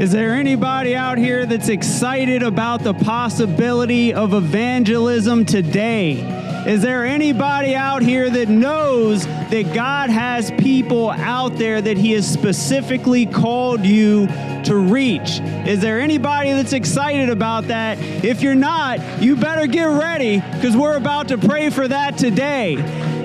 Is 0.01 0.11
there 0.11 0.33
anybody 0.33 0.95
out 0.95 1.19
here 1.19 1.45
that's 1.45 1.69
excited 1.69 2.41
about 2.41 2.83
the 2.83 2.95
possibility 2.95 4.15
of 4.15 4.33
evangelism 4.33 5.45
today? 5.45 6.40
Is 6.67 6.83
there 6.83 7.05
anybody 7.05 7.75
out 7.75 8.03
here 8.03 8.29
that 8.29 8.47
knows 8.47 9.25
that 9.25 9.73
God 9.73 10.11
has 10.11 10.51
people 10.51 11.09
out 11.09 11.57
there 11.57 11.81
that 11.81 11.97
He 11.97 12.11
has 12.11 12.31
specifically 12.31 13.25
called 13.25 13.83
you 13.83 14.27
to 14.65 14.75
reach? 14.75 15.39
Is 15.65 15.81
there 15.81 15.99
anybody 15.99 16.51
that's 16.53 16.73
excited 16.73 17.29
about 17.29 17.69
that? 17.69 17.97
If 18.23 18.43
you're 18.43 18.53
not, 18.53 18.99
you 19.21 19.35
better 19.35 19.65
get 19.65 19.85
ready 19.85 20.39
because 20.39 20.77
we're 20.77 20.97
about 20.97 21.29
to 21.29 21.39
pray 21.39 21.71
for 21.71 21.87
that 21.87 22.19
today. 22.19 22.75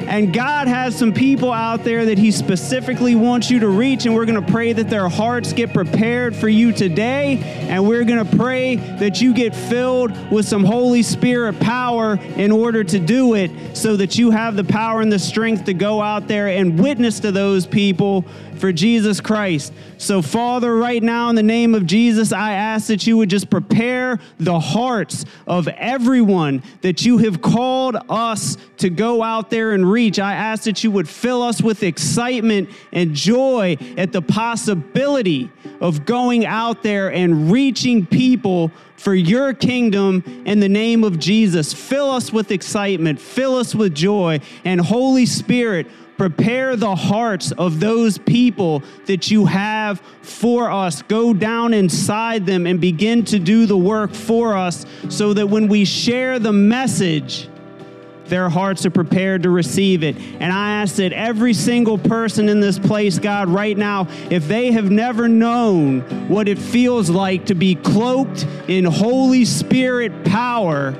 And 0.07 0.33
God 0.33 0.69
has 0.69 0.97
some 0.97 1.13
people 1.13 1.53
out 1.53 1.85
there 1.85 2.07
that 2.07 2.19
He 2.19 2.31
specifically 2.31 3.15
wants 3.15 3.51
you 3.51 3.61
to 3.61 3.69
reach, 3.69 4.07
and 4.07 4.15
we're 4.15 4.27
going 4.27 4.45
to 4.45 4.53
pray 4.53 4.73
that 4.73 4.89
their 4.89 5.09
hearts 5.09 5.53
get 5.53 5.73
prepared 5.73 6.35
for 6.35 6.49
you 6.49 6.73
today. 6.73 7.39
And 7.69 7.87
we're 7.87 8.05
going 8.05 8.25
to 8.25 8.37
pray 8.37 8.77
that 8.77 9.21
you 9.21 9.35
get 9.35 9.55
filled 9.55 10.31
with 10.31 10.47
some 10.47 10.65
Holy 10.65 11.03
Spirit 11.03 11.59
power 11.61 12.19
in 12.37 12.53
order 12.53 12.85
to 12.85 12.99
do 12.99 13.35
it 13.35 13.77
so 13.77 13.97
that 13.97 14.17
you 14.17 14.31
have 14.31 14.57
the 14.57 14.65
power 14.65 15.01
and 15.01 15.13
the 15.13 15.19
strength 15.19 15.65
to 15.65 15.75
go 15.75 16.01
out 16.01 16.29
there 16.29 16.49
and 16.49 16.79
witness 16.79 17.21
to 17.21 17.33
those 17.33 17.67
people 17.67 18.25
for 18.59 18.73
Jesus 18.73 19.21
Christ. 19.21 19.73
So, 19.99 20.23
Father, 20.23 20.75
right 20.77 21.03
now, 21.03 21.29
in 21.29 21.37
the 21.37 21.43
name 21.43 21.75
of 21.75 21.87
Jesus, 21.87 22.33
I 22.33 22.53
ask 22.53 22.89
that 22.89 23.07
you 23.07 23.17
would 23.17 23.31
just 23.31 23.51
prepare 23.51 24.19
the 24.39 24.59
hearts 24.59 25.25
of 25.47 25.69
everyone 25.69 26.63
that 26.83 27.05
you 27.05 27.19
have 27.19 27.43
called 27.43 27.97
us 28.09 28.57
to 28.79 28.91
go 28.91 29.23
out 29.23 29.51
there 29.51 29.73
and 29.73 29.91
reach. 29.91 30.19
I 30.19 30.35
ask 30.35 30.65
that 30.65 30.85
you 30.85 30.91
would 30.91 31.09
fill 31.09 31.43
us 31.43 31.63
with 31.63 31.83
excitement 31.83 32.71
and 32.93 33.15
joy 33.15 33.77
at 33.97 34.13
the 34.13 34.23
possibility 34.23 35.51
of 35.81 36.05
going 36.05 36.47
out 36.47 36.83
there 36.83 37.13
and 37.13 37.51
reaching 37.51 38.07
people 38.07 38.71
for 38.97 39.15
your 39.15 39.53
kingdom 39.53 40.23
in 40.47 40.61
the 40.61 40.69
name 40.69 41.05
of 41.05 41.19
Jesus. 41.19 41.73
Fill 41.73 42.11
us 42.11 42.33
with 42.33 42.51
excitement, 42.51 43.21
fill 43.21 43.57
us 43.57 43.75
with 43.75 43.95
joy, 43.95 44.41
and 44.65 44.81
Holy 44.81 45.27
Spirit, 45.27 45.87
prepare 46.17 46.77
the 46.77 46.95
hearts 46.95 47.53
of 47.53 47.81
those 47.81 48.19
people 48.19 48.83
that 49.07 49.31
you 49.31 49.47
have 49.47 50.01
for 50.23 50.71
us. 50.71 51.03
Go 51.03 51.35
down 51.35 51.75
inside 51.75 52.47
them 52.47 52.67
and 52.67 52.81
begin 52.81 53.25
to 53.27 53.39
do 53.39 53.67
the 53.67 53.77
work 53.77 54.15
for 54.15 54.57
us 54.57 54.87
so 55.09 55.33
that 55.35 55.49
when 55.49 55.69
we 55.69 55.85
share 55.85 56.39
the 56.39 56.53
message, 56.53 57.49
their 58.27 58.49
hearts 58.49 58.85
are 58.85 58.91
prepared 58.91 59.45
to 59.45 59.51
receive 59.51 60.03
it. 60.03 60.17
And 60.17 60.53
I 60.53 60.83
ask 60.83 60.97
that 60.97 61.13
every 61.13 61.55
single 61.55 61.99
person 61.99 62.49
in 62.49 62.61
this 62.61 62.79
place, 62.79 63.19
God, 63.19 63.49
right 63.49 63.77
now, 63.77 64.09
if 64.31 64.49
they 64.49 64.73
have 64.73 64.91
never 64.91 65.29
known 65.29 66.01
what 66.29 66.49
it 66.49 66.59
feels 66.59 67.09
like 67.09 67.47
to 67.47 67.55
be 67.55 67.77
cloaked 67.77 68.45
in 68.67 68.85
Holy 68.85 69.45
Spirit 69.45 70.25
power, 70.25 70.95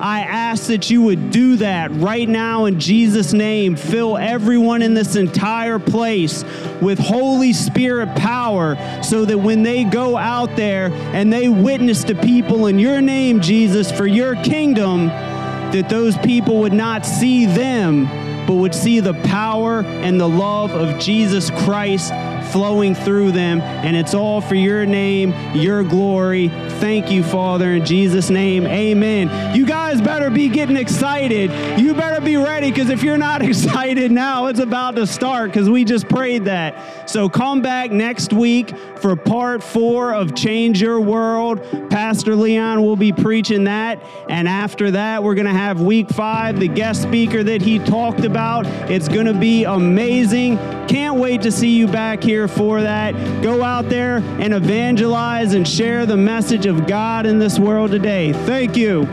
I 0.00 0.20
ask 0.20 0.68
that 0.68 0.88
you 0.88 1.02
would 1.02 1.30
do 1.30 1.56
that 1.56 1.90
right 1.92 2.26
now 2.26 2.64
in 2.64 2.80
Jesus' 2.80 3.34
name. 3.34 3.76
Fill 3.76 4.16
everyone 4.16 4.80
in 4.80 4.94
this 4.94 5.14
entire 5.14 5.78
place 5.78 6.42
with 6.80 6.98
Holy 6.98 7.52
Spirit 7.52 8.16
power 8.16 8.78
so 9.02 9.26
that 9.26 9.36
when 9.36 9.62
they 9.62 9.84
go 9.84 10.16
out 10.16 10.56
there 10.56 10.90
and 10.90 11.30
they 11.30 11.50
witness 11.50 12.02
to 12.04 12.14
people 12.14 12.66
in 12.66 12.78
your 12.78 13.02
name, 13.02 13.40
Jesus, 13.40 13.92
for 13.92 14.06
your 14.06 14.36
kingdom, 14.36 15.08
that 15.08 15.90
those 15.90 16.16
people 16.18 16.60
would 16.60 16.72
not 16.72 17.04
see 17.04 17.44
them, 17.44 18.06
but 18.46 18.54
would 18.54 18.74
see 18.74 19.00
the 19.00 19.14
power 19.24 19.82
and 19.82 20.18
the 20.18 20.28
love 20.28 20.70
of 20.70 20.98
Jesus 20.98 21.50
Christ 21.50 22.10
flowing 22.52 22.94
through 22.94 23.32
them. 23.32 23.60
And 23.60 23.96
it's 23.96 24.14
all 24.14 24.40
for 24.40 24.54
your 24.54 24.86
name, 24.86 25.34
your 25.54 25.82
glory. 25.82 26.48
Thank 26.80 27.10
you, 27.10 27.22
Father, 27.22 27.72
in 27.72 27.84
Jesus' 27.84 28.30
name. 28.30 28.66
Amen. 28.66 29.54
You 29.54 29.66
guys 29.66 30.00
better 30.00 30.30
be 30.30 30.48
getting 30.48 30.76
excited. 30.76 31.50
You 31.80 31.94
better 31.94 32.20
be 32.20 32.36
ready 32.36 32.70
because 32.70 32.90
if 32.90 33.02
you're 33.02 33.18
not 33.18 33.42
excited 33.50 34.10
now, 34.10 34.46
it's 34.46 34.60
about 34.60 34.96
to 34.96 35.06
start 35.06 35.50
because 35.50 35.68
we 35.68 35.84
just 35.84 36.08
prayed 36.08 36.44
that. 36.44 37.08
So 37.08 37.28
come 37.28 37.62
back 37.62 37.90
next 37.90 38.32
week 38.32 38.74
for 39.00 39.16
part 39.16 39.62
four 39.62 40.14
of 40.14 40.34
Change 40.34 40.80
Your 40.80 41.00
World. 41.00 41.62
Pastor 41.90 42.34
Leon 42.36 42.82
will 42.82 42.96
be 42.96 43.12
preaching 43.12 43.64
that. 43.64 44.02
And 44.28 44.46
after 44.46 44.90
that, 44.92 45.22
we're 45.22 45.34
going 45.34 45.46
to 45.46 45.52
have 45.52 45.80
week 45.80 46.08
five, 46.10 46.60
the 46.60 46.68
guest 46.68 47.02
speaker 47.02 47.42
that 47.42 47.62
he 47.62 47.78
talked 47.78 48.24
about. 48.24 48.66
It's 48.90 49.08
going 49.08 49.26
to 49.26 49.34
be 49.34 49.64
amazing. 49.64 50.56
Can't 50.88 51.16
wait 51.16 51.42
to 51.42 51.52
see 51.52 51.76
you 51.76 51.86
back 51.86 52.22
here 52.22 52.48
for 52.48 52.80
that. 52.82 53.12
Go 53.42 53.62
out 53.62 53.88
there 53.88 54.18
and 54.40 54.52
evangelize 54.54 55.54
and 55.54 55.66
share 55.66 56.06
the 56.06 56.16
message 56.16 56.66
of 56.66 56.86
God 56.86 57.26
in 57.26 57.38
this 57.38 57.58
world 57.58 57.90
today. 57.90 58.32
Thank 58.32 58.76
you. 58.76 59.10